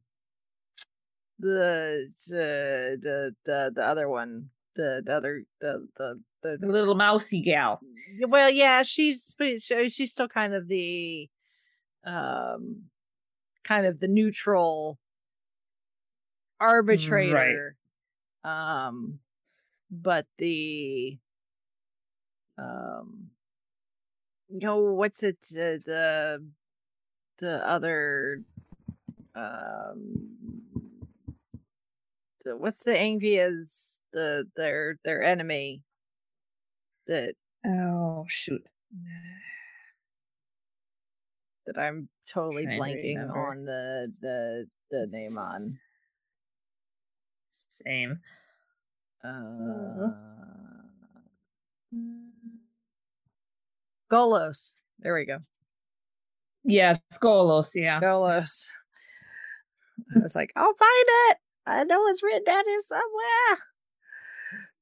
the 1.40 2.10
the 2.30 2.98
the 3.02 3.36
the, 3.46 3.72
the 3.76 3.86
other 3.86 4.08
one 4.08 4.50
the, 4.76 5.02
the 5.06 5.14
other 5.14 5.44
the, 5.60 5.88
the 5.98 6.22
the 6.44 6.58
the 6.62 6.68
little 6.68 6.96
mousy 6.96 7.42
gal 7.42 7.82
well 8.28 8.50
yeah 8.50 8.84
she's 8.84 9.36
she's 9.90 10.12
still 10.14 10.30
kind 10.30 10.54
of 10.54 10.68
the 10.68 11.28
um 12.06 12.84
kind 13.66 13.86
of 13.86 14.00
the 14.00 14.08
neutral 14.08 14.98
arbitrator 16.60 17.76
right. 18.46 18.86
um 18.88 19.20
but 19.90 20.26
the 20.38 21.18
um 22.62 23.30
you 24.50 24.60
know 24.60 24.78
what's 24.78 25.24
it 25.24 25.38
uh, 25.54 25.82
the 25.86 26.46
the 27.40 27.68
other 27.68 28.44
um 29.36 30.28
the, 32.44 32.58
what's 32.58 32.84
the 32.84 32.92
Angvia's 32.92 34.02
the 34.14 34.48
their 34.56 35.00
their 35.04 35.24
enemy 35.24 35.84
that 37.08 37.36
oh 37.66 38.26
shoot. 38.28 38.64
that 41.66 41.78
I'm 41.78 42.10
totally 42.32 42.66
blanking 42.66 43.16
to 43.16 43.40
on 43.40 43.66
the 43.66 44.12
the 44.22 44.68
the 44.90 45.08
name 45.08 45.38
on. 45.38 45.80
Same. 47.50 48.20
Uh 49.24 50.10
Golos. 54.12 54.78
There 55.00 55.14
we 55.14 55.26
go. 55.26 55.40
Yeah, 56.64 56.98
Golos. 57.22 57.72
Yeah, 57.74 58.00
Golos. 58.00 58.68
I 60.16 60.20
was 60.20 60.36
like, 60.36 60.52
I'll 60.56 60.74
find 60.74 61.06
it. 61.30 61.38
I 61.66 61.84
know 61.84 62.08
it's 62.08 62.24
written 62.24 62.44
down 62.44 62.64
here 62.68 62.82
somewhere. 62.82 63.60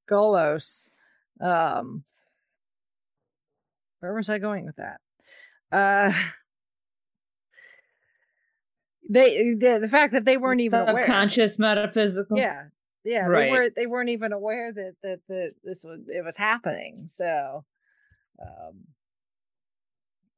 Golos. 0.09 0.89
Um, 1.39 2.03
where 3.99 4.13
was 4.13 4.29
I 4.29 4.39
going 4.39 4.65
with 4.65 4.77
that? 4.77 4.99
Uh, 5.71 6.13
they 9.09 9.53
the, 9.53 9.79
the 9.81 9.89
fact 9.89 10.13
that 10.13 10.25
they 10.25 10.37
weren't 10.37 10.61
even 10.61 10.87
aware. 10.87 11.05
conscious 11.05 11.59
metaphysical. 11.59 12.37
Yeah, 12.37 12.65
yeah. 13.09 13.25
Right. 13.25 13.45
They 13.45 13.51
were 13.51 13.69
they 13.75 13.87
weren't 13.87 14.09
even 14.09 14.33
aware 14.33 14.71
that 14.71 14.95
that 15.03 15.19
that 15.27 15.53
this 15.63 15.83
was 15.83 16.01
it 16.07 16.23
was 16.23 16.37
happening. 16.37 17.07
So, 17.09 17.65
um, 18.41 18.85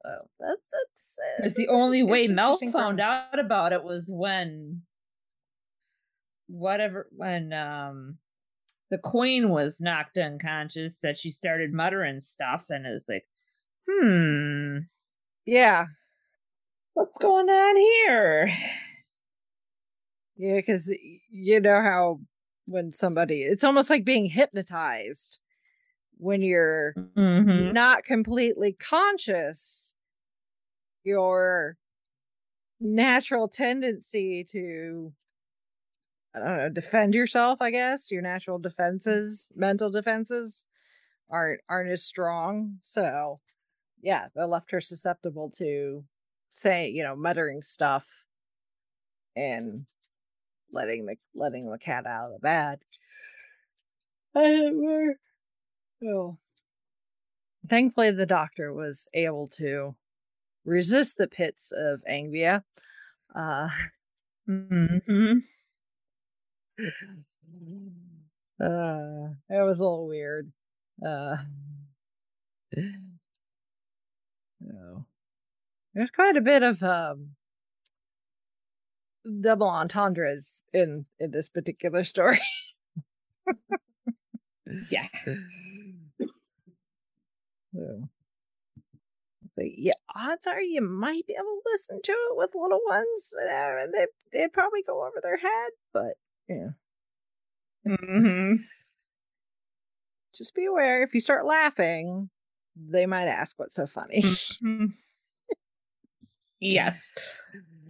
Oh, 0.04 0.28
that's 0.40 0.66
that's. 0.72 1.20
Uh, 1.44 1.50
the 1.56 1.68
only 1.68 2.04
way 2.04 2.28
Mel 2.28 2.58
found 2.72 3.00
out 3.00 3.38
about 3.38 3.74
it 3.74 3.84
was 3.84 4.10
when, 4.12 4.82
whatever, 6.48 7.08
when 7.12 7.54
um, 7.54 8.18
the 8.90 8.98
queen 8.98 9.50
was 9.50 9.80
knocked 9.80 10.18
unconscious, 10.18 11.00
that 11.02 11.20
she 11.20 11.30
started 11.30 11.72
muttering 11.72 12.22
stuff, 12.26 12.64
and 12.70 12.86
it 12.86 12.92
was 12.92 13.06
like, 13.08 13.26
hmm, 13.88 14.80
yeah, 15.46 15.86
what's 16.94 17.18
going 17.18 17.50
on 17.50 17.78
here? 17.78 18.52
Yeah, 20.36 20.56
because 20.56 20.92
you 21.30 21.60
know 21.60 21.82
how 21.82 22.20
when 22.66 22.92
somebody, 22.92 23.42
it's 23.44 23.64
almost 23.64 23.90
like 23.90 24.06
being 24.06 24.26
hypnotized 24.26 25.40
when 26.18 26.42
you're 26.42 26.94
mm-hmm. 26.96 27.74
not 27.74 28.04
completely 28.04 28.74
conscious, 28.74 29.96
your 31.04 31.78
natural 32.80 33.48
tendency 33.48 34.44
to 34.52 35.14
I 36.34 36.40
don't 36.40 36.58
know, 36.58 36.70
defend 36.70 37.14
yourself, 37.14 37.62
I 37.62 37.72
guess. 37.72 38.10
Your 38.10 38.22
natural 38.22 38.58
defenses, 38.58 39.52
mental 39.54 39.90
defenses 39.90 40.66
aren't 41.30 41.62
aren't 41.68 41.92
as 41.92 42.04
strong. 42.04 42.78
So 42.82 43.40
yeah, 44.02 44.28
that 44.36 44.48
left 44.48 44.72
her 44.72 44.82
susceptible 44.82 45.50
to 45.58 46.06
say, 46.50 46.90
you 46.90 47.04
know, 47.04 47.16
muttering 47.16 47.62
stuff 47.62 48.08
and 49.36 49.86
letting 50.72 51.06
the 51.06 51.16
letting 51.36 51.70
the 51.70 51.78
cat 51.78 52.06
out 52.06 52.32
of 52.32 52.34
the 52.34 52.40
bag. 52.40 52.80
Oh. 56.04 56.38
Thankfully, 57.70 58.12
the 58.12 58.26
doctor 58.26 58.74
was 58.74 59.08
able 59.14 59.48
to 59.50 59.96
resist 60.66 61.18
the 61.18 61.28
pits 61.28 61.72
of 61.72 62.04
Angvia. 62.10 62.64
Uh, 63.36 63.70
mm-hmm. 64.50 65.38
uh, 68.60 69.30
it 69.50 69.64
was 69.64 69.80
a 69.80 69.84
little 69.84 70.08
weird. 70.08 70.52
Uh, 71.06 71.38
oh. 72.78 75.06
There's 75.94 76.12
quite 76.12 76.38
a 76.38 76.42
bit 76.42 76.64
of 76.64 76.82
um, 76.84 77.36
double 79.42 79.70
entendres 79.70 80.64
in 80.74 81.06
in 81.20 81.32
this 81.32 81.50
particular 81.50 82.04
story. 82.04 82.42
yeah. 84.92 85.08
So, 85.26 85.36
so, 89.56 89.64
yeah, 89.64 89.94
odds 90.16 90.48
are 90.48 90.62
you 90.62 90.82
might 90.82 91.28
be 91.28 91.34
able 91.34 91.46
to 91.46 91.72
listen 91.72 92.02
to 92.04 92.12
it 92.12 92.38
with 92.38 92.52
little 92.56 92.82
ones. 92.88 93.34
Uh, 93.42 93.88
they 93.94 94.08
they'd 94.32 94.54
probably 94.54 94.82
go 94.86 95.06
over 95.06 95.20
their 95.22 95.38
head, 95.38 95.72
but 95.94 96.14
yeah. 96.48 96.70
Mm-hmm. 97.88 98.56
Just 100.36 100.56
be 100.56 100.66
aware 100.66 101.04
if 101.04 101.14
you 101.14 101.20
start 101.20 101.46
laughing, 101.46 102.30
they 102.76 103.06
might 103.06 103.28
ask 103.28 103.58
what's 103.60 103.76
so 103.76 103.88
funny. 103.88 104.22
Mm-hmm. 104.22 104.86
yes. 106.60 107.12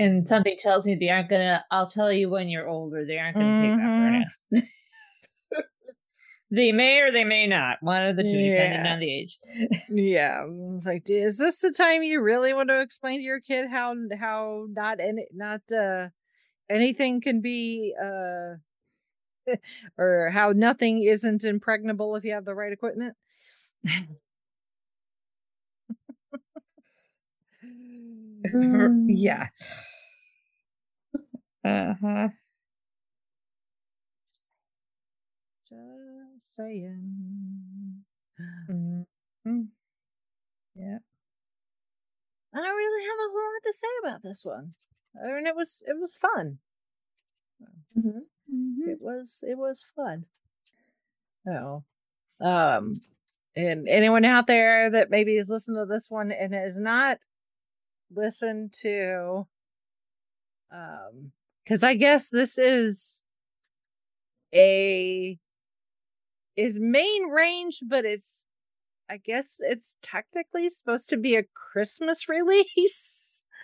And 0.01 0.27
something 0.27 0.57
tells 0.57 0.83
me 0.83 0.95
they 0.95 1.09
aren't 1.09 1.29
gonna 1.29 1.63
I'll 1.69 1.87
tell 1.87 2.11
you 2.11 2.27
when 2.27 2.49
you're 2.49 2.67
older, 2.67 3.05
they 3.05 3.19
aren't 3.19 3.35
gonna 3.35 3.45
mm-hmm. 3.45 3.61
take 3.61 3.77
that 3.77 4.31
for 4.51 4.57
an 4.57 4.61
mm-hmm. 4.61 4.65
They 6.53 6.71
may 6.73 6.99
or 6.99 7.11
they 7.11 7.23
may 7.23 7.47
not. 7.47 7.77
One 7.81 8.05
of 8.05 8.17
the 8.17 8.23
two, 8.23 8.29
yeah. 8.29 8.63
depending 8.63 8.91
on 8.91 8.99
the 8.99 9.13
age. 9.13 9.37
yeah, 9.89 10.43
it's 10.75 10.85
like, 10.85 11.03
is 11.07 11.37
this 11.37 11.59
the 11.59 11.71
time 11.71 12.01
you 12.01 12.19
really 12.19 12.53
want 12.53 12.69
to 12.69 12.81
explain 12.81 13.19
to 13.19 13.23
your 13.23 13.39
kid 13.39 13.69
how 13.69 13.95
how 14.19 14.65
not 14.69 14.99
any 14.99 15.27
not 15.33 15.61
uh 15.71 16.09
anything 16.69 17.21
can 17.21 17.41
be 17.41 17.93
uh 18.01 18.55
or 19.97 20.31
how 20.33 20.51
nothing 20.51 21.03
isn't 21.03 21.43
impregnable 21.43 22.15
if 22.15 22.23
you 22.23 22.33
have 22.33 22.45
the 22.45 22.55
right 22.55 22.73
equipment? 22.73 23.15
Yeah. 29.07 29.47
Uh 31.63 31.93
huh. 32.01 32.29
Just 35.69 36.55
saying. 36.55 38.03
Mm-hmm. 38.69 39.61
Yeah. 40.75 40.97
I 42.53 42.57
don't 42.57 42.75
really 42.75 43.03
have 43.05 43.19
a 43.19 43.31
whole 43.31 43.53
lot 43.53 43.63
to 43.63 43.73
say 43.73 43.87
about 44.03 44.21
this 44.23 44.43
one. 44.43 44.73
I 45.21 45.33
mean, 45.33 45.47
it 45.47 45.55
was 45.55 45.83
it 45.87 45.95
was 45.99 46.17
fun. 46.17 46.59
Mm-hmm. 47.97 48.09
Mm-hmm. 48.53 48.89
It 48.89 48.97
was 49.01 49.43
it 49.47 49.57
was 49.57 49.85
fun. 49.95 50.25
Oh, 51.47 51.83
um, 52.39 53.01
and 53.55 53.87
anyone 53.87 54.25
out 54.25 54.47
there 54.47 54.89
that 54.89 55.09
maybe 55.09 55.37
has 55.37 55.49
listened 55.49 55.77
to 55.77 55.85
this 55.85 56.07
one 56.09 56.31
and 56.31 56.53
has 56.53 56.75
not 56.75 57.19
listened 58.13 58.73
to, 58.81 59.47
um, 60.71 61.31
because 61.63 61.83
I 61.83 61.93
guess 61.95 62.29
this 62.29 62.57
is 62.57 63.23
a 64.53 65.39
is 66.55 66.79
main 66.79 67.29
range, 67.29 67.79
but 67.87 68.05
it's 68.05 68.45
I 69.09 69.17
guess 69.17 69.57
it's 69.59 69.97
technically 70.01 70.69
supposed 70.69 71.09
to 71.09 71.17
be 71.17 71.35
a 71.35 71.43
Christmas 71.53 72.29
release. 72.29 73.45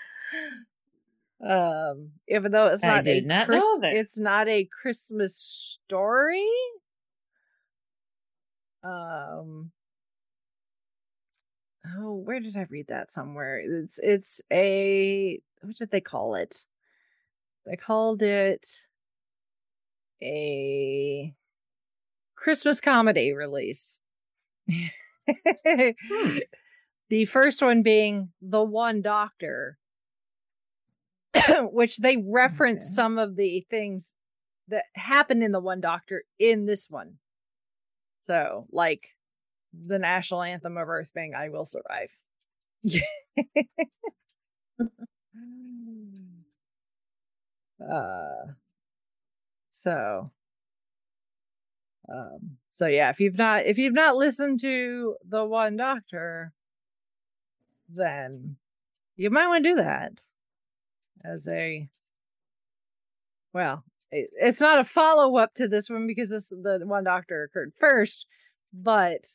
Um, 1.39 2.13
even 2.27 2.51
though 2.51 2.65
it's 2.65 2.83
not 2.83 3.07
a 3.07 3.21
not 3.21 3.45
Chris- 3.45 3.79
it's 3.91 4.17
not 4.17 4.47
a 4.47 4.65
Christmas 4.81 5.35
story. 5.35 6.49
Um 8.83 9.71
Oh, 11.95 12.13
where 12.13 12.39
did 12.39 12.55
I 12.57 12.63
read 12.69 12.87
that 12.87 13.11
somewhere? 13.11 13.59
It's 13.59 13.99
it's 13.99 14.41
a 14.51 15.39
what 15.61 15.75
did 15.77 15.91
they 15.91 16.01
call 16.01 16.35
it? 16.35 16.65
They 17.65 17.75
called 17.75 18.23
it 18.23 18.87
a 20.21 21.33
Christmas 22.35 22.79
comedy 22.81 23.33
release. 23.33 23.99
Hmm. 24.69 24.87
The 27.09 27.25
first 27.25 27.61
one 27.61 27.83
being 27.83 28.31
The 28.41 28.63
One 28.63 29.01
Doctor, 29.01 29.77
which 31.71 31.97
they 31.97 32.17
reference 32.17 32.83
Okay. 32.83 32.93
some 32.93 33.17
of 33.17 33.35
the 33.35 33.65
things 33.69 34.13
that 34.67 34.85
happened 34.95 35.43
in 35.43 35.51
The 35.51 35.59
One 35.59 35.81
Doctor 35.81 36.23
in 36.39 36.65
this 36.65 36.89
one. 36.89 37.19
So, 38.21 38.67
like 38.71 39.16
the 39.85 39.99
national 39.99 40.43
anthem 40.43 40.77
of 40.77 40.89
Earth 40.89 41.11
being 41.13 41.33
I 41.35 41.49
Will 41.49 41.65
Survive. 41.65 42.11
uh 47.79 48.53
so 49.69 50.31
um 52.09 52.57
so 52.71 52.87
yeah 52.87 53.09
if 53.09 53.19
you've 53.19 53.37
not 53.37 53.65
if 53.65 53.77
you've 53.77 53.93
not 53.93 54.15
listened 54.15 54.59
to 54.59 55.15
the 55.27 55.45
one 55.45 55.77
doctor 55.77 56.53
then 57.89 58.55
you 59.15 59.29
might 59.29 59.47
want 59.47 59.63
to 59.63 59.69
do 59.71 59.75
that 59.75 60.13
as 61.23 61.47
a 61.47 61.87
well 63.53 63.83
it, 64.11 64.29
it's 64.39 64.61
not 64.61 64.79
a 64.79 64.83
follow-up 64.83 65.53
to 65.53 65.67
this 65.67 65.89
one 65.89 66.07
because 66.07 66.29
this 66.29 66.47
the 66.47 66.81
one 66.83 67.03
doctor 67.03 67.43
occurred 67.43 67.73
first 67.77 68.25
but 68.73 69.25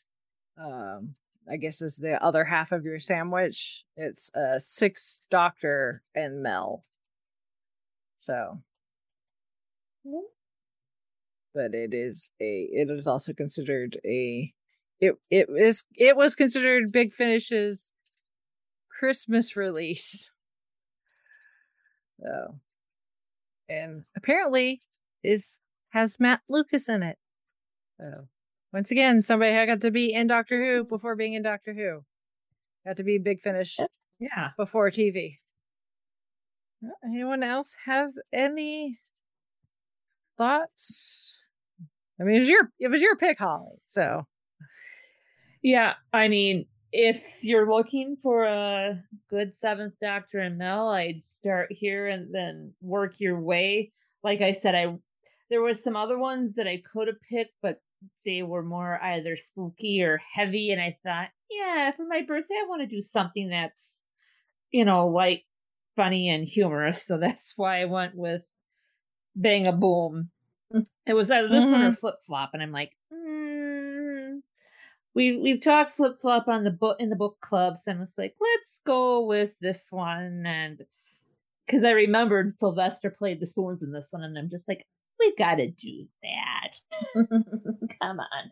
um 0.58 1.14
i 1.50 1.56
guess 1.56 1.82
is 1.82 1.96
the 1.96 2.22
other 2.22 2.44
half 2.44 2.72
of 2.72 2.84
your 2.84 3.00
sandwich. 3.00 3.84
It's 3.96 4.30
uh 4.34 4.58
six 4.58 5.22
doctor 5.30 6.02
and 6.14 6.42
mel. 6.42 6.84
So 8.18 8.62
but 11.54 11.74
it 11.74 11.92
is 11.92 12.30
a 12.40 12.68
it 12.72 12.90
is 12.90 13.06
also 13.06 13.32
considered 13.32 13.98
a 14.04 14.52
it 15.00 15.16
it 15.30 15.48
is 15.50 15.84
it 15.96 16.16
was 16.16 16.36
considered 16.36 16.92
big 16.92 17.12
finish's 17.12 17.90
christmas 18.88 19.56
release. 19.56 20.30
So 22.20 22.60
and 23.68 24.04
apparently 24.16 24.82
is 25.22 25.58
has 25.90 26.20
matt 26.20 26.40
lucas 26.48 26.88
in 26.88 27.02
it. 27.02 27.18
So 27.98 28.28
once 28.72 28.90
again 28.90 29.22
somebody 29.22 29.52
had 29.52 29.66
got 29.66 29.80
to 29.80 29.90
be 29.90 30.12
in 30.12 30.26
doctor 30.26 30.62
who 30.62 30.84
before 30.84 31.16
being 31.16 31.34
in 31.34 31.42
doctor 31.42 31.74
who. 31.74 32.04
Got 32.86 32.96
to 32.96 33.04
be 33.04 33.18
big 33.18 33.40
finish 33.40 33.78
Yeah. 34.18 34.50
before 34.56 34.90
tv 34.90 35.38
anyone 37.04 37.42
else 37.42 37.76
have 37.84 38.10
any 38.32 38.98
thoughts? 40.36 41.44
I 42.20 42.24
mean 42.24 42.36
it 42.36 42.40
was 42.40 42.48
your 42.48 42.72
it 42.78 42.88
was 42.88 43.02
your 43.02 43.16
pick 43.16 43.38
holly 43.38 43.78
so. 43.84 44.26
Yeah, 45.62 45.94
I 46.12 46.26
mean, 46.26 46.66
if 46.90 47.22
you're 47.40 47.72
looking 47.72 48.16
for 48.20 48.44
a 48.44 49.00
good 49.30 49.54
seventh 49.54 49.94
Doctor 50.00 50.40
and 50.40 50.58
Mel, 50.58 50.88
I'd 50.88 51.22
start 51.22 51.68
here 51.70 52.08
and 52.08 52.34
then 52.34 52.72
work 52.82 53.20
your 53.20 53.40
way. 53.40 53.92
Like 54.24 54.40
I 54.40 54.52
said, 54.52 54.74
I 54.74 54.96
there 55.50 55.62
was 55.62 55.82
some 55.82 55.96
other 55.96 56.18
ones 56.18 56.54
that 56.54 56.66
I 56.66 56.82
could 56.92 57.06
have 57.06 57.20
picked, 57.30 57.54
but 57.62 57.80
they 58.24 58.42
were 58.42 58.62
more 58.62 59.00
either 59.02 59.36
spooky 59.36 60.02
or 60.02 60.20
heavy, 60.34 60.70
and 60.70 60.80
I 60.80 60.96
thought, 61.02 61.28
yeah, 61.50 61.90
for 61.92 62.06
my 62.06 62.22
birthday, 62.22 62.54
I 62.54 62.68
want 62.68 62.82
to 62.82 62.94
do 62.94 63.00
something 63.00 63.48
that's, 63.50 63.90
you 64.70 64.84
know, 64.84 65.08
light, 65.08 65.42
funny, 65.96 66.28
and 66.30 66.46
humorous. 66.46 67.04
So 67.04 67.18
that's 67.18 67.52
why 67.56 67.82
I 67.82 67.86
went 67.86 68.14
with 68.14 68.42
Bang 69.36 69.66
a 69.66 69.72
Boom. 69.72 70.30
It 71.04 71.14
was 71.14 71.30
either 71.30 71.48
this 71.48 71.70
one 71.70 71.82
or 71.82 71.96
Flip 71.96 72.14
Flop, 72.26 72.50
and 72.54 72.62
I'm 72.62 72.72
like, 72.72 72.92
mm, 73.12 74.40
we 75.14 75.36
we've 75.36 75.60
talked 75.60 75.96
flip 75.96 76.20
flop 76.20 76.48
on 76.48 76.64
the 76.64 76.70
book 76.70 76.96
in 77.00 77.10
the 77.10 77.16
book 77.16 77.36
clubs, 77.40 77.82
and 77.86 78.00
it's 78.00 78.16
like 78.16 78.34
let's 78.40 78.80
go 78.86 79.26
with 79.26 79.50
this 79.60 79.82
one, 79.90 80.44
and 80.46 80.82
because 81.66 81.84
I 81.84 81.90
remembered 81.90 82.58
Sylvester 82.58 83.10
played 83.10 83.40
the 83.40 83.46
spoons 83.46 83.82
in 83.82 83.92
this 83.92 84.08
one, 84.10 84.22
and 84.22 84.36
I'm 84.38 84.50
just 84.50 84.66
like, 84.66 84.86
we 85.22 85.34
got 85.36 85.56
to 85.56 85.68
do 85.70 86.06
that. 86.22 86.80
Come 88.02 88.20
on. 88.20 88.50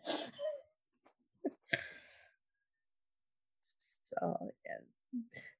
so 4.05 4.37
yeah, 4.65 4.77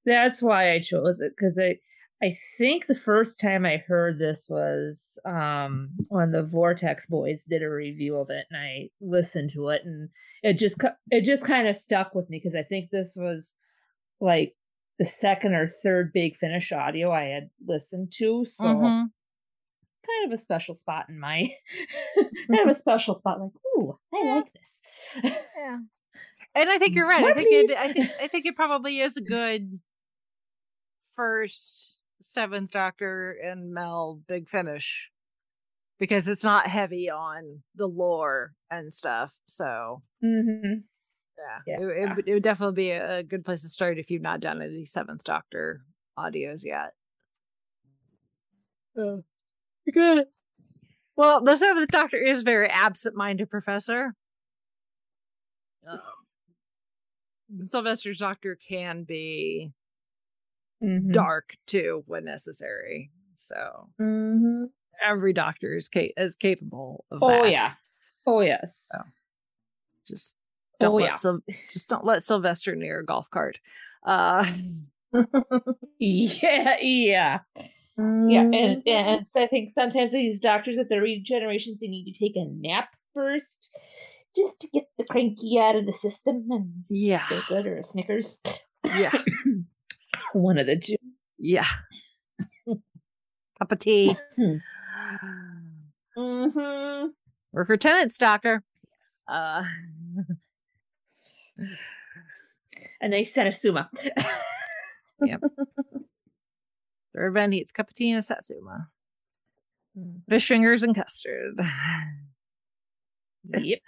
that's 0.05 0.41
why 0.41 0.74
I 0.74 0.80
chose 0.80 1.20
it 1.20 1.34
because 1.36 1.57
I 1.59 1.80
I 2.24 2.38
think 2.57 2.86
the 2.86 2.95
first 2.95 3.39
time 3.39 3.66
I 3.66 3.78
heard 3.78 4.20
this 4.20 4.45
was 4.47 5.18
um 5.26 5.89
when 6.09 6.32
the 6.32 6.43
Vortex 6.43 7.07
Boys 7.07 7.39
did 7.49 7.64
a 7.64 7.70
review 7.70 8.18
of 8.18 8.30
it, 8.30 8.45
and 8.49 8.59
I 8.59 8.89
listened 9.01 9.51
to 9.53 9.70
it, 9.70 9.82
and 9.86 10.09
it 10.43 10.53
just 10.53 10.78
it 11.09 11.24
just 11.24 11.45
kind 11.45 11.68
of 11.68 11.76
stuck 11.76 12.14
with 12.16 12.30
me 12.30 12.39
because 12.43 12.55
I 12.55 12.64
think 12.64 12.89
this 12.89 13.14
was 13.16 13.49
like 14.20 14.55
the 14.99 15.05
second 15.05 15.53
or 15.55 15.68
third 15.68 16.14
big 16.14 16.38
finish 16.38 16.72
audio 16.72 17.12
I 17.12 17.26
had 17.26 17.49
listened 17.66 18.12
to, 18.18 18.45
so 18.45 18.66
mhm. 18.66 19.05
Kind 20.22 20.32
of 20.34 20.38
a 20.38 20.41
special 20.41 20.76
spot 20.76 21.05
in 21.09 21.19
my 21.19 21.49
kind 22.47 22.61
of 22.69 22.69
a 22.69 22.76
special 22.76 23.13
spot. 23.13 23.39
Like, 23.41 23.51
ooh, 23.78 23.97
I 24.13 24.22
Yeah. 24.24 24.36
like 24.36 24.53
this. 24.53 24.80
Yeah. 25.57 25.78
And 26.53 26.69
I 26.69 26.78
think 26.80 26.95
you're 26.95 27.07
right. 27.07 27.19
I 27.24 27.28
More 27.28 27.34
think 27.34 27.69
it. 27.69 27.78
I 27.78 27.93
think 27.93 28.09
I 28.22 28.28
think 28.28 28.45
it 28.45 28.57
probably 28.57 28.99
is 28.99 29.15
a 29.15 29.22
good 29.38 29.80
first 31.15 31.95
seventh 32.24 32.72
doctor 32.72 33.32
and 33.41 33.74
Mel 33.74 34.22
big 34.28 34.49
finish. 34.49 35.09
Because 35.97 36.28
it's 36.28 36.43
not 36.43 36.67
heavy 36.67 37.09
on 37.09 37.61
the 37.76 37.86
lore 37.88 38.51
and 38.69 38.91
stuff. 38.91 39.34
So 39.47 40.01
mm-hmm. 40.22 40.80
yeah. 41.38 41.59
Yeah. 41.67 41.80
It, 41.80 42.03
it, 42.09 42.15
would- 42.17 42.28
it 42.28 42.34
would 42.34 42.43
definitely 42.43 42.76
be 42.76 42.89
a, 42.91 43.19
a 43.19 43.24
good 43.24 43.45
place 43.45 43.61
to 43.61 43.69
start 43.69 43.97
if 43.97 44.09
you've 44.09 44.22
not 44.22 44.41
done 44.41 44.61
any 44.61 44.84
seventh 44.84 45.24
doctor 45.24 45.86
audios 46.19 46.61
yet. 46.65 46.91
Uh, 48.99 49.17
good. 49.93 50.25
Well, 51.15 51.41
the 51.43 51.55
seventh 51.57 51.89
doctor 51.89 52.17
is 52.17 52.43
very 52.43 52.67
absent 52.69 53.15
minded 53.15 53.49
professor. 53.49 54.15
Um, 55.88 55.99
Sylvester's 57.61 58.19
doctor 58.19 58.57
can 58.67 59.03
be 59.03 59.71
Mm-hmm. 60.84 61.11
dark 61.11 61.55
too 61.67 62.03
when 62.07 62.25
necessary. 62.25 63.11
So 63.36 63.89
Mm-hmm. 64.01 64.63
every 65.05 65.32
doctor 65.32 65.75
is 65.77 65.88
ca- 65.89 66.11
is 66.17 66.36
capable 66.36 67.05
of 67.11 67.19
Oh 67.21 67.43
that. 67.43 67.51
yeah. 67.51 67.73
Oh 68.25 68.41
yes. 68.41 68.89
Oh. 68.95 69.03
Just 70.07 70.38
don't 70.79 70.93
Oh, 70.93 70.95
let 70.95 71.05
yeah. 71.05 71.13
Syl- 71.13 71.43
just 71.71 71.88
don't 71.88 72.03
let 72.03 72.23
Sylvester 72.23 72.75
near 72.75 73.01
a 73.01 73.05
golf 73.05 73.29
cart. 73.29 73.59
Uh 74.03 74.43
Yeah, 75.99 76.77
yeah. 76.82 77.39
Yeah, 78.29 78.43
Mm-hmm. 78.43 78.53
and 78.53 78.83
and 78.87 79.27
so 79.27 79.41
I 79.43 79.47
think 79.47 79.69
sometimes 79.69 80.11
these 80.11 80.39
doctors 80.39 80.77
at 80.77 80.89
the 80.89 80.95
regenerations 80.95 81.79
they 81.79 81.87
need 81.87 82.11
to 82.11 82.17
take 82.17 82.35
a 82.35 82.45
nap 82.45 82.89
first, 83.13 83.69
just 84.35 84.59
to 84.61 84.67
get 84.73 84.85
the 84.97 85.03
cranky 85.05 85.59
out 85.59 85.75
of 85.75 85.85
the 85.85 85.93
system 85.93 86.47
and 86.49 86.83
yeah. 86.89 87.27
feel 87.27 87.41
good 87.47 87.65
or 87.67 87.77
a 87.77 87.83
Snickers, 87.83 88.37
Yeah. 88.85 89.11
one 90.33 90.57
of 90.57 90.65
the 90.67 90.77
two. 90.77 90.95
Yeah. 91.37 91.65
Cup 93.59 93.71
of 93.71 93.79
tea. 93.79 94.15
Mm-hmm. 96.17 97.07
We're 97.51 97.65
for 97.65 97.77
Tennant's, 97.77 98.17
doctor. 98.17 98.63
Uh 99.27 99.63
A 103.01 103.07
nice 103.09 103.33
Satsuma. 103.33 103.89
Third 103.93 104.11
Ben 105.21 105.29
eats 105.29 106.11
cup 107.74 107.89
of 107.89 107.93
tea 107.93 108.12
and 108.12 108.20
a 108.20 108.22
satsuma. 108.22 108.88
Fish 110.30 110.47
fingers 110.47 110.84
and 110.84 110.95
custard. 110.95 111.59
yep. 113.59 113.80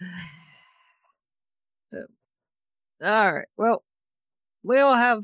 All 3.03 3.33
right. 3.33 3.47
Well, 3.57 3.83
we'll 4.63 4.95
have 4.95 5.23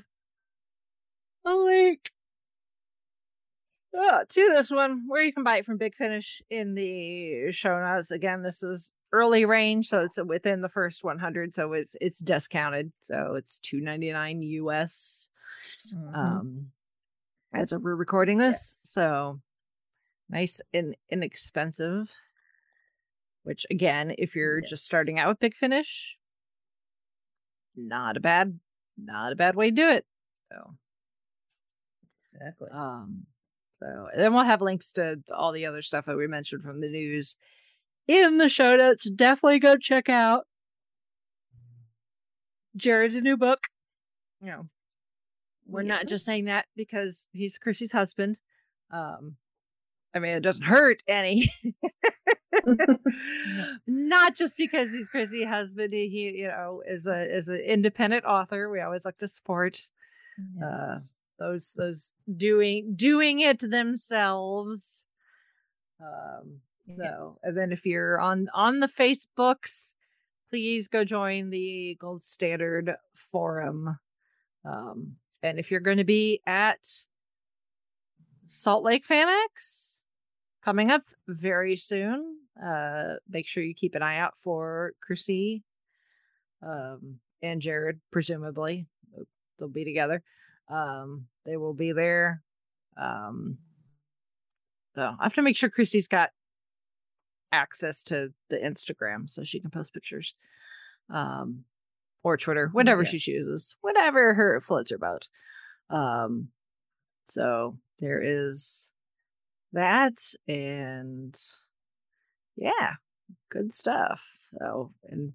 a 1.45 1.52
link 1.54 2.12
uh, 3.97 4.24
to 4.28 4.50
this 4.54 4.70
one 4.72 5.04
where 5.08 5.24
you 5.24 5.34
can 5.34 5.43
buy 5.43 5.58
it 5.58 5.66
from 5.66 5.78
Big 5.78 5.95
Finish 5.95 6.41
in 6.50 6.76
the 6.76 7.52
show 7.52 7.80
notes. 7.80 8.12
Again, 8.12 8.43
this 8.43 8.64
is 8.64 8.91
early 9.12 9.45
range, 9.45 9.88
so 9.88 10.02
it's 10.02 10.20
within 10.24 10.62
the 10.62 10.70
first 10.70 11.04
100. 11.04 11.54
So 11.54 11.74
it's 11.74 11.95
it's 12.00 12.20
discounted, 12.20 12.91
so 13.02 13.36
it's 13.36 13.60
299 13.60 14.41
US. 14.41 15.30
Mhm. 15.93 16.16
Um, 16.16 16.72
as 17.54 17.74
we're 17.74 17.95
recording 17.95 18.38
this, 18.38 18.56
Yes. 18.56 18.80
so 18.84 19.41
nice 20.30 20.62
and 20.74 20.95
inexpensive. 21.10 22.12
Which 23.43 23.66
again, 23.72 24.14
if 24.18 24.36
you're 24.36 24.62
just 24.62 24.86
starting 24.86 25.18
out 25.18 25.30
with 25.30 25.39
Big 25.39 25.56
Finish, 25.56 26.18
not 27.76 28.18
a 28.18 28.20
bad, 28.20 28.60
not 28.97 29.32
a 29.32 29.36
bad 29.36 29.56
way 29.56 29.70
to 29.70 29.76
do 29.76 29.89
it. 29.89 30.06
So 30.52 30.76
exactly. 32.34 32.68
um, 32.72 33.26
so 33.80 34.08
and 34.12 34.22
then 34.22 34.34
we'll 34.34 34.43
have 34.43 34.62
links 34.62 34.91
to 34.93 35.22
all 35.34 35.52
the 35.52 35.66
other 35.66 35.82
stuff 35.82 36.06
that 36.06 36.18
we 36.18 36.28
mentioned 36.28 36.64
from 36.64 36.82
the 36.82 36.89
news 36.89 37.36
in 38.08 38.38
the 38.38 38.50
show 38.50 38.76
notes. 38.76 39.10
Definitely 39.10 39.60
go 39.60 39.78
check 39.78 40.10
out 40.10 40.45
Jared's 42.76 43.22
new 43.22 43.38
book. 43.38 43.68
You 44.41 44.47
know, 44.47 44.66
we're 45.70 45.84
not 45.84 46.07
just 46.07 46.26
saying 46.26 46.45
that 46.45 46.65
because 46.76 47.30
he's 47.32 47.57
Chrissy's 47.57 47.91
husband. 47.91 48.38
Um, 48.91 49.36
I 50.13 50.20
mean, 50.20 50.32
it 50.32 50.41
doesn't 50.41 50.65
hurt 50.65 51.03
any. 51.07 51.51
not 53.88 54.36
just 54.36 54.57
because 54.57 54.91
he's 54.91 55.07
Chrissy's 55.07 55.47
husband. 55.47 55.93
He, 55.93 56.34
you 56.38 56.47
know, 56.47 56.82
is 56.88 57.07
a 57.07 57.22
is 57.22 57.47
an 57.47 57.59
independent 57.59 58.26
author. 58.26 58.70
We 58.70 58.82
always 58.82 59.05
like 59.05 59.17
to 59.20 59.28
support 59.28 59.82
uh, 60.63 60.97
those 61.39 61.74
those 61.74 62.13
doing 62.36 62.93
doing 62.95 63.39
it 63.39 63.59
themselves 63.59 65.05
um 66.01 66.59
so 66.88 67.03
Yes. 67.03 67.39
and 67.43 67.57
then 67.57 67.72
if 67.72 67.86
you're 67.86 68.20
on 68.20 68.49
on 68.53 68.80
the 68.80 68.88
facebooks 68.88 69.93
please 70.49 70.88
go 70.88 71.03
join 71.03 71.49
the 71.49 71.97
gold 71.99 72.22
standard 72.22 72.95
forum 73.13 73.99
um 74.65 75.15
and 75.43 75.59
if 75.59 75.71
you're 75.71 75.79
going 75.79 75.97
to 75.97 76.03
be 76.03 76.41
at 76.45 76.87
salt 78.45 78.83
lake 78.83 79.05
FanX 79.07 80.03
coming 80.63 80.91
up 80.91 81.01
very 81.27 81.75
soon 81.75 82.37
uh 82.63 83.13
make 83.29 83.47
sure 83.47 83.63
you 83.63 83.73
keep 83.73 83.95
an 83.95 84.01
eye 84.01 84.17
out 84.17 84.33
for 84.37 84.93
chrissy 85.01 85.63
um 86.61 87.19
and 87.41 87.61
jared 87.61 87.99
presumably. 88.11 88.85
They'll 89.57 89.69
be 89.69 89.85
together. 89.85 90.21
Um 90.69 91.27
they 91.45 91.57
will 91.57 91.73
be 91.73 91.91
there. 91.91 92.41
Um 92.97 93.57
so 94.95 95.15
i 95.19 95.23
have 95.23 95.35
to 95.35 95.41
make 95.41 95.55
sure 95.55 95.69
chrissy's 95.69 96.07
got 96.07 96.31
access 97.51 98.03
to 98.03 98.33
the 98.49 98.57
instagram 98.57 99.29
so 99.29 99.43
she 99.43 99.59
can 99.59 99.69
post 99.69 99.93
pictures. 99.93 100.33
Um 101.09 101.65
or 102.24 102.38
twitter 102.38 102.70
whatever 102.74 103.03
she 103.05 103.20
chooses 103.20 103.76
whatever 103.82 104.34
her 104.34 104.59
floats 104.61 104.91
her 104.91 104.97
boat 104.97 105.28
um 105.89 106.49
so 107.26 107.78
there 107.99 108.22
is 108.24 108.91
that 109.74 110.13
and 110.47 111.38
yeah 112.55 112.93
good 113.49 113.74
stuff 113.74 114.24
Oh, 114.61 114.91
and 115.03 115.34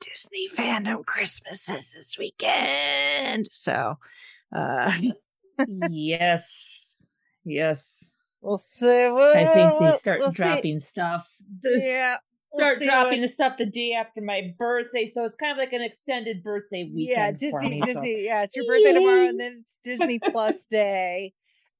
disney 0.00 0.48
fandom 0.56 1.04
Christmases 1.04 1.92
this 1.92 2.16
weekend 2.18 3.48
so 3.50 3.98
uh 4.54 4.92
yes. 5.90 7.06
Yes. 7.44 8.14
we'll 8.40 8.58
see 8.58 8.86
we'll, 9.08 9.32
I 9.36 9.52
think 9.52 9.72
they 9.80 9.98
start 9.98 10.20
we'll 10.20 10.30
see. 10.30 10.42
dropping 10.42 10.80
stuff. 10.80 11.26
This- 11.62 11.82
yeah 11.84 12.16
Start 12.54 12.78
see 12.78 12.84
dropping 12.84 13.20
what- 13.20 13.28
the 13.28 13.32
stuff 13.32 13.56
the 13.58 13.66
day 13.66 13.92
after 13.92 14.20
my 14.20 14.54
birthday, 14.58 15.06
so 15.06 15.24
it's 15.24 15.36
kind 15.36 15.52
of 15.52 15.58
like 15.58 15.72
an 15.72 15.82
extended 15.82 16.42
birthday 16.42 16.88
yeah 16.92 17.30
weekend 17.30 17.36
for 17.38 17.60
disney 17.60 17.70
me. 17.70 17.80
so- 17.80 17.86
disney 17.86 18.24
yeah 18.26 18.42
it's 18.42 18.54
your 18.56 18.66
birthday 18.66 18.92
tomorrow 18.92 19.26
and 19.28 19.40
then 19.40 19.62
it's 19.64 19.78
disney 19.82 20.18
plus 20.18 20.66
day 20.70 21.32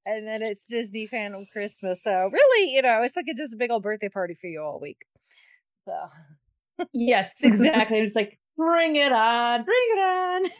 and 0.06 0.26
then 0.26 0.42
it's 0.42 0.64
disney 0.68 1.06
Phantom 1.06 1.46
christmas 1.52 2.02
so 2.02 2.30
really 2.32 2.72
you 2.72 2.80
know 2.82 3.02
it's 3.02 3.16
like 3.16 3.26
a, 3.30 3.34
just 3.34 3.52
a 3.52 3.56
big 3.56 3.70
old 3.70 3.82
birthday 3.82 4.08
party 4.08 4.34
for 4.34 4.46
you 4.46 4.62
all 4.62 4.80
week 4.80 4.98
so 5.84 5.92
Yes, 6.92 7.34
exactly. 7.42 7.98
it's 8.00 8.14
like 8.16 8.38
bring 8.56 8.96
it 8.96 9.12
on, 9.12 9.64
bring 9.64 9.76
it 9.90 10.00
on. 10.00 10.50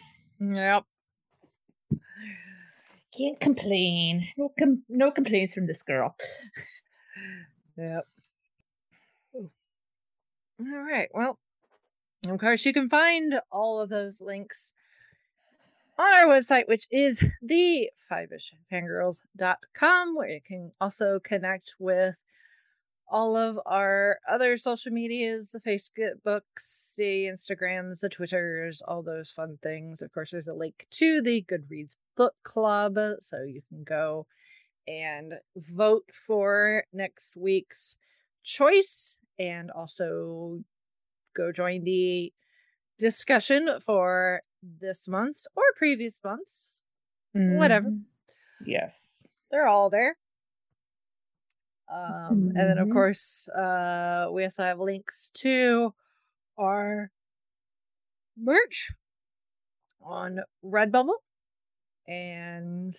yep 0.56 0.84
Can't 3.16 3.38
complain. 3.40 4.26
No, 4.36 4.52
com- 4.58 4.84
no 4.88 5.10
complaints 5.10 5.52
from 5.54 5.66
this 5.66 5.82
girl. 5.82 6.16
Yep. 7.76 8.06
All 10.70 10.82
right. 10.82 11.08
Well, 11.12 11.38
of 12.28 12.38
course, 12.38 12.64
you 12.64 12.72
can 12.72 12.88
find 12.88 13.40
all 13.50 13.80
of 13.80 13.88
those 13.88 14.20
links 14.20 14.74
on 15.98 16.14
our 16.14 16.26
website, 16.26 16.68
which 16.68 16.86
is 16.90 17.24
the 17.42 17.90
fangirls.com, 18.10 20.16
where 20.16 20.28
you 20.28 20.40
can 20.40 20.72
also 20.80 21.18
connect 21.18 21.74
with 21.78 22.18
all 23.08 23.36
of 23.36 23.58
our 23.66 24.20
other 24.30 24.56
social 24.56 24.92
medias 24.92 25.52
the 25.52 25.60
Facebooks, 25.60 26.94
the 26.96 27.26
Instagrams, 27.26 28.00
the 28.00 28.08
Twitters, 28.08 28.82
all 28.86 29.02
those 29.02 29.30
fun 29.30 29.58
things. 29.62 30.00
Of 30.00 30.12
course, 30.12 30.30
there's 30.30 30.48
a 30.48 30.54
link 30.54 30.86
to 30.92 31.20
the 31.20 31.42
Goodreads 31.42 31.96
book 32.16 32.34
club, 32.44 32.98
so 33.20 33.42
you 33.42 33.62
can 33.68 33.82
go 33.82 34.26
and 34.86 35.34
vote 35.56 36.10
for 36.12 36.84
next 36.92 37.36
week's 37.36 37.96
choice 38.44 39.18
and 39.43 39.70
also 39.70 40.64
go 41.34 41.53
join 41.53 41.84
the 41.84 42.32
discussion 42.99 43.80
for 43.80 44.43
this 44.62 45.09
month's 45.09 45.47
or 45.57 45.64
previous 45.76 46.22
month's. 46.24 46.80
Whatever. 47.47 47.93
Mhm. 47.93 48.07
Yes. 48.64 49.09
They're 49.51 49.68
all 49.68 49.88
there. 49.90 50.18
Um, 51.88 52.51
and 52.55 52.68
then 52.68 52.78
of 52.78 52.88
Mhm. 52.88 52.88
course, 52.88 53.49
uh, 53.49 54.28
we 54.32 54.45
also 54.45 54.62
have 54.64 54.80
links 54.80 55.30
to 55.34 55.95
our 56.59 57.11
merch 58.36 58.93
on 60.03 60.40
Redbubble 60.62 61.16
and 62.09 62.95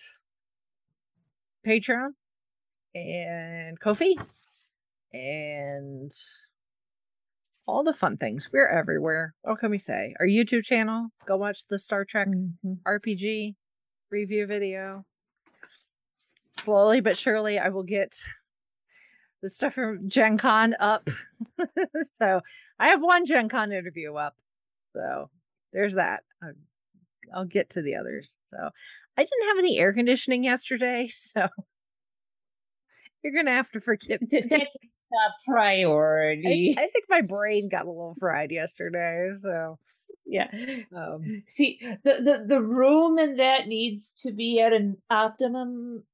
Patreon 1.66 2.14
and 2.94 3.80
Ko-fi 3.80 4.16
and 5.14 6.10
all 7.66 7.84
the 7.84 7.94
fun 7.94 8.16
things. 8.18 8.50
We're 8.52 8.68
everywhere. 8.68 9.34
What 9.42 9.60
can 9.60 9.70
we 9.70 9.78
say? 9.78 10.14
Our 10.20 10.26
YouTube 10.26 10.64
channel. 10.64 11.08
Go 11.26 11.36
watch 11.36 11.66
the 11.68 11.78
Star 11.78 12.04
Trek 12.04 12.28
Mhm. 12.28 12.80
RPG 12.86 13.54
review 14.10 14.46
video. 14.46 15.06
Slowly 16.50 17.00
but 17.00 17.16
surely, 17.16 17.58
I 17.58 17.68
will 17.70 17.82
get 17.84 18.16
the 19.40 19.48
stuff 19.48 19.74
from 19.74 20.08
Gen 20.08 20.36
Con 20.36 20.74
up. 20.78 21.08
so 22.20 22.40
I 22.78 22.88
have 22.90 23.00
one 23.02 23.24
Gen 23.24 23.48
Con 23.48 23.72
interview 23.72 24.14
up. 24.14 24.36
So 24.94 25.30
there's 25.72 25.94
that. 25.94 26.24
I'll 27.32 27.44
get 27.46 27.70
to 27.70 27.82
the 27.82 27.96
others. 27.96 28.36
So 28.50 28.70
I 29.16 29.22
didn't 29.22 29.48
have 29.48 29.58
any 29.58 29.78
air 29.78 29.92
conditioning 29.92 30.44
yesterday. 30.44 31.10
So 31.16 31.48
you're 33.22 33.32
going 33.32 33.46
to 33.46 33.52
have 33.52 33.70
to 33.70 33.80
forgive 33.80 34.20
me. 34.30 34.42
That's 35.14 35.34
a 35.46 35.50
I, 35.50 35.54
priority. 35.54 36.74
I 36.76 36.86
think 36.88 37.04
my 37.08 37.20
brain 37.20 37.68
got 37.68 37.86
a 37.86 37.88
little 37.90 38.16
fried 38.18 38.50
yesterday. 38.50 39.30
So 39.40 39.78
yeah. 40.26 40.48
um, 40.96 41.42
See, 41.46 41.78
the, 42.02 42.14
the 42.24 42.44
the 42.48 42.60
room 42.60 43.18
in 43.18 43.36
that 43.36 43.66
needs 43.66 44.04
to 44.22 44.32
be 44.32 44.60
at 44.60 44.72
an 44.72 44.96
optimum 45.10 46.04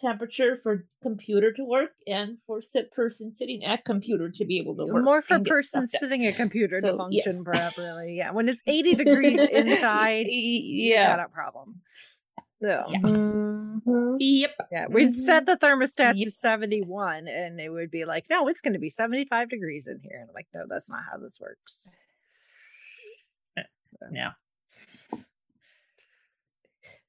temperature 0.00 0.58
for 0.62 0.84
computer 1.02 1.52
to 1.52 1.64
work 1.64 1.92
and 2.08 2.36
for 2.46 2.60
sit 2.60 2.90
person 2.92 3.30
sitting 3.30 3.64
at 3.64 3.84
computer 3.84 4.30
to 4.30 4.44
be 4.44 4.58
able 4.58 4.74
to 4.76 4.84
work. 4.84 5.04
more 5.04 5.22
for 5.22 5.38
person 5.38 5.86
sitting 5.86 6.26
at 6.26 6.34
computer 6.34 6.80
to 6.80 6.96
function 6.96 7.32
yes. 7.32 7.42
properly. 7.44 8.16
Yeah, 8.16 8.32
when 8.32 8.48
it's 8.48 8.62
80 8.66 8.94
degrees 8.96 9.38
inside, 9.38 10.26
you 10.28 10.92
Yeah. 10.94 11.16
got 11.16 11.24
a 11.24 11.28
problem. 11.28 11.80
So, 12.62 12.84
Yeah. 12.90 12.98
Mhm. 13.00 14.16
Yep. 14.20 14.50
yeah, 14.70 14.86
we'd 14.88 15.08
Mhm. 15.08 15.14
set 15.14 15.46
the 15.46 15.56
thermostat 15.56 16.14
Yep. 16.16 16.24
to 16.26 16.30
71 16.30 17.26
and 17.26 17.60
it 17.60 17.70
would 17.70 17.90
be 17.90 18.04
like, 18.04 18.30
no, 18.30 18.46
it's 18.46 18.60
going 18.60 18.74
to 18.74 18.78
be 18.78 18.88
75 18.88 19.48
degrees 19.48 19.88
in 19.88 19.98
here. 20.00 20.18
And 20.20 20.30
I'm 20.30 20.34
like, 20.34 20.46
no, 20.54 20.64
that's 20.68 20.88
not 20.88 21.02
how 21.10 21.18
this 21.18 21.40
works. 21.40 21.98
No. 24.10 24.30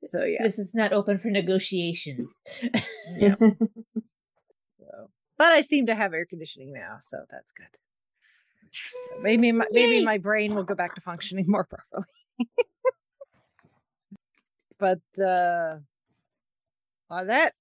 So, 0.04 0.24
yeah. 0.26 0.44
This 0.44 0.60
is 0.60 0.74
not 0.74 0.92
open 0.92 1.18
for 1.20 1.30
negotiations. 1.30 2.42
yeah. 3.18 3.36
So. 4.80 5.10
But 5.38 5.54
I 5.54 5.62
seem 5.62 5.86
to 5.88 5.96
have 5.96 6.14
air 6.14 6.26
conditioning 6.26 6.74
now, 6.74 6.98
so 7.02 7.26
that's 7.32 7.52
good. 7.52 7.68
Maybe 9.22 9.52
my, 9.52 9.66
maybe 9.72 10.04
my 10.04 10.18
brain 10.18 10.56
will 10.56 10.64
go 10.66 10.76
back 10.76 10.96
to 10.96 11.02
functioning 11.02 11.46
more 11.48 11.64
properly. 11.70 12.06
But 14.84 15.24
uh 15.24 15.78
on 17.10 17.28
that 17.28 17.54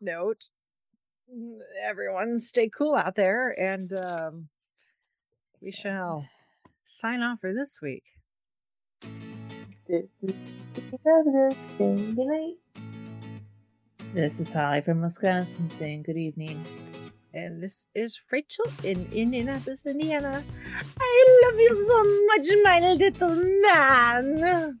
note, 0.00 0.48
mm, 1.30 1.58
everyone 1.84 2.38
stay 2.38 2.70
cool 2.70 2.94
out 2.94 3.14
there 3.14 3.50
and 3.60 3.92
um 3.92 4.48
we 5.60 5.70
shall 5.70 6.26
sign 6.86 7.22
off 7.22 7.40
for 7.40 7.52
this 7.52 7.80
week. 7.82 8.04
This 9.86 10.06
is 10.22 10.32
Good 11.76 12.16
night. 12.16 12.54
This 14.14 14.40
is 14.40 14.50
Holly 14.50 14.80
from 14.80 15.02
Wisconsin 15.02 15.68
saying 15.78 16.04
good 16.04 16.16
evening. 16.16 16.64
And 17.34 17.62
this 17.62 17.86
is 17.94 18.18
Rachel 18.30 18.64
in 18.82 19.06
Indianapolis, 19.12 19.84
Indiana. 19.84 20.42
I 20.98 21.40
love 21.44 21.60
you 21.60 21.74
so 21.86 21.98
much, 22.28 22.46
my 22.64 22.94
little 22.94 23.36
man. 23.60 24.80